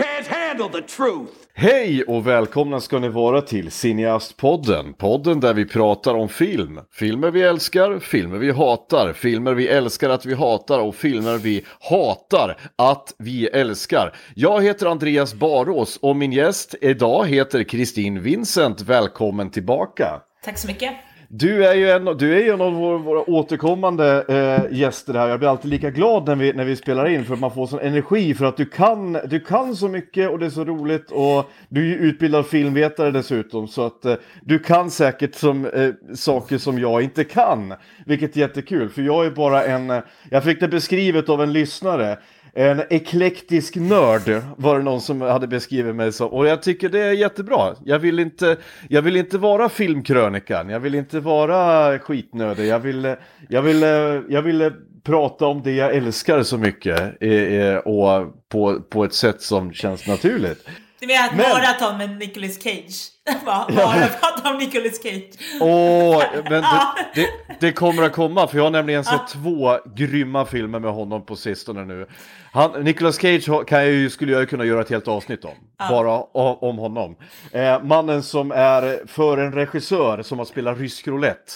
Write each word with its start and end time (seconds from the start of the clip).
Can't 0.00 0.26
handle 0.26 0.80
the 0.80 0.86
truth. 0.86 1.32
Hej 1.54 2.02
och 2.02 2.26
välkomna 2.26 2.80
ska 2.80 2.98
ni 2.98 3.08
vara 3.08 3.42
till 3.42 3.70
Cineastpodden. 3.70 4.94
Podden 4.94 5.40
där 5.40 5.54
vi 5.54 5.64
pratar 5.64 6.14
om 6.14 6.28
film. 6.28 6.80
Filmer 6.92 7.30
vi 7.30 7.42
älskar, 7.42 7.98
filmer 7.98 8.38
vi 8.38 8.50
hatar, 8.50 9.12
filmer 9.12 9.54
vi 9.54 9.68
älskar 9.68 10.10
att 10.10 10.26
vi 10.26 10.34
hatar 10.34 10.78
och 10.78 10.94
filmer 10.94 11.38
vi 11.38 11.64
hatar 11.80 12.56
att 12.76 13.14
vi 13.18 13.46
älskar. 13.46 14.16
Jag 14.34 14.62
heter 14.62 14.86
Andreas 14.86 15.34
Barås 15.34 15.98
och 16.02 16.16
min 16.16 16.32
gäst 16.32 16.74
idag 16.80 17.26
heter 17.26 17.64
Kristin 17.64 18.22
Vincent. 18.22 18.80
Välkommen 18.80 19.50
tillbaka. 19.50 20.20
Tack 20.44 20.58
så 20.58 20.66
mycket. 20.66 20.92
Du 21.32 21.64
är 21.66 21.74
ju 21.74 21.90
en, 21.90 22.04
du 22.04 22.34
är 22.34 22.42
ju 22.42 22.50
en 22.50 22.60
av 22.60 22.72
våra, 22.72 22.98
våra 22.98 23.30
återkommande 23.30 24.24
eh, 24.28 24.78
gäster 24.78 25.14
här. 25.14 25.28
Jag 25.28 25.38
blir 25.38 25.48
alltid 25.48 25.70
lika 25.70 25.90
glad 25.90 26.26
när 26.26 26.36
vi, 26.36 26.52
när 26.52 26.64
vi 26.64 26.76
spelar 26.76 27.08
in 27.08 27.24
för 27.24 27.34
att 27.34 27.40
man 27.40 27.50
får 27.50 27.66
sån 27.66 27.80
energi 27.80 28.34
för 28.34 28.44
att 28.44 28.56
du 28.56 28.64
kan, 28.64 29.12
du 29.12 29.40
kan 29.40 29.76
så 29.76 29.88
mycket 29.88 30.30
och 30.30 30.38
det 30.38 30.46
är 30.46 30.50
så 30.50 30.64
roligt 30.64 31.10
och 31.10 31.50
du 31.68 31.80
är 31.80 31.86
ju 31.86 31.94
utbildad 31.94 32.46
filmvetare 32.46 33.10
dessutom 33.10 33.68
så 33.68 33.86
att 33.86 34.04
eh, 34.04 34.14
du 34.42 34.58
kan 34.58 34.90
säkert 34.90 35.34
som, 35.34 35.66
eh, 35.66 36.14
saker 36.14 36.58
som 36.58 36.78
jag 36.78 37.02
inte 37.02 37.24
kan. 37.24 37.74
Vilket 38.06 38.36
är 38.36 38.40
jättekul 38.40 38.88
för 38.88 39.02
jag 39.02 39.26
är 39.26 39.30
bara 39.30 39.64
en, 39.64 39.90
eh, 39.90 40.02
jag 40.30 40.44
fick 40.44 40.60
det 40.60 40.68
beskrivet 40.68 41.28
av 41.28 41.42
en 41.42 41.52
lyssnare 41.52 42.18
en 42.60 42.82
eklektisk 42.90 43.76
nörd 43.76 44.42
var 44.56 44.78
det 44.78 44.84
någon 44.84 45.00
som 45.00 45.20
hade 45.20 45.46
beskrivit 45.46 45.94
mig 45.94 46.12
som. 46.12 46.28
Och 46.28 46.46
jag 46.46 46.62
tycker 46.62 46.88
det 46.88 47.00
är 47.00 47.12
jättebra. 47.12 47.74
Jag 47.84 47.98
vill 47.98 48.18
inte, 48.18 48.56
jag 48.88 49.02
vill 49.02 49.16
inte 49.16 49.38
vara 49.38 49.68
filmkrönikan. 49.68 50.68
Jag 50.68 50.80
vill 50.80 50.94
inte 50.94 51.20
vara 51.20 51.98
skitnödig. 51.98 52.66
Jag 52.66 52.78
vill, 52.78 53.16
jag 53.48 53.62
vill, 53.62 53.82
jag 54.28 54.42
vill 54.42 54.72
prata 55.02 55.46
om 55.46 55.62
det 55.62 55.72
jag 55.72 55.94
älskar 55.94 56.42
så 56.42 56.58
mycket. 56.58 57.16
Eh, 57.20 57.30
eh, 57.30 57.76
och 57.76 58.34
på, 58.48 58.80
på 58.80 59.04
ett 59.04 59.14
sätt 59.14 59.42
som 59.42 59.72
känns 59.72 60.06
naturligt. 60.06 60.68
Du 61.00 61.06
menar 61.06 61.26
att 61.26 61.36
Men- 61.36 61.50
bara 61.50 61.72
ta 61.72 61.96
med 61.96 62.18
Nicolas 62.18 62.62
Cage? 62.62 63.10
bara 63.44 63.66
bara 63.76 64.06
prata 64.06 64.50
om 64.50 64.58
Nicolas 64.58 65.02
Cage. 65.02 65.30
Åh, 65.60 66.22
men 66.34 66.62
det, 66.62 66.66
det, 67.14 67.28
det 67.60 67.72
kommer 67.72 68.02
att 68.02 68.12
komma 68.12 68.46
för 68.48 68.56
jag 68.56 68.64
har 68.64 68.70
nämligen 68.70 69.04
sett 69.04 69.28
två 69.28 69.78
grymma 69.96 70.44
filmer 70.46 70.78
med 70.78 70.92
honom 70.92 71.26
på 71.26 71.36
sistone 71.36 71.84
nu. 71.84 72.06
Han, 72.52 72.84
Nicolas 72.84 73.16
Cage 73.20 73.66
kan 73.66 73.78
jag 73.78 73.88
ju, 73.88 74.10
skulle 74.10 74.32
jag 74.32 74.50
kunna 74.50 74.64
göra 74.64 74.80
ett 74.80 74.90
helt 74.90 75.08
avsnitt 75.08 75.44
om, 75.44 75.54
bara 75.90 76.20
om 76.54 76.78
honom. 76.78 77.16
Eh, 77.52 77.82
mannen 77.82 78.22
som 78.22 78.52
är 78.52 79.06
för 79.06 79.38
en 79.38 79.52
regissör 79.52 80.22
som 80.22 80.38
har 80.38 80.46
spelat 80.46 80.78
rysk 80.78 81.08
roulette. 81.08 81.52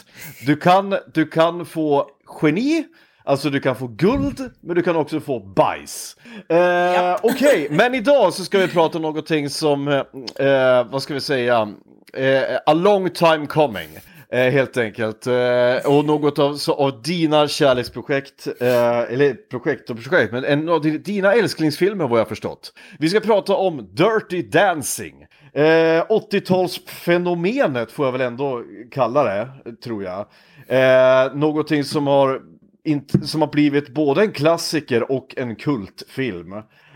Du 0.47 0.57
kan, 0.57 0.97
du 1.15 1.27
kan 1.27 1.67
få 1.67 2.07
geni, 2.43 2.85
Alltså 3.27 3.51
du 3.51 3.61
kan 3.61 3.77
få 3.77 3.87
guld, 3.87 4.51
men 4.61 4.77
du 4.77 4.83
kan 4.83 4.97
också 4.97 5.21
få 5.21 5.41
bajs. 5.41 6.17
Eh, 6.49 7.17
Okej, 7.23 7.69
men 7.71 7.95
idag 7.95 8.33
så 8.35 8.45
ska 8.45 8.59
vi 8.59 8.69
prata 8.69 8.99
om 8.99 9.03
någonting 9.03 9.51
som, 9.51 9.89
eh, 9.89 10.05
vad 10.91 11.03
ska 11.03 11.15
vi 11.15 11.21
säga, 11.21 11.69
eh, 12.15 12.43
a 12.67 12.73
long 12.75 13.11
time 13.11 13.47
coming. 13.47 13.89
Eh, 14.29 14.51
helt 14.53 14.77
enkelt. 14.77 15.27
Eh, 15.27 15.77
och 15.97 16.05
något 16.05 16.39
av, 16.39 16.55
så, 16.55 16.75
av 16.75 17.03
dina 17.03 17.49
kärleksprojekt, 17.49 18.47
eh, 18.61 18.99
eller 18.99 19.35
projekt 19.51 19.91
och 19.91 20.03
projekt, 20.03 20.33
men 20.33 20.45
en 20.45 20.69
av 20.69 20.81
di- 20.81 20.99
dina 20.99 21.33
älsklingsfilmer 21.33 22.09
vad 22.09 22.21
jag 22.21 22.29
förstått. 22.29 22.73
Vi 22.99 23.09
ska 23.09 23.21
prata 23.21 23.55
om 23.55 23.89
Dirty 23.93 24.43
Dancing. 24.43 25.27
Eh, 25.53 26.03
80-talsfenomenet 26.09 27.91
får 27.91 28.05
jag 28.07 28.13
väl 28.13 28.21
ändå 28.21 28.63
kalla 28.91 29.25
det, 29.25 29.49
tror 29.85 30.05
jag. 30.05 30.27
Eh, 30.69 31.35
någonting 31.35 31.85
som 31.85 32.07
har, 32.07 32.41
som 33.23 33.41
har 33.41 33.49
blivit 33.49 33.95
både 33.95 34.21
en 34.21 34.33
klassiker 34.33 35.13
och 35.13 35.35
en 35.37 35.57
kultfilm. 35.57 36.53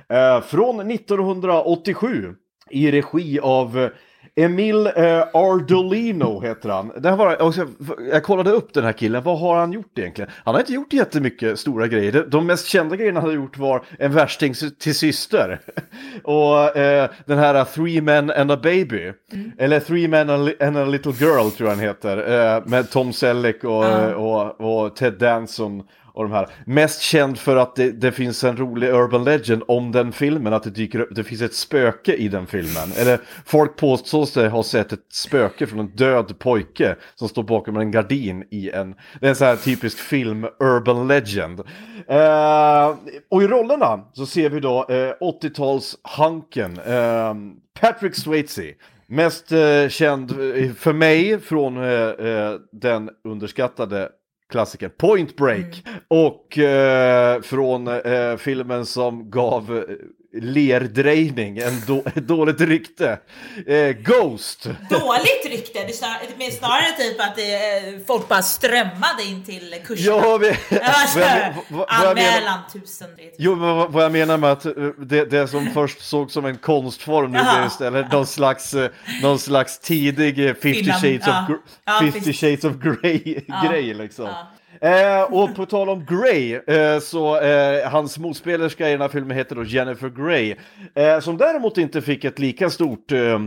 Eh, 0.08 0.40
från 0.40 0.90
1987 0.90 2.34
i 2.70 2.90
regi 2.90 3.40
av 3.40 3.78
eh, 3.78 3.90
Emil 4.38 4.86
eh, 4.86 5.22
Ardolino 5.32 6.40
heter 6.40 6.68
han. 6.68 6.92
Det 6.98 7.08
här 7.08 7.16
var, 7.16 7.42
också, 7.42 7.66
jag 8.12 8.22
kollade 8.22 8.50
upp 8.50 8.74
den 8.74 8.84
här 8.84 8.92
killen, 8.92 9.22
vad 9.22 9.38
har 9.38 9.56
han 9.56 9.72
gjort 9.72 9.98
egentligen? 9.98 10.30
Han 10.44 10.54
har 10.54 10.60
inte 10.60 10.72
gjort 10.72 10.92
jättemycket 10.92 11.58
stora 11.58 11.86
grejer. 11.86 12.26
De, 12.28 12.46
mest 12.46 12.66
kända 12.66 12.96
grejerna 12.96 13.20
han 13.20 13.28
har 13.28 13.36
gjort 13.36 13.58
var 13.58 13.82
En 13.98 14.12
värsting 14.12 14.54
till 14.78 14.94
syster. 14.94 15.60
och 16.22 16.76
eh, 16.76 17.10
den 17.24 17.38
här 17.38 17.64
Three 17.64 18.00
Men 18.00 18.30
and 18.30 18.50
a 18.52 18.58
Baby. 18.62 19.12
Eller 19.58 19.80
Three 19.80 20.08
Men 20.08 20.30
and 20.30 20.76
a- 20.76 20.84
Little 20.84 21.12
Girl 21.12 21.50
tror 21.50 21.68
jag 21.68 21.76
han 21.76 21.78
heter. 21.84 22.16
Eh, 22.56 22.62
med 22.66 22.90
Tom 22.90 23.12
Selleck 23.12 23.64
och, 23.64 23.84
och, 24.14 24.60
och 24.60 24.96
Ted 24.96 25.12
Danson 25.18 25.82
och 26.18 26.24
de 26.24 26.32
här. 26.32 26.48
Mest 26.64 27.00
känd 27.00 27.38
för 27.38 27.56
att 27.56 27.76
det, 27.76 27.92
det 27.92 28.12
finns 28.12 28.44
en 28.44 28.56
rolig 28.56 28.88
urban 28.88 29.24
legend 29.24 29.62
om 29.68 29.92
den 29.92 30.12
filmen, 30.12 30.52
att 30.52 30.62
det 30.62 30.70
dyker 30.70 31.00
upp, 31.00 31.08
det 31.14 31.24
finns 31.24 31.42
ett 31.42 31.54
spöke 31.54 32.14
i 32.14 32.28
den 32.28 32.46
filmen. 32.46 32.92
Eller 32.96 33.20
folk 33.44 33.76
påstår 33.76 34.26
sig 34.26 34.48
ha 34.48 34.62
sett 34.62 34.92
ett 34.92 35.12
spöke 35.12 35.66
från 35.66 35.80
en 35.80 35.96
död 35.96 36.38
pojke 36.38 36.96
som 37.14 37.28
står 37.28 37.42
bakom 37.42 37.76
en 37.76 37.90
gardin 37.90 38.44
i 38.50 38.70
en, 38.70 38.94
det 39.20 39.26
är 39.26 39.30
en 39.30 39.36
sån 39.36 39.46
här 39.46 39.56
typisk 39.56 39.98
film 39.98 40.46
urban 40.60 41.08
legend. 41.08 41.60
Eh, 42.08 42.94
och 43.28 43.42
i 43.42 43.46
rollerna 43.46 44.04
så 44.12 44.26
ser 44.26 44.50
vi 44.50 44.60
då 44.60 44.86
eh, 44.88 45.12
80-tals-hanken, 45.20 46.78
eh, 46.86 47.34
Patrick 47.80 48.14
Swayze. 48.14 48.74
Mest 49.06 49.52
eh, 49.52 49.88
känd 49.88 50.30
eh, 50.30 50.72
för 50.72 50.92
mig 50.92 51.40
från 51.40 51.76
eh, 51.76 52.08
eh 52.08 52.54
den 52.72 53.10
underskattade 53.24 54.08
klassikern 54.48 54.90
Point 54.98 55.36
Break. 55.36 55.84
Och 56.08 56.58
eh, 56.58 57.40
från 57.40 57.88
eh, 57.88 58.36
filmen 58.36 58.86
som 58.86 59.30
gav 59.30 59.76
eh, 59.76 59.94
lerdrejning, 60.32 61.58
en 61.58 61.82
då, 61.86 62.02
ett 62.06 62.14
dåligt 62.28 62.60
rykte. 62.60 63.18
Eh, 63.66 63.88
Ghost! 63.90 64.64
Dåligt 64.90 65.46
rykte. 65.50 65.78
Det 65.78 65.84
är 65.88 65.92
snar, 65.92 66.16
men 66.38 66.50
snarare 66.52 66.92
typ 66.98 67.20
att 67.20 67.36
det, 67.36 67.78
eh, 67.78 67.94
folk 68.06 68.28
bara 68.28 68.42
strömmade 68.42 69.22
in 69.26 69.44
till 69.44 69.74
kurserna. 69.86 70.16
Ja, 70.16 70.38
men, 70.38 70.80
Alltså, 70.82 71.18
vad 71.18 71.28
jag, 71.28 71.54
vad, 71.68 71.78
vad 71.88 72.08
jag 72.08 72.14
menar, 72.14 72.28
anmälan 72.36 72.60
tusen. 72.72 73.08
jo, 73.38 73.56
men 73.56 73.92
vad, 73.92 74.04
jag 74.04 74.12
menar 74.12 74.36
med 74.36 74.52
att 74.52 74.66
eh, 74.66 74.72
det, 74.98 75.24
det 75.24 75.48
som 75.48 75.70
först 75.74 76.00
såg 76.00 76.30
som 76.30 76.44
en 76.44 76.58
konstform 76.58 77.32
nu 77.32 77.38
blir 77.38 77.66
istället 77.66 78.12
någon 78.12 78.26
slags, 78.26 78.74
eh, 78.74 78.90
någon 79.22 79.38
slags 79.38 79.78
tidig 79.78 80.38
eh, 80.46 80.54
50 80.54 80.60
Film, 80.60 80.86
shades 80.92 81.26
ja. 81.26 81.42
of, 81.42 81.48
gr- 81.50 81.58
Ja, 81.84 81.98
50 82.00 82.18
precis. 82.18 82.40
shades 82.40 82.64
of 82.64 82.72
grey 82.82 83.40
Ja. 83.48 83.64
grej 83.70 83.94
liksom. 83.94 84.24
Ja. 84.24 84.52
Eh, 84.80 85.22
och 85.22 85.54
på 85.54 85.66
tal 85.66 85.88
om 85.88 86.06
Grey, 86.06 86.54
eh, 86.54 87.00
så 87.00 87.40
eh, 87.40 87.90
hans 87.90 88.18
motspelerska 88.18 88.88
i 88.88 88.92
den 88.92 89.00
här 89.00 89.08
filmen 89.08 89.36
heter 89.36 89.56
då 89.56 89.64
Jennifer 89.64 90.08
Grey. 90.08 90.56
Eh, 90.94 91.20
som 91.20 91.36
däremot 91.36 91.78
inte 91.78 92.02
fick 92.02 92.24
ett 92.24 92.38
lika 92.38 92.70
stort, 92.70 93.12
eh, 93.12 93.40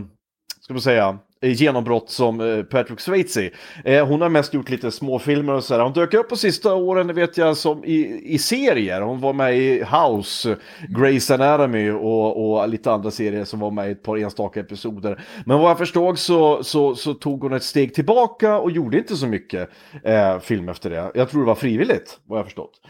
ska 0.60 0.74
man 0.74 0.82
säga, 0.82 1.18
genombrott 1.42 2.10
som 2.10 2.40
eh, 2.40 2.62
Patrick 2.62 3.00
Swayze. 3.00 3.50
Eh, 3.84 4.06
hon 4.06 4.20
har 4.20 4.28
mest 4.28 4.54
gjort 4.54 4.70
lite 4.70 4.90
småfilmer 4.90 5.52
och 5.52 5.64
sådär. 5.64 5.82
Hon 5.82 5.92
dök 5.92 6.14
upp 6.14 6.28
på 6.28 6.36
sista 6.36 6.74
åren, 6.74 7.14
vet 7.14 7.36
jag, 7.36 7.56
som 7.56 7.84
i, 7.84 8.22
i 8.24 8.38
serier. 8.38 9.00
Hon 9.00 9.20
var 9.20 9.32
med 9.32 9.58
i 9.58 9.84
House, 9.84 10.56
Grey's 10.88 11.34
Anatomy 11.34 11.90
och, 11.90 12.60
och 12.60 12.68
lite 12.68 12.92
andra 12.92 13.10
serier 13.10 13.44
som 13.44 13.60
var 13.60 13.70
med 13.70 13.88
i 13.88 13.92
ett 13.92 14.02
par 14.02 14.16
enstaka 14.16 14.60
episoder. 14.60 15.20
Men 15.46 15.58
vad 15.58 15.70
jag 15.70 15.78
förstod 15.78 16.18
så, 16.18 16.64
så, 16.64 16.94
så 16.94 17.14
tog 17.14 17.42
hon 17.42 17.52
ett 17.52 17.62
steg 17.62 17.94
tillbaka 17.94 18.58
och 18.58 18.70
gjorde 18.70 18.98
inte 18.98 19.16
så 19.16 19.26
mycket 19.26 19.70
eh, 20.04 20.38
film 20.38 20.68
efter 20.68 20.90
det. 20.90 21.10
Jag 21.14 21.30
tror 21.30 21.40
det 21.40 21.46
var 21.46 21.54
frivilligt, 21.54 22.18
vad 22.26 22.38
jag 22.38 22.46
förstått. 22.46 22.80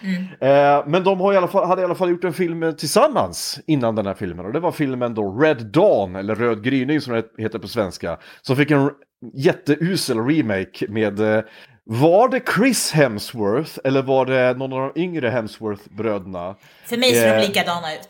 Eh, 0.41 0.87
men 0.87 1.05
de 1.05 1.21
har 1.21 1.33
i 1.33 1.37
alla 1.37 1.49
fall, 1.49 1.67
hade 1.67 1.83
i 1.83 1.85
alla 1.85 1.95
fall 1.95 2.11
gjort 2.11 2.25
en 2.25 2.33
film 2.33 2.75
tillsammans 2.79 3.61
innan 3.67 3.95
den 3.95 4.07
här 4.07 4.15
filmen. 4.15 4.47
Och 4.47 4.53
det 4.53 4.61
var 4.61 4.73
filmen 4.73 5.15
då 5.15 5.39
Red 5.41 5.67
Dawn, 5.67 6.17
eller 6.17 6.35
Röd 6.35 6.65
gryning 6.65 7.01
som 7.01 7.13
det 7.15 7.43
heter 7.43 7.59
på 7.59 7.69
svenska. 7.69 8.19
Som 8.47 8.57
fick 8.57 8.71
en 8.71 8.91
jätteusel 9.35 10.19
remake 10.19 10.87
med 10.89 11.21
eh, 11.21 11.43
var 11.85 12.29
det 12.29 12.41
Chris 12.57 12.93
Hemsworth 12.93 13.79
eller 13.85 14.03
var 14.03 14.27
det 14.27 14.55
någon 14.59 14.73
av 14.73 14.93
de 14.95 15.01
yngre 15.01 15.29
Hemsworth-bröderna? 15.31 16.55
För 16.87 16.97
mig 16.97 17.15
ser 17.15 17.35
Eh. 17.35 17.41
de 17.41 17.47
likadana 17.47 17.95
ut. 17.95 18.09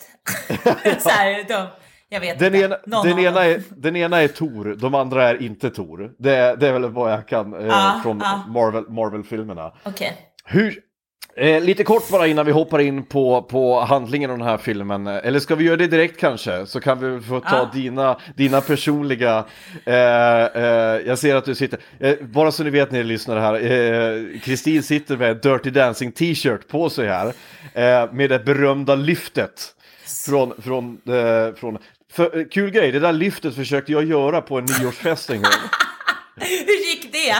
så 1.01 1.09
här, 1.09 1.43
de, 1.47 1.67
jag 2.09 2.19
vet 2.19 2.39
Den 2.39 2.55
inte. 2.55 2.65
ena, 2.65 2.77
Någon 2.85 3.07
den, 3.07 3.19
ena 3.19 3.43
är, 3.45 3.61
den 3.69 3.95
ena 3.95 4.21
är 4.21 4.27
Tor, 4.27 4.75
de 4.79 4.95
andra 4.95 5.29
är 5.29 5.41
inte 5.41 5.69
Tor. 5.69 6.11
Det, 6.19 6.55
det 6.55 6.67
är 6.67 6.73
väl 6.73 6.89
vad 6.91 7.11
jag 7.11 7.27
kan 7.27 7.53
eh, 7.53 7.67
Ja, 7.67 7.99
från. 8.03 8.17
Marvel, 8.47 8.89
Marvel-filmerna. 8.89 9.73
Okej. 9.83 10.13
Hur, 10.45 10.79
eh, 11.37 11.63
lite 11.63 11.83
kort 11.83 12.09
bara 12.09 12.27
innan 12.27 12.45
vi 12.45 12.51
hoppar 12.51 12.79
in 12.79 13.03
på, 13.05 13.41
på 13.41 13.79
handlingen 13.81 14.31
av 14.31 14.37
den 14.37 14.47
här 14.47 14.57
filmen. 14.57 15.07
Eller 15.07 15.39
ska 15.39 15.55
vi 15.55 15.63
göra 15.63 15.77
det 15.77 15.87
direkt 15.87 16.19
kanske? 16.19 16.65
Så 16.65 16.79
kan 16.79 16.99
vi 17.15 17.21
få 17.21 17.39
ta 17.39 17.55
Ja. 17.57 17.69
dina, 17.73 18.17
dina 18.35 18.61
personliga... 18.61 19.45
Eh, 19.85 19.93
eh, 20.43 20.63
jag 21.05 21.17
ser 21.19 21.35
att 21.35 21.45
du 21.45 21.55
sitter... 21.55 21.79
Eh, 21.99 22.15
bara 22.21 22.51
så 22.51 22.63
ni 22.63 22.69
vet 22.69 22.91
ni 22.91 23.03
lyssnare 23.03 23.39
här. 23.39 23.53
eh, 23.53 24.39
Kristin 24.39 24.83
sitter 24.83 25.17
med 25.17 25.37
Dirty 25.37 25.69
Dancing 25.69 26.11
t-shirt 26.11 26.67
på 26.67 26.89
sig 26.89 27.07
här. 27.07 27.27
Eh, 27.73 28.13
med 28.13 28.29
det 28.29 28.39
berömda 28.45 28.95
lyftet. 28.95 29.75
Från... 30.25 30.53
från, 30.61 30.97
eh, 31.07 31.55
från 31.55 31.77
för, 32.13 32.39
eh, 32.39 32.45
kul 32.51 32.69
grej, 32.71 32.91
det 32.91 32.99
där 32.99 33.13
lyftet 33.13 33.55
försökte 33.55 33.91
jag 33.91 34.03
göra 34.03 34.41
på 34.41 34.57
en 34.57 34.65
nyårsfest 34.79 35.29
en 35.29 35.41
gång. 35.41 35.51
Hur 36.39 36.87
gick 36.89 37.11
det? 37.11 37.35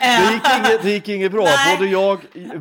Det 0.00 0.32
gick 0.32 0.42
inget, 0.58 0.82
det 0.82 0.90
gick 0.90 1.08
inget 1.08 1.32
bra. 1.32 1.44
Nej. 1.44 1.76
Både 1.78 1.90
jag, 1.90 2.18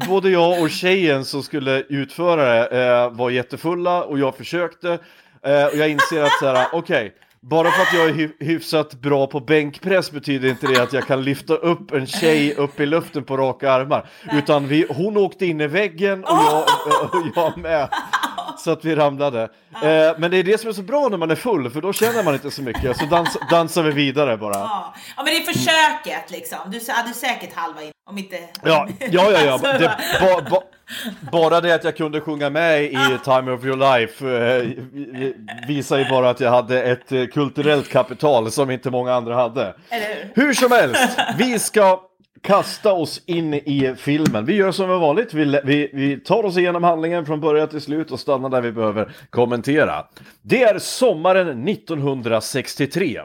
både 0.07 0.29
jag 0.29 0.61
och 0.61 0.69
tjejen 0.69 1.25
som 1.25 1.43
skulle 1.43 1.81
utföra 1.89 2.45
det 2.69 2.85
eh, 2.85 3.09
var 3.09 3.29
jättefulla 3.29 4.03
och 4.03 4.19
jag 4.19 4.37
försökte. 4.37 4.89
Eh, 5.45 5.65
och 5.65 5.75
jag 5.77 5.89
inser 5.89 6.23
att 6.23 6.39
så 6.39 6.45
här, 6.45 6.67
okej, 6.73 7.13
bara 7.41 7.71
för 7.71 7.81
att 7.81 7.93
jag 7.93 8.09
är 8.09 8.13
hy- 8.13 8.35
hyfsat 8.39 8.93
bra 8.93 9.27
på 9.27 9.39
bänkpress 9.39 10.11
betyder 10.11 10.49
inte 10.49 10.67
det 10.67 10.83
att 10.83 10.93
jag 10.93 11.07
kan 11.07 11.23
lyfta 11.23 11.53
upp 11.53 11.91
en 11.91 12.07
tjej 12.07 12.53
upp 12.55 12.79
i 12.79 12.85
luften 12.85 13.23
på 13.23 13.37
raka 13.37 13.71
armar. 13.71 14.09
Utan 14.33 14.67
vi, 14.67 14.85
hon 14.89 15.17
åkte 15.17 15.45
in 15.45 15.61
i 15.61 15.67
väggen 15.67 16.23
och 16.23 16.37
jag, 16.45 16.61
och 17.03 17.27
jag 17.35 17.57
med. 17.57 17.89
Så 18.63 18.71
att 18.71 18.85
vi 18.85 18.95
ramlade. 18.95 19.41
Eh, 19.73 20.13
men 20.17 20.31
det 20.31 20.37
är 20.37 20.43
det 20.43 20.57
som 20.57 20.69
är 20.69 20.73
så 20.73 20.81
bra 20.81 21.07
när 21.09 21.17
man 21.17 21.31
är 21.31 21.35
full, 21.35 21.69
för 21.69 21.81
då 21.81 21.93
känner 21.93 22.23
man 22.23 22.33
inte 22.33 22.51
så 22.51 22.61
mycket. 22.61 22.97
Så 22.97 23.05
dans, 23.05 23.37
dansar 23.49 23.83
vi 23.83 23.91
vidare 23.91 24.37
bara. 24.37 24.53
Ja. 24.53 24.93
ja, 25.17 25.23
men 25.23 25.25
det 25.25 25.37
är 25.37 25.53
försöket 25.53 26.31
liksom. 26.31 26.57
Du 26.65 26.79
hade 26.91 27.13
säkert 27.13 27.53
halva 27.55 27.83
in, 27.83 27.91
om 28.09 28.17
inte... 28.17 28.35
Ja, 28.63 28.87
ja, 28.99 29.31
ja, 29.31 29.41
ja. 29.45 29.53
Alltså, 29.53 29.67
Det, 29.67 29.97
ba, 30.21 30.49
ba, 30.49 30.61
bara 31.31 31.61
det 31.61 31.75
att 31.75 31.83
jag 31.83 31.97
kunde 31.97 32.21
sjunga 32.21 32.49
med 32.49 32.83
i 32.83 33.17
Time 33.23 33.51
of 33.51 33.65
Your 33.65 33.97
Life 33.97 34.27
eh, 34.27 35.67
visar 35.67 35.97
ju 35.97 36.09
bara 36.09 36.29
att 36.29 36.39
jag 36.39 36.51
hade 36.51 36.83
ett 36.83 37.11
eh, 37.11 37.25
kulturellt 37.25 37.89
kapital 37.89 38.51
som 38.51 38.71
inte 38.71 38.91
många 38.91 39.13
andra 39.13 39.35
hade. 39.35 39.75
Eller 39.89 40.31
hur? 40.33 40.43
Hur 40.43 40.53
som 40.53 40.71
helst, 40.71 41.19
vi 41.37 41.59
ska 41.59 42.01
kasta 42.43 42.93
oss 42.93 43.21
in 43.25 43.53
i 43.53 43.95
filmen. 43.97 44.45
Vi 44.45 44.55
gör 44.55 44.71
som 44.71 44.89
vanligt, 44.89 45.33
vi, 45.33 45.59
vi, 45.63 45.89
vi 45.93 46.19
tar 46.19 46.43
oss 46.43 46.57
igenom 46.57 46.83
handlingen 46.83 47.25
från 47.25 47.41
början 47.41 47.67
till 47.67 47.81
slut 47.81 48.11
och 48.11 48.19
stannar 48.19 48.49
där 48.49 48.61
vi 48.61 48.71
behöver 48.71 49.11
kommentera. 49.29 50.05
Det 50.41 50.63
är 50.63 50.79
sommaren 50.79 51.67
1963. 51.67 53.21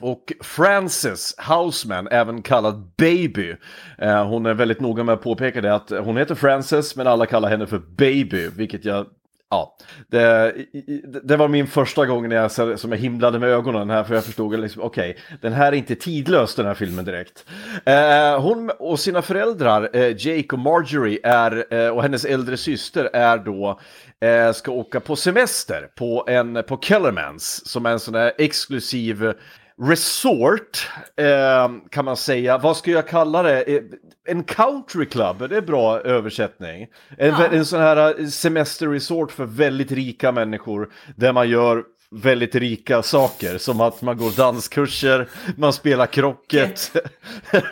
Och 0.00 0.32
Frances 0.40 1.34
Houseman, 1.48 2.08
även 2.10 2.42
kallad 2.42 2.92
Baby, 2.96 3.54
eh, 3.98 4.26
hon 4.26 4.46
är 4.46 4.54
väldigt 4.54 4.80
noga 4.80 5.04
med 5.04 5.12
att 5.12 5.22
påpeka 5.22 5.60
det 5.60 5.74
att 5.74 5.90
hon 5.90 6.16
heter 6.16 6.34
Frances 6.34 6.96
men 6.96 7.06
alla 7.06 7.26
kallar 7.26 7.48
henne 7.48 7.66
för 7.66 7.78
Baby, 7.78 8.48
vilket 8.56 8.84
jag 8.84 9.06
Ja, 9.50 9.76
det, 10.08 10.54
det 11.24 11.36
var 11.36 11.48
min 11.48 11.66
första 11.66 12.06
gång 12.06 12.28
när 12.28 12.36
jag, 12.36 12.78
som 12.80 12.92
jag 12.92 12.98
himlade 12.98 13.38
med 13.38 13.48
ögonen 13.48 13.90
här 13.90 14.04
för 14.04 14.14
jag 14.14 14.24
förstod 14.24 14.60
liksom, 14.60 14.82
okej, 14.82 15.16
den 15.40 15.52
här 15.52 15.72
är 15.72 15.76
inte 15.76 15.94
tidlös 15.94 16.54
den 16.54 16.66
här 16.66 16.74
filmen 16.74 17.04
direkt. 17.04 17.44
Eh, 17.84 18.40
hon 18.40 18.70
och 18.78 19.00
sina 19.00 19.22
föräldrar, 19.22 19.90
eh, 19.92 20.26
Jake 20.26 20.48
och 20.52 20.58
Marjorie, 20.58 21.18
är, 21.22 21.74
eh, 21.74 21.88
och 21.88 22.02
hennes 22.02 22.24
äldre 22.24 22.56
syster 22.56 23.10
är 23.12 23.38
då, 23.38 23.80
eh, 24.20 24.52
ska 24.52 24.72
åka 24.72 25.00
på 25.00 25.16
semester 25.16 25.88
på, 25.94 26.24
en, 26.28 26.62
på 26.68 26.78
Kellermans, 26.82 27.68
som 27.68 27.86
är 27.86 27.90
en 27.90 28.00
sån 28.00 28.14
där 28.14 28.32
exklusiv 28.38 29.32
resort, 29.82 30.88
eh, 31.16 31.70
kan 31.90 32.04
man 32.04 32.16
säga. 32.16 32.58
Vad 32.58 32.76
ska 32.76 32.90
jag 32.90 33.08
kalla 33.08 33.42
det? 33.42 33.62
Eh, 33.76 33.82
En 34.28 34.44
country 34.44 35.06
club, 35.06 35.42
är 35.42 35.48
det 35.48 35.56
en 35.58 35.66
bra 35.66 36.00
översättning? 36.00 36.86
En, 37.18 37.34
en 37.34 37.64
sån 37.64 37.80
här 37.80 38.20
eh, 38.20 38.26
semesterresort 38.26 39.32
för 39.32 39.44
väldigt 39.44 39.92
rika 39.92 40.32
människor, 40.32 40.92
där 41.16 41.32
man 41.32 41.48
gör 41.48 41.84
väldigt 42.10 42.54
rika 42.54 43.02
saker, 43.02 43.58
som 43.58 43.80
att 43.80 44.02
man 44.02 44.16
går 44.18 44.30
danskurser, 44.36 45.28
man 45.56 45.72
spelar 45.72 46.06
krocket, 46.06 46.92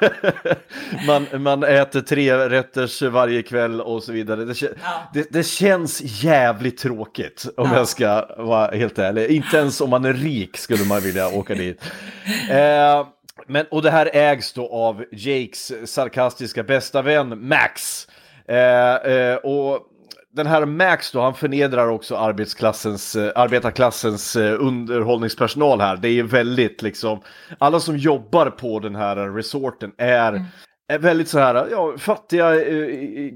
man, 1.06 1.26
man 1.42 1.62
äter 1.64 2.00
tre 2.00 2.48
rätters 2.48 3.02
varje 3.02 3.42
kväll 3.42 3.80
och 3.80 4.02
så 4.02 4.12
vidare. 4.12 4.44
Det, 4.44 4.62
Ja. 4.62 4.68
det, 5.14 5.26
det 5.32 5.42
känns 5.46 6.00
jävligt 6.24 6.78
tråkigt 6.78 7.46
om 7.56 7.68
Ja. 7.72 7.76
jag 7.78 7.88
ska 7.88 8.26
vara 8.38 8.70
helt 8.76 8.98
ärlig. 8.98 9.30
Inte 9.30 9.56
ens 9.56 9.80
om 9.80 9.90
man 9.90 10.04
är 10.04 10.12
rik 10.12 10.56
skulle 10.56 10.84
man 10.84 11.00
vilja 11.00 11.28
åka 11.28 11.54
dit. 11.54 11.82
Eh, 12.50 13.06
men, 13.46 13.66
och 13.70 13.82
det 13.82 13.90
här 13.90 14.10
ägs 14.12 14.52
då 14.52 14.68
av 14.72 15.04
Jakes 15.12 15.72
sarkastiska 15.92 16.62
bästa 16.62 17.02
vän 17.02 17.48
Max. 17.48 18.08
Eh, 18.48 18.94
eh, 18.94 19.36
och 19.36 19.80
den 20.34 20.46
här 20.46 20.64
Max 20.64 21.12
då, 21.12 21.20
han 21.20 21.34
förnedrar 21.34 21.88
också 21.88 22.16
arbetsklassens, 22.16 23.16
eh, 23.16 23.32
arbetarklassens 23.34 24.36
eh, 24.36 24.56
underhållningspersonal 24.60 25.80
här. 25.80 25.96
Det 25.96 26.08
är 26.08 26.22
väldigt 26.22 26.82
liksom, 26.82 27.20
alla 27.58 27.80
som 27.80 27.96
jobbar 27.96 28.50
på 28.50 28.78
den 28.78 28.94
här 28.94 29.16
resorten 29.16 29.92
är, 29.98 30.44
är 30.88 30.98
väldigt 30.98 31.28
så 31.28 31.38
här, 31.38 31.66
ja, 31.70 31.94
fattiga 31.98 32.54
eh, 32.54 32.88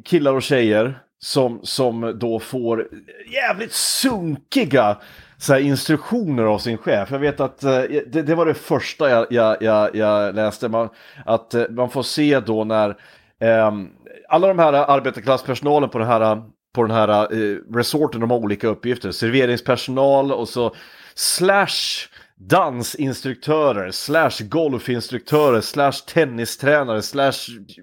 killar 0.04 0.34
och 0.34 0.42
tjejer 0.42 0.98
som, 1.18 1.60
som 1.62 2.18
då 2.18 2.38
får 2.38 2.88
jävligt 3.32 3.72
sunkiga 3.72 4.96
så 5.36 5.52
här, 5.52 5.60
instruktioner 5.60 6.42
av 6.42 6.58
sin 6.58 6.78
chef. 6.78 7.10
Jag 7.10 7.18
vet 7.18 7.40
att 7.40 7.60
det, 7.60 8.22
det 8.22 8.34
var 8.34 8.46
det 8.46 8.54
första 8.54 9.10
jag, 9.10 9.26
jag, 9.30 9.56
jag, 9.62 9.96
jag 9.96 10.34
läste, 10.34 10.68
man, 10.68 10.88
att 11.26 11.54
man 11.70 11.90
får 11.90 12.02
se 12.02 12.40
då 12.40 12.64
när 12.64 12.96
ehm, 13.40 13.88
alla 14.28 14.48
de 14.48 14.58
här 14.58 14.72
arbetarklasspersonalen 14.72 15.88
på 15.88 15.98
den 15.98 16.08
här, 16.08 16.42
på 16.74 16.82
den 16.82 16.90
här 16.90 17.32
eh, 17.32 17.56
resorten, 17.74 18.20
de 18.20 18.30
har 18.30 18.38
olika 18.38 18.68
uppgifter. 18.68 19.10
Serveringspersonal 19.10 20.32
och 20.32 20.48
så 20.48 20.74
slash 21.14 22.08
dansinstruktörer, 22.40 23.90
slash 23.90 24.30
golfinstruktörer, 24.40 25.60
slash 25.60 25.92
tennistränare, 26.06 27.02
slash 27.02 27.32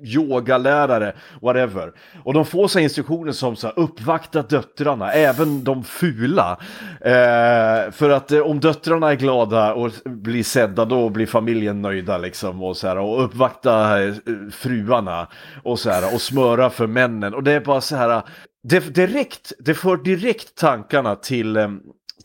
yogalärare, 0.02 1.16
whatever. 1.42 1.92
Och 2.24 2.34
de 2.34 2.46
får 2.46 2.68
sig 2.68 2.84
instruktioner 2.84 3.32
som 3.32 3.56
så 3.56 3.68
här, 3.68 3.80
uppvakta 3.80 4.42
döttrarna, 4.42 5.12
även 5.12 5.64
de 5.64 5.84
fula. 5.84 6.60
Eh, 7.02 7.92
för 7.92 8.10
att 8.10 8.32
eh, 8.32 8.40
om 8.40 8.60
döttrarna 8.60 9.12
är 9.12 9.16
glada 9.16 9.74
och 9.74 9.92
blir 10.06 10.44
sedda, 10.44 10.86
då 10.86 11.10
blir 11.10 11.26
familjen 11.26 11.82
nöjda 11.82 12.18
liksom. 12.18 12.64
Och, 12.64 12.78
så 12.78 12.88
här, 12.88 12.98
och 12.98 13.24
uppvakta 13.24 14.04
eh, 14.04 14.14
fruarna 14.52 15.28
och 15.64 15.80
så 15.80 15.90
här, 15.90 16.14
och 16.14 16.22
smöra 16.22 16.70
för 16.70 16.88
männen. 16.88 17.34
Och 17.34 17.44
det 17.44 17.52
är 17.52 17.60
bara 17.60 17.82
så 17.82 17.96
här, 17.96 18.10
eh, 18.10 18.24
det, 18.64 18.96
direkt, 18.96 19.52
det 19.60 19.74
för 19.74 19.98
direkt 19.98 20.56
tankarna 20.56 21.16
till 21.16 21.58
eh, 21.58 21.70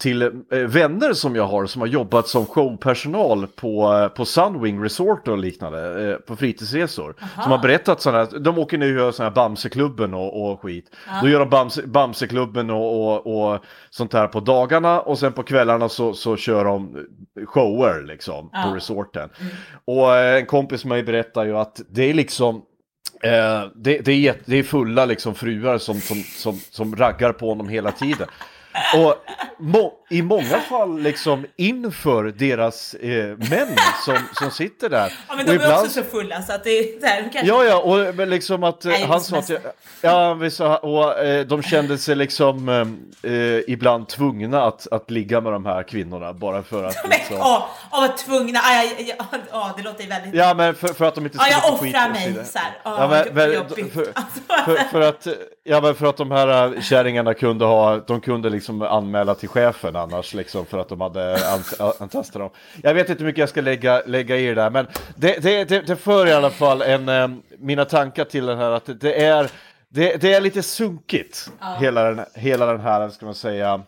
till 0.01 0.23
eh, 0.23 0.59
vänner 0.59 1.13
som 1.13 1.37
jag 1.37 1.47
har 1.47 1.67
som 1.67 1.81
har 1.81 1.89
jobbat 1.89 2.29
som 2.29 2.47
showpersonal 2.47 3.47
på, 3.47 3.93
eh, 3.93 4.09
på 4.09 4.25
Sunwing 4.25 4.85
Resort 4.85 5.29
och 5.29 5.39
liknande, 5.39 6.11
eh, 6.11 6.17
på 6.17 6.37
fritidsresor. 6.37 7.15
Som 7.43 7.53
har 7.53 7.59
berättat 7.59 8.01
sådana 8.01 8.19
här, 8.19 8.39
de 8.39 8.59
åker 8.59 8.79
nu 8.79 8.95
och 8.95 9.01
gör 9.05 9.13
sådana 9.13 9.31
här 9.31 9.35
Bamseklubben 9.35 10.15
och, 10.15 10.51
och 10.51 10.61
skit. 10.61 10.97
Då 11.23 11.29
gör 11.29 11.39
de 11.39 11.51
Bamse, 11.51 11.87
Bamseklubben 11.87 12.71
och, 12.71 13.17
och, 13.27 13.53
och 13.53 13.61
sånt 13.91 14.13
här 14.13 14.27
på 14.27 14.41
dagarna 14.41 15.01
och 15.01 15.19
sen 15.19 15.33
på 15.33 15.43
kvällarna 15.43 15.89
så, 15.89 16.15
så 16.15 16.37
kör 16.37 16.65
de 16.65 17.07
shower 17.47 18.03
liksom 18.07 18.51
på 18.51 18.75
resorten. 18.75 19.29
Och 19.85 20.17
eh, 20.17 20.39
en 20.39 20.47
kompis 20.47 20.85
med 20.85 20.89
mig 20.89 21.03
berättar 21.03 21.45
ju 21.45 21.57
att 21.57 21.81
det 21.89 22.11
är 22.11 22.15
liksom 22.15 22.63
Eh, 23.23 23.65
det, 23.75 23.99
det, 23.99 24.13
är, 24.13 24.37
det 24.45 24.57
är 24.57 24.63
fulla 24.63 25.05
liksom 25.05 25.35
fruar 25.35 25.79
som, 25.79 26.01
som, 26.01 26.17
som, 26.17 26.61
som 26.71 26.97
raggar 26.97 27.33
på 27.33 27.49
honom 27.49 27.69
hela 27.69 27.93
tiden. 27.93 28.29
Och 28.95 29.15
må, 29.59 29.93
i 30.11 30.23
många 30.23 30.61
fall 30.61 30.99
liksom 30.99 31.47
inför 31.57 32.25
deras 32.25 32.95
eh, 32.95 33.37
män 33.51 33.77
som, 34.05 34.19
som 34.33 34.51
sitter 34.51 34.89
där. 34.89 35.13
Ja, 35.29 35.35
men 35.37 35.49
Och 35.49 35.55
de 35.55 35.65
är 35.65 35.73
också 35.75 35.89
så 35.91 36.03
fulla 36.03 36.43
så 36.43 36.53
att 36.53 36.65
det 36.65 36.71
är 36.71 37.01
där, 37.01 37.23
kanske... 37.23 37.47
Ja, 37.47 37.65
ja, 37.65 37.81
och 37.81 38.15
men 38.15 38.31
liksom 38.31 38.65
att 38.65 38.85
eh, 38.85 38.91
Nej, 38.91 39.05
han 39.05 39.21
sa 39.21 39.39
att, 39.39 39.51
ja, 40.01 40.35
vi 40.35 40.51
sa, 40.51 40.77
och 40.77 41.19
eh, 41.19 41.47
de 41.47 41.63
kände 41.63 41.99
sig 41.99 42.17
liksom 42.17 42.69
eh, 42.69 43.33
eh, 43.33 43.61
ibland 43.67 44.09
tvungna 44.09 44.63
att, 44.63 44.87
att 44.93 45.11
ligga 45.11 45.41
med 45.41 45.53
de 45.53 45.67
här 45.67 45.83
kvinnorna 45.83 46.33
bara 46.33 46.63
för 46.63 46.85
att 46.85 46.97
Men 47.03 47.11
liksom, 47.11 47.37
åh, 47.41 47.63
åh 47.93 48.07
tvungna, 48.17 48.59
ah, 48.59 48.83
ja, 48.83 48.91
ja, 48.99 49.15
ja, 49.33 49.39
ja, 49.51 49.75
det 49.77 49.83
låter 49.83 50.03
ju 50.03 50.09
väldigt... 50.09 50.35
Ja, 50.35 50.55
men 50.55 50.75
för, 50.75 50.89
för 50.89 51.05
att 51.05 51.15
de 51.15 51.25
inte 51.25 51.39
Ja, 51.39 51.45
skulle 51.45 51.61
jag 51.61 51.79
få 51.79 51.85
skit 51.85 51.95
offrar 51.95 52.07
och 52.07 52.13
mig 52.13 52.47
så 52.47 52.59
här. 52.59 52.73
Åh, 52.85 52.95
Ja, 52.99 53.09
men, 53.09 53.35
men, 53.35 53.69
för, 53.91 54.13
Alltså. 54.15 54.41
för, 54.65 54.77
för, 54.77 55.01
att, 55.01 55.27
ja, 55.65 55.81
men 55.81 55.95
för 55.95 56.07
att 56.07 56.17
de 56.17 56.31
här 56.31 56.75
äh, 56.75 56.81
kärringarna 56.81 57.35
kunde 57.35 57.65
ha, 57.65 57.97
de 57.97 58.21
kunde 58.21 58.51
liksom 58.51 58.60
anmäla 58.69 59.35
till 59.35 59.49
chefen 59.49 59.97
annars 59.97 60.35
liksom 60.35 60.67
för 60.67 60.79
att 60.79 60.89
de 60.89 61.01
hade 61.01 61.37
ant- 61.37 62.03
antastat 62.03 62.41
dem. 62.41 62.51
Jag 62.83 62.95
vet 62.95 63.09
inte 63.11 63.23
hur 63.23 63.27
mycket 63.27 63.41
jag 63.41 63.49
ska 63.49 63.61
lägga, 63.61 64.03
lägga 64.07 64.37
i 64.37 64.47
det 64.47 64.55
där, 64.55 64.71
men 64.71 64.87
det, 65.17 65.43
det, 65.43 65.65
det, 65.65 65.81
det 65.81 65.97
för 65.97 66.27
i 66.27 66.33
alla 66.33 66.51
fall 66.51 66.83
en, 66.83 67.09
eh, 67.09 67.29
mina 67.59 67.85
tankar 67.85 68.25
till 68.25 68.47
den 68.47 68.59
här 68.59 68.71
att 68.71 69.01
det 69.01 69.25
är, 69.25 69.51
det, 69.89 70.21
det 70.21 70.33
är 70.35 70.41
lite 70.41 70.63
sunkigt, 70.63 71.51
hela, 71.81 72.05
den, 72.05 72.25
hela 72.35 72.67
den 72.67 72.81
här, 72.81 73.09
ska 73.09 73.27
man 73.27 73.35
säga, 73.35 73.83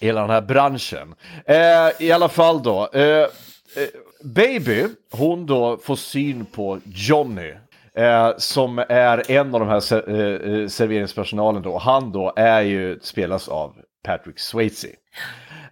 hela 0.00 0.20
den 0.20 0.30
här 0.30 0.40
branschen. 0.42 1.14
Eh, 1.44 1.90
I 2.06 2.12
alla 2.12 2.28
fall 2.28 2.62
då. 2.62 2.88
Eh, 2.92 3.02
eh, 3.02 3.28
Baby, 4.24 4.84
hon 5.12 5.46
då 5.46 5.76
får 5.76 5.96
syn 5.96 6.44
på 6.44 6.78
Johnny. 6.84 7.54
Eh, 7.94 8.30
som 8.38 8.78
är 8.88 9.30
en 9.30 9.54
av 9.54 9.60
de 9.60 9.68
här 9.68 9.80
ser, 9.80 10.10
eh, 10.10 10.60
eh, 10.62 10.68
serveringspersonalen 10.68 11.62
då. 11.62 11.78
Han 11.78 12.12
då 12.12 12.32
är 12.36 12.60
ju, 12.60 12.98
spelas 13.02 13.48
av 13.48 13.74
Patrick 14.06 14.38
Swayze. 14.38 14.88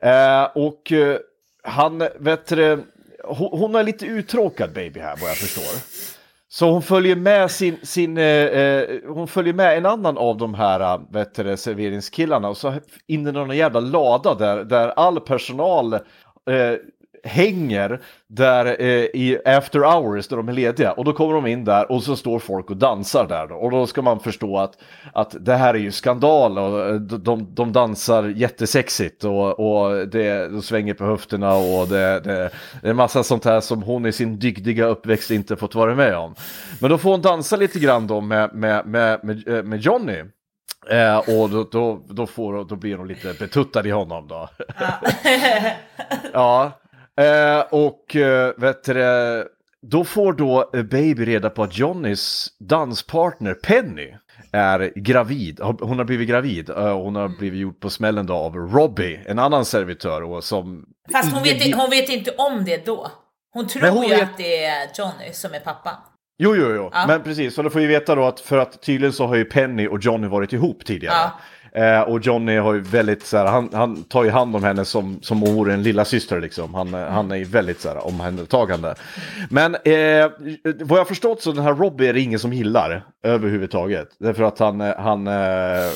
Eh, 0.01 0.45
och 0.55 0.93
eh, 0.93 1.19
han, 1.63 2.09
vet 2.19 2.47
du, 2.47 2.85
hon, 3.25 3.59
hon 3.59 3.75
är 3.75 3.85
lite 3.85 4.07
uttråkad 4.07 4.73
baby 4.73 5.01
här 5.01 5.17
vad 5.21 5.31
jag 5.31 5.37
förstår. 5.37 6.05
Så 6.49 6.71
hon 6.71 6.83
följer 6.83 7.17
med 7.17 7.51
sin, 7.51 7.77
sin 7.83 8.19
eh, 8.19 8.25
eh 8.25 8.89
hon 9.07 9.29
följer 9.29 9.55
med 9.55 9.79
en 9.79 9.87
annan 9.87 10.19
av 10.19 10.37
de 10.37 10.55
här 10.55 10.81
eh, 10.81 11.01
vet 11.11 11.35
du, 11.35 11.57
serveringskillarna 11.57 12.49
och 12.49 12.57
så 12.57 12.75
in 13.07 13.27
i 13.27 13.33
någon 13.33 13.57
jävla 13.57 13.81
lada 13.81 14.35
där, 14.35 14.65
där 14.65 14.89
all 14.89 15.21
personal 15.21 15.95
eh, 15.95 16.01
hänger 17.25 18.01
där 18.29 18.67
eh, 18.81 19.05
i 19.15 19.39
after 19.45 19.81
hours 19.81 20.29
där 20.29 20.37
de 20.37 20.49
är 20.49 20.53
lediga 20.53 20.93
och 20.93 21.05
då 21.05 21.13
kommer 21.13 21.35
de 21.35 21.47
in 21.47 21.65
där 21.65 21.93
och 21.93 22.03
så 22.03 22.17
står 22.17 22.39
folk 22.39 22.71
och 22.71 22.77
dansar 22.77 23.27
där 23.29 23.47
då. 23.47 23.55
och 23.55 23.71
då 23.71 23.87
ska 23.87 24.03
man 24.03 24.21
förstå 24.21 24.59
att, 24.59 24.79
att 25.13 25.37
det 25.41 25.55
här 25.55 25.75
är 25.75 25.79
ju 25.79 25.93
skandal 25.93 26.59
och 26.59 26.89
eh, 26.89 26.95
de, 26.95 27.55
de 27.55 27.73
dansar 27.73 28.25
jättesexigt 28.25 29.25
och, 29.25 29.61
och 29.61 30.09
det, 30.09 30.49
de 30.49 30.63
svänger 30.63 30.95
på 30.95 31.05
höfterna 31.05 31.55
och 31.55 31.89
det, 31.89 32.21
det, 32.21 32.51
det 32.83 32.89
är 32.89 32.95
massa 32.95 33.23
sånt 33.23 33.45
här 33.45 33.61
som 33.61 33.83
hon 33.83 34.07
i 34.07 34.13
sin 34.13 34.39
dygdiga 34.39 34.87
uppväxt 34.87 35.31
inte 35.31 35.57
fått 35.57 35.75
vara 35.75 35.95
med 35.95 36.17
om. 36.17 36.35
Men 36.81 36.91
då 36.91 36.99
får 36.99 37.11
hon 37.11 37.23
dansa 37.23 37.57
lite 37.57 37.79
grann 37.79 38.07
då 38.07 38.21
med, 38.21 38.55
med, 38.55 38.87
med, 38.87 39.25
med, 39.25 39.49
eh, 39.49 39.63
med 39.63 39.81
Johnny. 39.81 40.23
Eh, 40.91 41.19
och 41.19 41.51
då, 41.51 41.69
då, 41.73 42.03
då, 42.09 42.27
får, 42.27 42.65
då 42.65 42.77
blir 42.77 42.97
hon 42.97 43.09
lite 43.09 43.35
betuttad 43.39 43.87
i 43.87 43.91
honom 43.91 44.29
då. 44.29 44.49
ja, 46.33 46.73
eh, 47.21 47.61
och 47.71 48.17
eh, 48.17 48.53
vet 48.57 48.85
du, 48.85 49.49
då 49.83 50.05
får 50.05 50.33
då 50.33 50.71
eh, 50.75 50.83
Baby 50.83 51.25
reda 51.25 51.51
på 51.51 51.63
att 51.63 51.79
Johnnys 51.79 52.49
danspartner 52.61 53.55
Penny 53.55 54.15
är 54.53 54.93
gravid. 54.97 55.61
Hon 55.61 55.99
har 55.99 56.05
blivit 56.05 56.29
gravid. 56.29 56.71
Eh, 56.71 56.97
hon 57.03 57.17
har 57.17 57.29
blivit 57.29 57.61
gjord 57.61 57.81
på 57.81 57.91
smällen 57.91 58.27
då 58.27 58.35
av 58.35 58.57
Robbie, 58.57 59.21
en 59.27 59.39
annan 59.39 59.65
servitör. 59.65 60.23
Och 60.23 60.45
som 60.45 60.85
Fast 61.13 61.33
hon 61.33 61.43
vet, 61.43 61.75
hon 61.75 61.91
vet 61.91 62.09
inte 62.09 62.31
om 62.31 62.65
det 62.65 62.87
då. 62.87 63.11
Hon 63.53 63.67
tror 63.69 63.89
hon 63.89 64.03
ju 64.03 64.09
vet- 64.09 64.23
att 64.23 64.37
det 64.37 64.65
är 64.65 64.89
Johnny 64.99 65.33
som 65.33 65.55
är 65.55 65.61
pappan. 65.61 65.95
Jo, 66.39 66.57
jo, 66.57 66.75
jo. 66.75 66.91
Ja. 66.93 67.05
Men 67.07 67.23
precis, 67.23 67.55
så 67.55 67.63
då 67.63 67.71
får 67.71 67.81
vi 67.81 67.87
veta 67.87 68.15
då 68.15 68.25
att 68.25 68.41
för 68.41 68.59
att 68.59 68.83
tydligen 68.83 69.13
så 69.13 69.27
har 69.27 69.37
ju 69.37 69.45
Penny 69.45 69.89
och 69.89 69.99
Johnny 70.01 70.27
varit 70.27 70.53
ihop 70.53 70.85
tidigare. 70.85 71.15
Eh, 71.75 72.01
och 72.01 72.21
Johnny 72.21 72.57
har 72.57 72.75
ju 72.75 72.81
väldigt 72.81 73.27
så 73.27 73.37
här, 73.37 73.47
han, 73.47 73.69
han 73.73 74.03
tar 74.05 74.25
ju 74.25 74.31
hand 74.31 74.57
om 74.57 74.65
henne 74.65 74.85
som, 74.85 75.19
som 75.23 75.43
om 75.43 75.49
hon 75.49 75.57
vore 75.57 75.75
en 75.75 75.83
lilla 75.83 76.05
syster 76.05 76.41
liksom. 76.41 76.75
Han, 76.75 76.95
eh, 76.95 77.01
han 77.07 77.31
är 77.31 77.37
ju 77.37 77.45
väldigt 77.45 77.81
så 77.81 77.89
här 77.89 78.07
omhändertagande. 78.07 78.95
Men 79.51 79.75
eh, 79.75 80.31
vad 80.85 80.99
jag 80.99 81.09
förstått 81.09 81.43
så 81.43 81.53
den 81.53 81.65
här 81.65 81.75
Robbie 81.75 82.09
är 82.09 82.13
det 82.13 82.21
ingen 82.21 82.39
som 82.39 82.53
gillar 82.53 83.05
överhuvudtaget. 83.23 84.09
Därför 84.19 84.43
att 84.45 84.59
han, 84.59 84.81
eh, 84.81 84.95
han, 84.99 85.27
eh, 85.27 85.91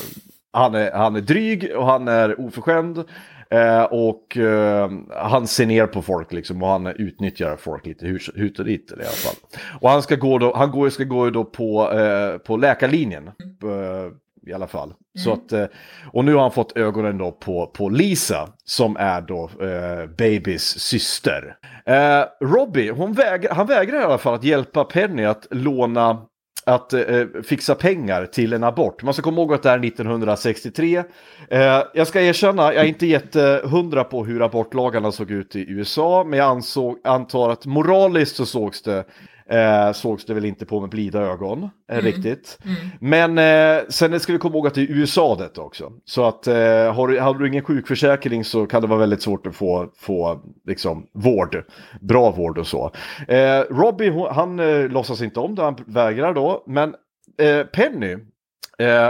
han, 0.53 0.75
är, 0.75 0.91
han 0.91 1.15
är 1.15 1.21
dryg 1.21 1.71
och 1.75 1.85
han 1.85 2.07
är 2.07 2.39
oförskämd. 2.41 3.03
Eh, 3.51 3.83
och 3.83 4.37
eh, 4.37 4.91
han 5.15 5.47
ser 5.47 5.65
ner 5.65 5.85
på 5.87 6.01
folk 6.01 6.33
liksom 6.33 6.63
och 6.63 6.69
han 6.69 6.87
utnyttjar 6.87 7.55
folk 7.55 7.85
lite 7.85 8.05
hur- 8.05 8.31
hut 8.39 8.59
och 8.59 8.65
dit 8.65 8.91
i 8.91 8.93
alla 8.93 9.03
fall. 9.03 9.35
Och 9.81 9.89
han 9.89 10.01
ska 10.01 10.15
gå 10.15 10.37
då, 10.37 10.55
han 10.55 10.71
går, 10.71 10.89
ska 10.89 11.03
gå 11.03 11.29
då 11.29 11.43
på, 11.43 11.91
eh, 11.91 12.37
på 12.37 12.57
läkarlinjen. 12.57 13.27
Eh, 13.27 14.11
i 14.49 14.53
alla 14.53 14.67
fall. 14.67 14.93
Så 15.23 15.33
att, 15.33 15.51
eh, 15.51 15.65
och 16.11 16.25
nu 16.25 16.33
har 16.33 16.41
han 16.41 16.51
fått 16.51 16.77
ögonen 16.77 17.17
då 17.17 17.31
på, 17.31 17.67
på 17.67 17.89
Lisa 17.89 18.49
som 18.65 18.97
är 18.97 19.21
då 19.21 19.49
eh, 19.61 20.09
Babys 20.17 20.79
syster. 20.79 21.55
Eh, 21.85 22.23
Robbie, 22.41 22.89
hon 22.89 23.13
vägrar, 23.13 23.55
han 23.55 23.67
vägrar 23.67 24.01
i 24.01 24.03
alla 24.03 24.17
fall 24.17 24.33
att 24.33 24.43
hjälpa 24.43 24.83
Penny 24.83 25.25
att 25.25 25.47
låna 25.51 26.25
att 26.65 26.93
eh, 26.93 27.25
fixa 27.43 27.75
pengar 27.75 28.25
till 28.25 28.53
en 28.53 28.63
abort. 28.63 29.03
Man 29.03 29.13
ska 29.13 29.23
komma 29.23 29.41
ihåg 29.41 29.53
att 29.53 29.63
det 29.63 29.69
är 29.69 29.85
1963. 29.85 31.03
Eh, 31.49 31.83
jag 31.93 32.07
ska 32.07 32.21
erkänna, 32.21 32.73
jag 32.73 32.83
är 32.83 32.87
inte 32.87 33.05
jättehundra 33.05 34.03
på 34.03 34.25
hur 34.25 34.41
abortlagarna 34.41 35.11
såg 35.11 35.31
ut 35.31 35.55
i 35.55 35.71
USA, 35.71 36.23
men 36.27 36.39
jag 36.39 36.47
ansåg, 36.47 36.97
antar 37.03 37.49
att 37.49 37.65
moraliskt 37.65 38.35
så 38.35 38.45
sågs 38.45 38.81
det 38.81 39.03
Eh, 39.49 39.91
sågs 39.91 40.25
det 40.25 40.33
väl 40.33 40.45
inte 40.45 40.65
på 40.65 40.79
med 40.79 40.89
blida 40.89 41.21
ögon 41.21 41.69
eh, 41.91 42.01
riktigt. 42.01 42.59
Men 42.99 43.37
eh, 43.37 43.83
sen 43.89 44.19
ska 44.19 44.33
vi 44.33 44.39
komma 44.39 44.55
ihåg 44.55 44.67
att 44.67 44.73
det 44.73 44.81
är 44.81 44.91
USA 44.91 45.35
detta 45.39 45.61
också. 45.61 45.91
Så 46.05 46.25
att 46.25 46.47
eh, 46.47 46.93
har, 46.93 47.07
du, 47.07 47.19
har 47.19 47.33
du 47.33 47.47
ingen 47.47 47.63
sjukförsäkring 47.63 48.43
så 48.43 48.65
kan 48.65 48.81
det 48.81 48.87
vara 48.87 48.99
väldigt 48.99 49.21
svårt 49.21 49.47
att 49.47 49.55
få, 49.55 49.89
få 49.95 50.41
liksom, 50.67 51.07
vård. 51.13 51.63
Bra 52.01 52.31
vård 52.31 52.57
och 52.57 52.67
så. 52.67 52.91
Eh, 53.27 53.61
Robbie, 53.69 54.27
han 54.31 54.59
eh, 54.59 54.89
låtsas 54.89 55.21
inte 55.21 55.39
om 55.39 55.55
det, 55.55 55.63
han 55.63 55.75
vägrar 55.85 56.33
då. 56.33 56.63
Men 56.67 56.95
eh, 57.37 57.63
Penny, 57.63 58.17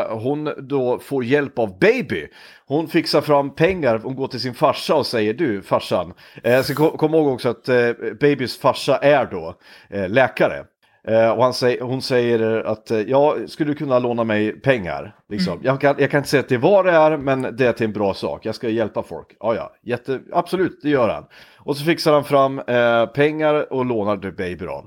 hon 0.09 0.53
då 0.57 0.99
får 0.99 1.23
hjälp 1.23 1.59
av 1.59 1.79
Baby. 1.79 2.27
Hon 2.65 2.87
fixar 2.87 3.21
fram 3.21 3.55
pengar, 3.55 3.99
hon 4.03 4.15
går 4.15 4.27
till 4.27 4.39
sin 4.39 4.53
farsa 4.53 4.95
och 4.95 5.05
säger 5.05 5.33
du 5.33 5.61
farsan. 5.61 6.13
Eh, 6.43 6.61
så 6.61 6.75
kom, 6.75 6.97
kom 6.97 7.13
ihåg 7.13 7.27
också 7.27 7.49
att 7.49 7.69
eh, 7.69 7.91
Babys 8.19 8.57
farsa 8.57 8.97
är 8.97 9.25
då 9.25 9.55
eh, 9.89 10.09
läkare. 10.09 10.65
Eh, 11.07 11.29
och 11.29 11.43
han 11.43 11.53
säger, 11.53 11.81
hon 11.81 12.01
säger 12.01 12.63
att 12.63 12.91
eh, 12.91 12.99
ja, 12.99 13.35
skulle 13.47 13.71
du 13.71 13.75
kunna 13.75 13.99
låna 13.99 14.23
mig 14.23 14.51
pengar? 14.51 15.15
Liksom. 15.29 15.59
Jag, 15.63 15.81
kan, 15.81 15.95
jag 15.99 16.11
kan 16.11 16.17
inte 16.17 16.29
säga 16.29 16.41
att 16.41 16.49
det 16.49 16.55
är 16.55 16.59
vad 16.59 16.85
det 16.85 16.91
är, 16.91 17.17
men 17.17 17.41
det 17.41 17.67
är 17.67 17.73
till 17.73 17.85
en 17.85 17.93
bra 17.93 18.13
sak. 18.13 18.45
Jag 18.45 18.55
ska 18.55 18.69
hjälpa 18.69 19.03
folk. 19.03 19.35
Ja, 19.39 19.55
ja, 19.55 19.73
jätte, 19.81 20.19
absolut, 20.31 20.79
det 20.83 20.89
gör 20.89 21.09
han. 21.09 21.25
Och 21.57 21.77
så 21.77 21.85
fixar 21.85 22.13
han 22.13 22.23
fram 22.23 22.59
eh, 22.59 23.05
pengar 23.05 23.73
och 23.73 23.85
lånar 23.85 24.17
till 24.17 24.33
Baby 24.33 24.65
då. 24.65 24.85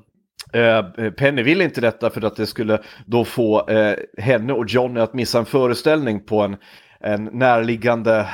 Eh, 0.52 1.10
Penny 1.10 1.42
vill 1.42 1.60
inte 1.60 1.80
detta 1.80 2.10
för 2.10 2.24
att 2.24 2.36
det 2.36 2.46
skulle 2.46 2.78
då 3.06 3.24
få 3.24 3.68
eh, 3.68 3.96
henne 4.18 4.52
och 4.52 4.66
Johnny 4.68 5.00
att 5.00 5.14
missa 5.14 5.38
en 5.38 5.46
föreställning 5.46 6.24
på 6.26 6.40
en, 6.40 6.56
en 7.00 7.24
närliggande 7.24 8.28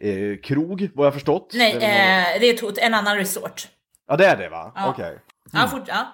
eh, 0.00 0.40
krog, 0.42 0.90
vad 0.94 1.06
jag 1.06 1.14
förstått. 1.14 1.52
Nej, 1.54 1.74
eh, 1.74 2.40
det 2.40 2.50
är 2.50 2.54
ett 2.54 2.60
hot, 2.60 2.78
en 2.78 2.94
annan 2.94 3.16
resort. 3.16 3.68
Ja, 4.08 4.16
det 4.16 4.26
är 4.26 4.36
det 4.36 4.48
va? 4.48 4.72
Ja. 4.74 4.88
Okej. 4.88 5.18
Ja, 5.52 5.68
fort, 5.68 5.84
ja. 5.86 6.06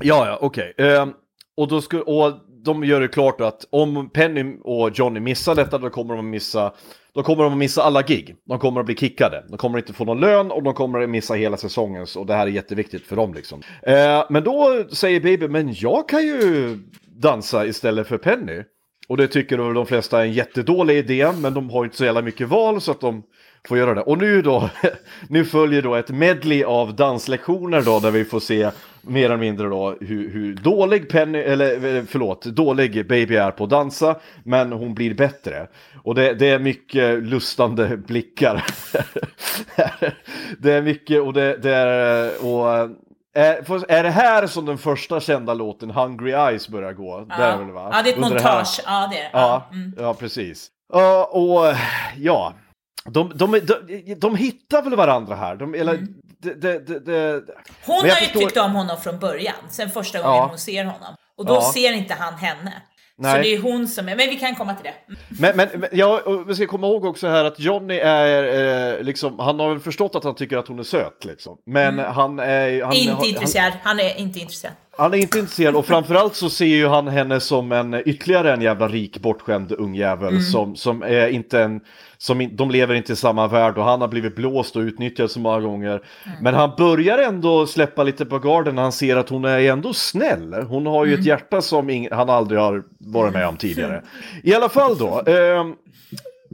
Ja, 0.00 0.26
ja, 0.26 0.38
okej. 0.40 0.74
Ehm, 0.78 1.12
och, 1.56 1.68
då 1.68 1.80
skulle, 1.80 2.02
och 2.02 2.32
de 2.64 2.84
gör 2.84 3.00
det 3.00 3.08
klart 3.08 3.40
att 3.40 3.66
om 3.70 4.10
Penny 4.10 4.56
och 4.64 4.90
Johnny 4.98 5.20
missar 5.20 5.54
detta, 5.54 5.78
då 5.78 5.90
kommer 5.90 6.14
de 6.14 6.26
att 6.26 6.30
missa 6.30 6.72
då 7.14 7.22
kommer 7.22 7.44
de 7.44 7.52
att 7.52 7.58
missa 7.58 7.82
alla 7.82 8.02
gig. 8.02 8.36
De 8.44 8.58
kommer 8.58 8.80
att 8.80 8.86
bli 8.86 8.96
kickade. 8.96 9.44
De 9.48 9.56
kommer 9.58 9.78
inte 9.78 9.92
få 9.92 10.04
någon 10.04 10.20
lön 10.20 10.50
och 10.50 10.62
de 10.62 10.74
kommer 10.74 11.00
att 11.00 11.10
missa 11.10 11.34
hela 11.34 11.56
säsongen. 11.56 12.06
Och 12.16 12.26
det 12.26 12.34
här 12.34 12.46
är 12.46 12.50
jätteviktigt 12.50 13.06
för 13.06 13.16
dem 13.16 13.34
liksom. 13.34 13.62
Eh, 13.82 14.24
men 14.30 14.44
då 14.44 14.84
säger 14.92 15.20
Baby, 15.20 15.48
men 15.48 15.74
jag 15.74 16.08
kan 16.08 16.26
ju 16.26 16.78
dansa 17.06 17.66
istället 17.66 18.06
för 18.06 18.18
Penny. 18.18 18.62
Och 19.08 19.16
det 19.16 19.28
tycker 19.28 19.58
väl 19.58 19.74
de 19.74 19.86
flesta 19.86 20.20
är 20.20 20.24
en 20.24 20.32
jättedålig 20.32 20.96
idé, 20.96 21.32
men 21.32 21.54
de 21.54 21.70
har 21.70 21.84
inte 21.84 21.96
så 21.96 22.04
jävla 22.04 22.22
mycket 22.22 22.48
val 22.48 22.80
så 22.80 22.90
att 22.90 23.00
de 23.00 23.22
får 23.68 23.78
göra 23.78 23.94
det. 23.94 24.02
Och 24.02 24.18
nu 24.18 24.42
då, 24.42 24.70
nu 25.28 25.44
följer 25.44 25.82
då 25.82 25.94
ett 25.94 26.10
medley 26.10 26.64
av 26.64 26.96
danslektioner 26.96 27.82
då, 27.82 28.00
där 28.00 28.10
vi 28.10 28.24
får 28.24 28.40
se 28.40 28.70
mer 29.02 29.24
eller 29.24 29.36
mindre 29.36 29.68
då 29.68 29.96
hur, 30.00 30.30
hur 30.30 30.54
dålig 30.54 31.08
Penny, 31.08 31.38
eller 31.38 31.96
eh, 31.96 32.02
förlåt, 32.08 32.42
dålig 32.44 33.08
Baby 33.08 33.36
är 33.36 33.50
på 33.50 33.64
att 33.64 33.70
dansa, 33.70 34.16
men 34.44 34.72
hon 34.72 34.94
blir 34.94 35.14
bättre. 35.14 35.66
Och 36.02 36.14
det, 36.14 36.34
det 36.34 36.48
är 36.48 36.58
mycket 36.58 37.22
lustande 37.22 37.96
blickar. 37.96 38.64
det 40.58 40.72
är 40.72 40.82
mycket, 40.82 41.22
och 41.22 41.32
det, 41.32 41.56
det 41.56 41.74
är, 41.74 42.44
och 42.46 42.90
är, 43.34 43.62
får- 43.62 43.90
är 43.90 44.02
det 44.02 44.10
här 44.10 44.46
som 44.46 44.66
den 44.66 44.78
första 44.78 45.20
kända 45.20 45.54
låten 45.54 45.90
Hungry 45.90 46.32
Eyes 46.32 46.68
börjar 46.68 46.92
gå? 46.92 47.26
Ja. 47.28 47.36
Det 47.36 47.42
är 47.44 47.58
väl, 47.58 47.70
va? 47.70 47.90
ja, 47.92 48.02
det 48.02 48.08
är 48.08 48.12
ett 48.12 48.18
Under 48.18 48.30
montage. 48.30 48.80
Ja, 48.86 49.08
det 49.12 49.18
är 49.18 49.22
det. 49.22 49.30
Ja, 49.32 49.68
Mm. 49.72 49.92
ja 49.98 50.14
precis. 50.14 50.68
Ja, 50.92 51.24
och 51.24 51.76
ja, 52.16 52.54
de, 53.04 53.32
de, 53.34 53.50
de, 53.52 54.14
de 54.14 54.36
hittar 54.36 54.82
väl 54.82 54.96
varandra 54.96 55.34
här. 55.36 55.56
De, 55.56 55.74
eller, 55.74 55.96
det, 55.96 56.06
det, 56.42 56.54
det, 56.78 56.98
det, 57.06 57.20
Mm. 57.30 57.42
Hon 57.86 57.96
har 57.96 58.04
ju 58.06 58.10
förstår- 58.12 58.40
tyckt 58.40 58.56
om 58.56 58.72
honom 58.72 58.96
från 59.00 59.18
början, 59.18 59.54
sen 59.70 59.90
första 59.90 60.18
gången 60.22 60.36
Ja. 60.36 60.46
hon 60.48 60.58
ser 60.58 60.84
honom. 60.84 61.14
Och 61.38 61.46
då 61.46 61.54
Ja. 61.54 61.72
ser 61.74 61.92
inte 61.92 62.14
han 62.14 62.34
henne. 62.34 62.72
Så 63.16 63.22
Nej. 63.26 63.42
det 63.42 63.54
är 63.54 63.58
hon 63.62 63.88
som 63.88 64.08
är, 64.08 64.16
men 64.16 64.28
vi 64.30 64.36
kan 64.36 64.54
komma 64.54 64.74
till 64.74 64.84
det. 64.84 64.94
Mm. 65.08 65.56
Men, 65.56 65.56
men, 65.56 65.80
men 65.80 65.88
ja, 65.92 66.20
vi 66.46 66.54
ska 66.54 66.66
komma 66.66 66.86
ihåg 66.86 67.04
också 67.04 67.28
här 67.28 67.44
att 67.44 67.60
Johnny 67.60 67.98
är 67.98 68.94
eh, 68.98 69.02
liksom, 69.02 69.38
han 69.38 69.60
har 69.60 69.68
väl 69.68 69.80
förstått 69.80 70.14
att 70.14 70.24
han 70.24 70.34
tycker 70.34 70.56
att 70.56 70.68
hon 70.68 70.78
är 70.78 70.82
söt 70.82 71.24
liksom. 71.24 71.56
Men 71.66 71.98
han 71.98 72.38
är... 72.38 72.82
Han, 72.82 72.92
inte 72.92 73.12
han, 73.14 73.24
intresserad, 73.24 73.72
han 73.82 74.00
är 74.00 74.16
inte 74.18 74.38
intresserad. 74.38 74.74
Han 75.00 75.14
är 75.14 75.18
inte 75.18 75.38
intresserad 75.38 75.76
och 75.76 75.86
framförallt 75.86 76.34
så 76.34 76.50
ser 76.50 76.66
ju 76.66 76.86
han 76.86 77.08
henne 77.08 77.40
som 77.40 77.72
en 77.72 78.02
ytterligare 78.08 78.52
en 78.52 78.62
jävla 78.62 78.88
rik 78.88 79.18
bortskämd 79.18 79.72
ungjävel 79.72 80.42
som, 80.42 80.76
som 80.76 81.02
är 81.02 81.28
inte 81.28 81.62
en, 81.62 81.80
som 82.18 82.48
de 82.52 82.70
lever 82.70 82.94
inte 82.94 83.12
i 83.12 83.16
samma 83.16 83.48
värld 83.48 83.78
och 83.78 83.84
han 83.84 84.00
har 84.00 84.08
blivit 84.08 84.36
blåst 84.36 84.76
och 84.76 84.80
utnyttjad 84.80 85.30
så 85.30 85.40
många 85.40 85.60
gånger. 85.60 86.00
Men 86.40 86.54
han 86.54 86.70
börjar 86.78 87.18
ändå 87.18 87.66
släppa 87.66 88.02
lite 88.02 88.26
på 88.26 88.38
garden 88.38 88.74
när 88.74 88.82
han 88.82 88.92
ser 88.92 89.16
att 89.16 89.28
hon 89.28 89.44
är 89.44 89.58
ändå 89.58 89.92
snäll. 89.92 90.54
Hon 90.54 90.86
har 90.86 91.04
ju 91.04 91.14
ett 91.14 91.24
hjärta 91.24 91.62
som 91.62 92.08
han 92.12 92.30
aldrig 92.30 92.60
har 92.60 92.82
varit 92.98 93.32
med 93.32 93.48
om 93.48 93.56
tidigare. 93.56 94.02
I 94.42 94.54
alla 94.54 94.68
fall 94.68 94.98
då. 94.98 95.22
ehm, 95.26 95.74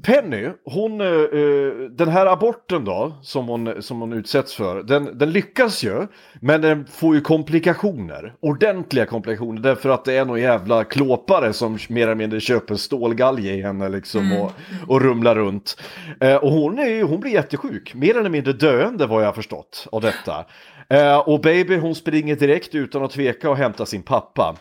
Penny, 0.03 0.49
hon, 0.65 1.01
eh, 1.01 1.07
eh, 1.07 1.73
den 1.91 2.09
här 2.09 2.27
aborten 2.27 2.85
då, 2.85 3.13
som 3.23 3.49
hon, 3.49 3.83
som 3.83 4.01
hon 4.01 4.13
utsätts 4.13 4.55
för, 4.55 4.83
den, 4.83 5.19
den 5.19 5.33
lyckas 5.33 5.83
ju, 5.83 6.07
men 6.41 6.61
den 6.61 6.87
får 6.87 7.15
ju 7.15 7.21
komplikationer. 7.21 8.35
Ordentliga 8.41 9.07
komplikationer, 9.07 9.61
därför 9.61 9.89
att 9.89 10.05
det 10.05 10.17
är 10.17 10.25
någon 10.25 10.41
jävla 10.41 10.85
klåpare 10.85 11.53
som 11.53 11.79
mer 11.89 12.03
eller 12.03 12.15
mindre 12.15 12.41
köper 12.41 12.75
stålgalge 12.75 13.53
i 13.53 13.63
henne 13.63 13.89
liksom 13.89 14.33
och, 14.41 14.53
och 14.89 15.01
rumlar 15.01 15.35
runt. 15.35 15.83
Eh, 16.21 16.37
och 16.37 16.51
hon, 16.51 16.79
är, 16.79 17.03
hon 17.03 17.21
blir 17.21 17.33
jättesjuk, 17.33 17.95
mer 17.95 18.17
eller 18.17 18.31
mindre 18.31 18.53
döende 18.53 19.07
vad 19.07 19.23
jag 19.23 19.27
har 19.27 19.33
förstått 19.33 19.87
av 19.93 20.01
detta. 20.01 20.45
Eh, 20.89 21.19
och 21.19 21.41
Baby 21.41 21.77
hon 21.77 21.95
springer 21.95 22.37
direkt 22.37 22.75
utan 22.75 23.05
att 23.05 23.11
tveka 23.11 23.51
och 23.51 23.57
hämtar 23.57 23.85
sin 23.85 24.03
pappa. 24.03 24.57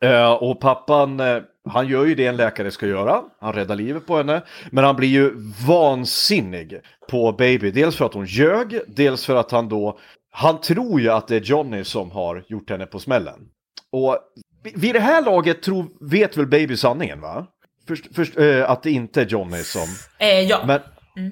Eh, 0.00 0.32
och 0.32 0.60
pappan, 0.60 1.20
eh, 1.20 1.38
han 1.68 1.88
gör 1.88 2.04
ju 2.04 2.14
det 2.14 2.26
en 2.26 2.36
läkare 2.36 2.70
ska 2.70 2.86
göra. 2.86 3.22
Han 3.40 3.52
räddar 3.52 3.76
livet 3.76 4.06
på 4.06 4.16
henne. 4.16 4.42
Men 4.70 4.84
han 4.84 4.96
blir 4.96 5.08
ju 5.08 5.32
vansinnig 5.66 6.80
på 7.10 7.32
Baby. 7.32 7.70
Dels 7.70 7.96
för 7.96 8.04
att 8.04 8.14
hon 8.14 8.26
ljög, 8.26 8.80
dels 8.86 9.26
för 9.26 9.36
att 9.36 9.50
han 9.50 9.68
då... 9.68 9.98
Han 10.32 10.60
tror 10.60 11.00
ju 11.00 11.10
att 11.10 11.28
det 11.28 11.36
är 11.36 11.40
Johnny 11.40 11.84
som 11.84 12.10
har 12.10 12.44
gjort 12.48 12.70
henne 12.70 12.86
på 12.86 12.98
smällen. 12.98 13.48
Och 13.92 14.18
vid 14.74 14.94
det 14.94 15.00
här 15.00 15.22
laget 15.22 15.62
tror, 15.62 15.86
vet 16.00 16.36
väl 16.36 16.46
Baby 16.46 16.76
sanningen 16.76 17.20
va? 17.20 17.46
Först, 17.88 18.14
först, 18.14 18.38
eh, 18.38 18.70
att 18.70 18.82
det 18.82 18.90
inte 18.90 19.20
är 19.20 19.26
Johnny 19.26 19.62
som... 19.62 19.86
Eh, 20.18 20.40
ja. 20.40 20.60
Men, 20.66 20.80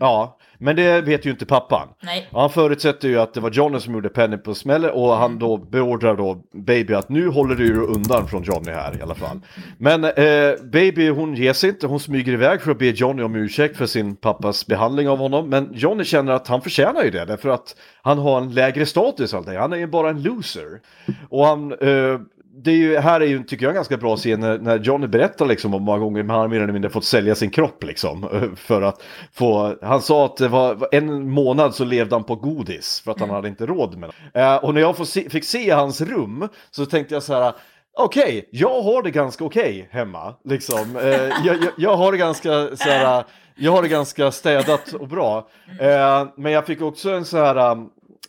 Ja, 0.00 0.37
men 0.58 0.76
det 0.76 1.00
vet 1.00 1.26
ju 1.26 1.30
inte 1.30 1.46
pappan. 1.46 1.88
Nej. 2.02 2.28
Han 2.32 2.50
förutsätter 2.50 3.08
ju 3.08 3.20
att 3.20 3.34
det 3.34 3.40
var 3.40 3.50
Johnny 3.50 3.80
som 3.80 3.94
gjorde 3.94 4.08
Penny 4.08 4.36
på 4.36 4.54
smällen 4.54 4.90
och 4.90 5.16
han 5.16 5.38
då 5.38 5.56
beordrar 5.56 6.16
då 6.16 6.42
Baby 6.52 6.94
att 6.94 7.08
nu 7.08 7.28
håller 7.28 7.54
du 7.54 7.74
dig 7.74 7.76
undan 7.76 8.28
från 8.28 8.42
Johnny 8.42 8.70
här 8.70 8.98
i 8.98 9.02
alla 9.02 9.14
fall. 9.14 9.40
Men 9.78 10.04
eh, 10.04 10.54
Baby 10.72 11.08
hon 11.08 11.34
ger 11.34 11.52
sig 11.52 11.70
inte, 11.70 11.86
hon 11.86 12.00
smyger 12.00 12.32
iväg 12.32 12.62
för 12.62 12.70
att 12.70 12.78
be 12.78 12.86
Johnny 12.86 13.22
om 13.22 13.34
ursäkt 13.34 13.76
för 13.76 13.86
sin 13.86 14.16
pappas 14.16 14.66
behandling 14.66 15.08
av 15.08 15.18
honom. 15.18 15.48
Men 15.48 15.70
Johnny 15.74 16.04
känner 16.04 16.32
att 16.32 16.48
han 16.48 16.60
förtjänar 16.60 17.04
ju 17.04 17.10
det 17.10 17.24
därför 17.24 17.48
att 17.48 17.76
han 18.02 18.18
har 18.18 18.40
en 18.40 18.54
lägre 18.54 18.86
status 18.86 19.34
alltid. 19.34 19.54
Han 19.54 19.72
är 19.72 19.76
ju 19.76 19.86
bara 19.86 20.10
en 20.10 20.22
loser. 20.22 20.80
Och 21.28 21.46
han 21.46 21.72
eh, 21.72 22.20
det 22.64 22.70
är 22.70 22.76
ju, 22.76 22.96
här 22.96 23.20
är 23.20 23.26
ju, 23.26 23.44
tycker 23.44 23.64
jag, 23.64 23.70
en 23.70 23.74
ganska 23.74 23.96
bra 23.96 24.16
scen 24.16 24.40
när, 24.40 24.58
när 24.58 24.78
Johnny 24.78 25.06
berättar 25.06 25.46
liksom 25.46 25.74
om 25.74 25.82
många 25.82 25.98
gånger 25.98 26.24
han 26.24 26.50
mer 26.50 26.60
eller 26.60 26.72
mindre 26.72 26.90
fått 26.90 27.04
sälja 27.04 27.34
sin 27.34 27.50
kropp 27.50 27.84
liksom. 27.84 28.28
För 28.56 28.82
att 28.82 29.02
få, 29.32 29.76
han 29.82 30.02
sa 30.02 30.24
att 30.24 30.36
det 30.36 30.48
var 30.48 30.88
en 30.92 31.30
månad 31.30 31.74
så 31.74 31.84
levde 31.84 32.14
han 32.14 32.24
på 32.24 32.34
godis 32.34 33.00
för 33.04 33.10
att 33.10 33.20
han 33.20 33.30
hade 33.30 33.48
inte 33.48 33.66
råd 33.66 33.96
med 33.96 34.10
det. 34.32 34.40
Eh, 34.40 34.56
och 34.56 34.74
när 34.74 34.80
jag 34.80 35.06
se, 35.06 35.30
fick 35.30 35.44
se 35.44 35.70
hans 35.70 36.00
rum 36.00 36.48
så 36.70 36.86
tänkte 36.86 37.14
jag 37.14 37.22
så 37.22 37.34
här, 37.34 37.52
okej, 37.96 38.48
jag 38.52 38.82
har 38.82 39.02
det 39.02 39.10
ganska 39.10 39.44
okej 39.44 39.88
hemma. 39.90 40.34
Liksom. 40.44 40.96
Eh, 40.96 41.10
jag, 41.44 41.44
jag, 41.44 41.72
jag 41.76 41.96
har 41.96 42.12
det 42.12 42.18
ganska 42.18 42.76
så 42.76 42.88
här, 42.88 43.24
jag 43.54 43.72
har 43.72 43.82
det 43.82 43.88
ganska 43.88 44.30
städat 44.30 44.92
och 44.92 45.08
bra. 45.08 45.48
Eh, 45.80 46.26
men 46.36 46.52
jag 46.52 46.66
fick 46.66 46.82
också 46.82 47.10
en 47.10 47.24
så 47.24 47.36
här 47.36 47.88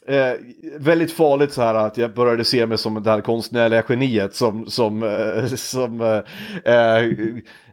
Eh, 0.10 0.34
väldigt 0.80 1.12
farligt 1.12 1.54
så 1.54 1.62
här 1.62 1.76
att 1.76 1.98
jag 1.98 2.14
började 2.14 2.44
se 2.44 2.66
mig 2.66 2.78
som 2.78 3.04
det 3.04 3.12
här 3.12 3.22
konstnärliga 3.22 3.84
geniet 3.90 4.36
som, 4.36 4.66
som, 4.66 5.04
eh, 5.04 5.46
som 5.46 6.02
eh, 6.02 6.74
eh 6.74 7.06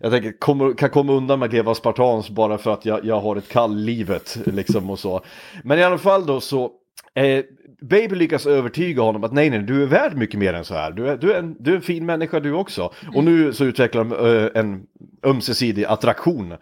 jag 0.01 0.13
tänker, 0.13 0.39
kommer, 0.39 0.75
kan 0.75 0.91
komma 0.91 1.13
undan 1.13 1.39
med 1.39 1.47
att 1.47 1.53
leva 1.53 1.75
spartans 1.75 2.31
bara 2.31 2.59
för 2.59 2.73
att 2.73 2.85
jag, 2.85 3.05
jag 3.05 3.21
har 3.21 3.37
ett 3.37 3.49
kall 3.49 3.77
livet 3.77 4.39
liksom 4.47 4.91
och 4.91 4.99
så. 4.99 5.25
Men 5.65 5.79
i 5.79 5.83
alla 5.83 5.99
fall 5.99 6.27
då 6.27 6.41
så 6.41 6.71
eh, 7.15 7.45
Baby 7.81 8.15
lyckas 8.17 8.47
övertyga 8.47 9.03
honom 9.03 9.25
att 9.25 9.33
nej, 9.33 9.51
nej, 9.51 9.59
du 9.59 9.83
är 9.83 9.87
värd 9.87 10.17
mycket 10.17 10.41
mer 10.41 10.55
än 10.55 10.65
så 10.65 10.75
här. 10.75 10.91
Du 10.91 11.09
är, 11.09 11.17
du 11.17 11.33
är, 11.33 11.39
en, 11.39 11.57
du 11.59 11.73
är 11.73 11.77
en 11.77 11.83
fin 11.83 12.07
människa 12.07 12.41
du 12.41 12.53
också. 12.53 12.93
Och 13.15 13.25
nu 13.25 13.53
så 13.53 13.65
utvecklar 13.65 14.05
de 14.05 14.13
uh, 14.13 14.51
en 14.55 14.83
ömsesidig 15.27 15.85
attraktion. 15.85 16.53
Uh, 16.53 16.59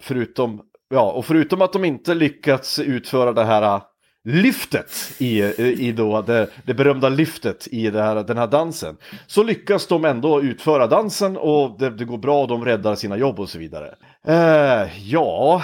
förutom, 0.00 0.60
ja, 0.90 1.12
och 1.12 1.24
förutom 1.24 1.62
att 1.62 1.72
de 1.72 1.84
inte 1.84 2.14
lyckats 2.14 2.78
utföra 2.78 3.32
det 3.32 3.44
här 3.44 3.80
lyftet 4.24 5.12
i, 5.18 5.42
i 5.58 5.92
då 5.92 6.22
det, 6.22 6.48
det 6.64 6.74
berömda 6.74 7.08
lyftet 7.08 7.68
i 7.70 7.90
det 7.90 8.02
här, 8.02 8.24
den 8.24 8.38
här 8.38 8.46
dansen. 8.46 8.96
Så 9.26 9.42
lyckas 9.42 9.86
de 9.86 10.04
ändå 10.04 10.42
utföra 10.42 10.86
dansen 10.86 11.36
och 11.36 11.78
det, 11.78 11.90
det 11.90 12.04
går 12.04 12.18
bra 12.18 12.42
och 12.42 12.48
de 12.48 12.64
räddar 12.64 12.94
sina 12.94 13.16
jobb 13.16 13.40
och 13.40 13.48
så 13.48 13.58
vidare. 13.58 13.94
Eh, 14.26 15.10
ja, 15.10 15.62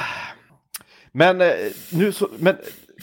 men 1.12 1.40
eh, 1.40 1.52
nu 1.92 2.12
så, 2.12 2.28
men 2.38 2.56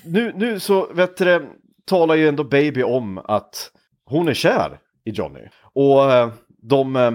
nu, 0.03 0.33
nu 0.35 0.59
så 0.59 0.87
vet 0.93 1.17
du, 1.17 1.49
talar 1.85 2.15
ju 2.15 2.27
ändå 2.27 2.43
Baby 2.43 2.83
om 2.83 3.17
att 3.17 3.71
hon 4.05 4.27
är 4.27 4.33
kär 4.33 4.79
i 5.05 5.11
Johnny. 5.11 5.41
Och 5.73 6.11
eh, 6.11 6.29
de, 6.61 6.95
eh, 6.95 7.11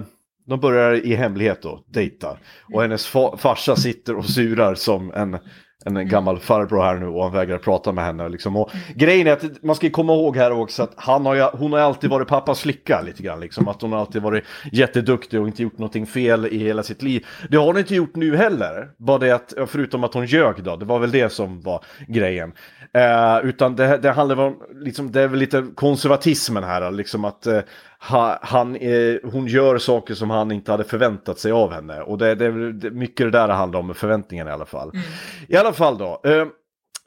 de 0.47 0.61
börjar 0.61 1.07
i 1.07 1.14
hemlighet 1.14 1.62
då 1.62 1.85
dejta. 1.87 2.38
Och 2.75 2.83
hennes 2.83 3.07
fa 3.07 3.37
farsa 3.37 3.76
sitter 3.76 4.16
och 4.16 4.25
surar 4.25 4.75
som 4.75 5.12
en, 5.14 5.38
en 5.87 6.09
gammal 6.09 6.38
farbror 6.38 6.83
här 6.83 6.95
nu 6.95 7.07
och 7.07 7.23
han 7.23 7.33
vägrar 7.33 7.59
prata 7.59 7.93
med 7.93 8.05
henne. 8.05 8.28
Liksom. 8.28 8.57
Och 8.57 8.71
grejen 8.95 9.26
är 9.26 9.33
att 9.33 9.62
man 9.62 9.76
ska 9.76 9.90
komma 9.90 10.14
ihåg 10.14 10.37
här 10.37 10.52
också 10.52 10.83
att 10.83 10.93
han 10.97 11.26
har 11.26 11.35
ju, 11.35 11.43
hon 11.43 11.73
har 11.73 11.81
alltid 11.81 12.11
varit 12.11 12.28
pappas 12.28 12.61
flicka 12.61 13.02
lite 13.07 13.23
grann. 13.23 13.40
Liksom. 13.40 13.69
Att 13.69 13.82
hon 13.82 13.93
har 13.93 13.99
alltid 13.99 14.23
varit 14.23 14.45
jätteduktig 14.73 15.41
och 15.41 15.47
inte 15.47 15.63
gjort 15.63 15.78
någonting 15.78 16.06
fel 16.06 16.47
i 16.47 16.58
hela 16.58 16.82
sitt 16.82 17.02
liv. 17.02 17.26
Det 17.50 17.56
har 17.56 17.67
hon 17.67 17.78
inte 17.78 17.95
gjort 17.95 18.17
nu 18.17 18.37
heller. 18.37 18.89
Bara 18.97 19.19
det 19.19 19.30
att, 19.30 19.54
förutom 19.67 20.04
att 20.04 20.15
hon 20.15 20.26
ljög 20.26 20.63
då, 20.63 20.76
det 20.76 20.84
var 20.84 20.99
väl 20.99 21.10
det 21.10 21.32
som 21.32 21.60
var 21.60 21.84
grejen. 22.08 22.52
Eh, 22.93 23.39
utan 23.49 23.76
det, 23.76 23.97
det 23.97 24.10
handlar 24.10 24.41
om, 24.41 24.56
liksom, 24.75 25.13
det 25.13 25.23
är 25.23 25.28
väl 25.28 25.39
lite 25.39 25.67
konservatismen 25.75 26.65
här, 26.65 26.91
liksom 26.91 27.25
att 27.25 27.47
eh, 27.47 27.60
han, 27.99 28.76
eh, 28.76 29.17
hon 29.25 29.47
gör 29.47 29.78
saker 29.78 30.15
som 30.15 30.30
han 30.30 30.52
inte 30.52 30.71
hade 30.71 30.85
förväntat 30.85 31.39
sig 31.39 31.52
av 31.52 31.73
henne. 31.73 32.00
Och 32.00 32.19
det, 32.19 32.35
det, 32.35 32.73
det 32.73 32.91
mycket 32.91 33.26
det 33.26 33.30
där 33.30 33.49
det 33.49 33.54
handlar 33.54 33.80
om, 33.80 33.95
förväntningarna 33.95 34.50
i 34.50 34.52
alla 34.52 34.67
fall. 34.67 34.91
Mm. 34.91 35.02
I 35.49 35.56
alla 35.56 35.73
fall 35.73 35.99
då, 35.99 36.21
eh, 36.25 36.47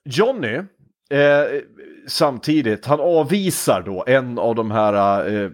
Johnny, 0.06 0.56
eh, 1.10 1.62
samtidigt, 2.08 2.86
han 2.86 3.00
avvisar 3.00 3.82
då 3.82 4.04
en 4.08 4.40
av 4.40 4.56
de 4.56 4.72
här 4.72 5.28
eh, 5.28 5.50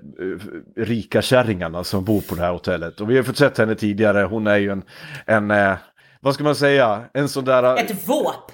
rika 0.76 1.22
kärringarna 1.22 1.84
som 1.84 2.04
bor 2.04 2.22
på 2.22 2.36
det 2.36 2.42
här 2.42 2.52
hotellet. 2.52 3.02
Och 3.02 3.10
vi 3.10 3.16
har 3.16 3.24
fått 3.24 3.38
sett 3.38 3.58
henne 3.58 3.76
tidigare, 3.76 4.24
hon 4.24 4.48
är 4.48 4.58
ju 4.58 4.72
en, 4.72 4.84
en 5.26 5.52
eh, 5.52 5.74
vad 6.22 6.34
ska 6.34 6.44
man 6.44 6.56
säga, 6.56 7.04
en 7.14 7.30
sån 7.30 7.46
där... 7.46 7.78
Ett 7.78 8.08
våp! 8.10 8.52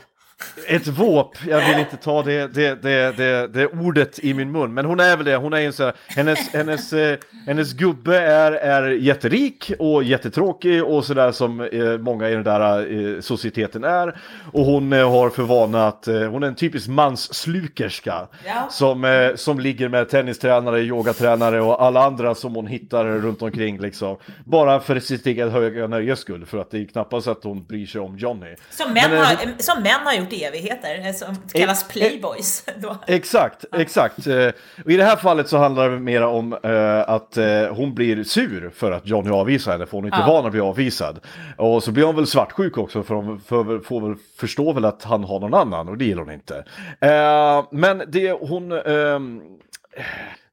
Ett 0.67 0.87
våp, 0.87 1.37
jag 1.47 1.67
vill 1.67 1.79
inte 1.79 1.97
ta 1.97 2.23
det, 2.23 2.47
det, 2.53 2.81
det, 2.81 3.17
det, 3.17 3.47
det 3.47 3.67
ordet 3.67 4.19
i 4.19 4.33
min 4.33 4.51
mun, 4.51 4.73
men 4.73 4.85
hon 4.85 4.99
är 4.99 5.17
väl 5.17 5.25
det, 5.25 5.35
hon 5.35 5.53
är 5.53 5.61
en 5.61 5.73
sån 5.73 5.91
hennes, 6.07 6.49
hennes, 6.53 6.93
eh, 6.93 7.17
hennes 7.47 7.73
gubbe 7.73 8.19
är, 8.19 8.51
är 8.51 8.89
jätterik 8.89 9.71
och 9.79 10.03
jättetråkig 10.03 10.83
och 10.83 11.05
sådär 11.05 11.31
som 11.31 11.61
eh, 11.61 11.97
många 11.97 12.29
i 12.29 12.33
den 12.33 12.43
där 12.43 12.93
eh, 13.15 13.21
societeten 13.21 13.83
är. 13.83 14.19
Och 14.51 14.65
hon 14.65 14.91
har 14.91 15.29
för 15.29 15.43
vana 15.43 15.87
att, 15.87 16.05
hon 16.05 16.43
är 16.43 16.47
en 16.47 16.55
typisk 16.55 16.87
mansslukerska 16.87 18.27
Ja. 18.45 18.67
som, 18.69 19.31
som 19.35 19.59
ligger 19.59 19.89
med 19.89 20.09
tennistränare, 20.09 20.81
yogatränare 20.81 21.61
och 21.61 21.83
alla 21.83 22.03
andra 22.05 22.35
som 22.35 22.55
hon 22.55 22.67
hittar 22.67 23.05
runt 23.05 23.41
omkring 23.41 23.79
liksom. 23.79 24.17
Bara 24.45 24.79
för 24.79 24.99
sitt 24.99 25.25
eget 25.25 25.51
höga 25.51 25.87
nöjes 25.87 26.19
skull, 26.19 26.45
för 26.45 26.57
att 26.57 26.71
det 26.71 26.77
är 26.77 26.85
knappast 26.85 27.27
att 27.27 27.43
hon 27.43 27.63
bryr 27.63 27.85
sig 27.85 28.01
om 28.01 28.17
Johnny. 28.17 28.55
Som 28.69 28.93
män, 28.93 29.03
Men, 29.09 29.19
har, 29.19 29.35
som 29.57 29.83
män 29.83 29.99
har 30.03 30.13
gjort 30.13 30.30
i 30.33 30.43
evigheter, 30.43 31.07
eh, 31.07 31.13
som 31.13 31.35
kallas 31.53 31.87
playboys. 31.87 32.65
Exakt, 33.07 33.65
exakt. 33.77 34.27
Eh, 34.27 34.47
Och 34.85 34.91
i 34.91 34.97
det 34.97 35.03
här 35.03 35.15
fallet 35.15 35.47
så 35.49 35.57
handlar 35.57 35.89
det 35.89 35.99
mer 35.99 36.21
om 36.23 36.53
eh, 36.63 36.99
att 37.09 37.37
eh, 37.37 37.45
hon 37.75 37.93
blir 37.93 38.23
sur 38.23 38.71
för 38.75 38.91
att 38.91 39.07
Johnny 39.07 39.29
avvisar 39.29 39.71
henne, 39.71 39.85
för 39.85 39.91
hon 39.97 40.03
är 40.03 40.07
inte 40.07 40.17
Ja. 40.19 40.33
van 40.33 40.45
att 40.45 40.51
bli 40.51 40.61
avvisad. 40.61 41.19
Och 41.57 41.83
så 41.83 41.91
blir 41.91 42.03
hon 42.03 42.15
väl 42.15 42.27
svartsjuk 42.27 42.77
också, 42.77 43.03
för 43.03 43.15
hon 43.15 43.39
för, 43.39 43.79
får 43.79 44.01
väl 44.07 44.15
förstå 44.37 44.73
väl 44.73 44.85
att 44.85 45.03
han 45.03 45.23
har 45.23 45.39
någon 45.39 45.53
annan, 45.53 45.89
och 45.89 45.97
det 45.97 46.05
gillar 46.05 46.23
hon 46.23 46.33
inte. 46.33 46.63
Eh, 46.99 47.65
men 47.71 48.03
det 48.07 48.31
hon... 48.31 48.71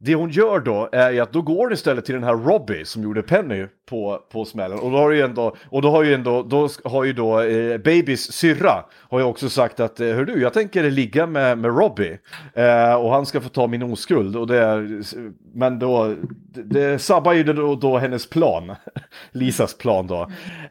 det 0.01 0.15
hon 0.15 0.31
gör 0.31 0.61
då 0.61 0.89
är 0.93 1.23
att 1.23 1.33
då 1.33 1.43
går 1.43 1.57
hon 1.65 1.73
istället 1.73 2.05
till 2.05 2.15
den 2.15 2.25
här 2.25 2.35
Robbie 2.35 2.85
som 2.85 3.03
gjorde 3.03 3.23
Penny 3.23 3.67
på, 3.89 4.19
på 4.33 4.45
smällen. 4.45 4.79
Och 4.79 4.91
då 4.91 4.97
har 4.99 5.11
ju 5.11 5.23
ändå, 5.23 5.57
och 5.71 5.83
då 5.83 5.91
har 5.91 6.03
ju 6.03 6.15
ändå, 6.15 6.43
då 6.43 6.69
har 6.85 7.05
ju 7.05 7.13
då 7.13 7.41
eh, 7.41 7.79
Babys 7.79 8.33
syrra 8.33 8.85
har 9.11 9.19
ju 9.19 9.25
också 9.25 9.49
sagt 9.51 9.81
att, 9.81 10.01
eh, 10.01 10.07
hör 10.07 10.25
du, 10.25 10.43
jag 10.43 10.53
tänker 10.53 10.91
ligga 10.91 11.27
med, 11.27 11.59
med 11.59 11.79
Robbie. 11.79 12.19
Eh, 12.55 12.95
och 12.95 13.11
han 13.11 13.27
ska 13.27 13.41
få 13.41 13.49
ta 13.49 13.67
min 13.67 13.83
oskuld. 13.83 14.37
Och 14.37 14.47
det 14.47 14.89
men 15.55 15.79
då, 15.79 16.15
det, 16.55 16.63
det 16.63 16.99
sabbar 16.99 17.33
ju 17.33 17.43
då, 17.45 17.75
då 17.75 17.99
hennes 17.99 18.31
plan. 18.31 18.77
Lisas 19.33 19.79
plan 19.79 20.07
då. 20.07 20.23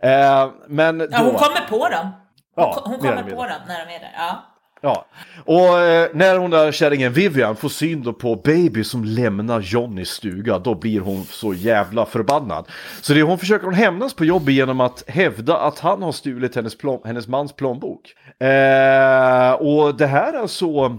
Eh, 0.02 0.50
men 0.68 0.98
då... 0.98 1.08
Ja, 1.12 1.18
hon 1.24 1.34
kommer 1.34 1.68
på 1.70 1.90
dem. 1.90 2.12
Hon, 2.56 2.64
Ja, 2.64 2.82
hon 2.86 2.92
mer 2.92 3.16
kommer 3.16 3.24
på 3.24 3.44
dem 3.44 3.62
när 3.68 3.86
de 3.86 3.96
är 3.96 4.00
där. 4.00 4.12
Ja. 4.18 4.44
Ja, 4.82 5.06
och 5.46 5.80
eh, 5.80 6.10
när 6.14 6.38
hon 6.38 6.52
där 6.52 6.72
kärringen 6.72 7.14
Vivian 7.14 7.56
får 7.56 7.70
syn 7.70 8.04
då 8.04 8.14
på 8.14 8.36
Baby 8.36 8.84
som 8.84 9.04
lämnar 9.04 9.62
Johnnys 9.62 10.10
stuga, 10.10 10.60
då 10.60 10.76
blir 10.76 11.00
hon 11.00 11.24
så 11.24 11.54
jävla 11.54 12.06
förbannad. 12.06 12.68
Så 13.02 13.14
det 13.14 13.22
hon 13.22 13.40
försöker 13.40 13.66
hon 13.66 13.74
hämnas 13.74 14.14
på 14.14 14.26
jobbet 14.26 14.54
genom 14.54 14.82
att 14.82 15.04
hävda 15.08 15.58
att 15.58 15.80
han 15.80 16.02
har 16.02 16.12
stulit 16.12 16.56
hennes, 16.56 16.78
plom 16.78 17.02
hennes 17.06 17.28
mans 17.28 17.54
plånbok. 17.54 18.14
Eh, 18.40 19.52
och 19.52 19.98
det 19.98 20.08
här 20.08 20.44
är 20.44 20.48
så, 20.48 20.98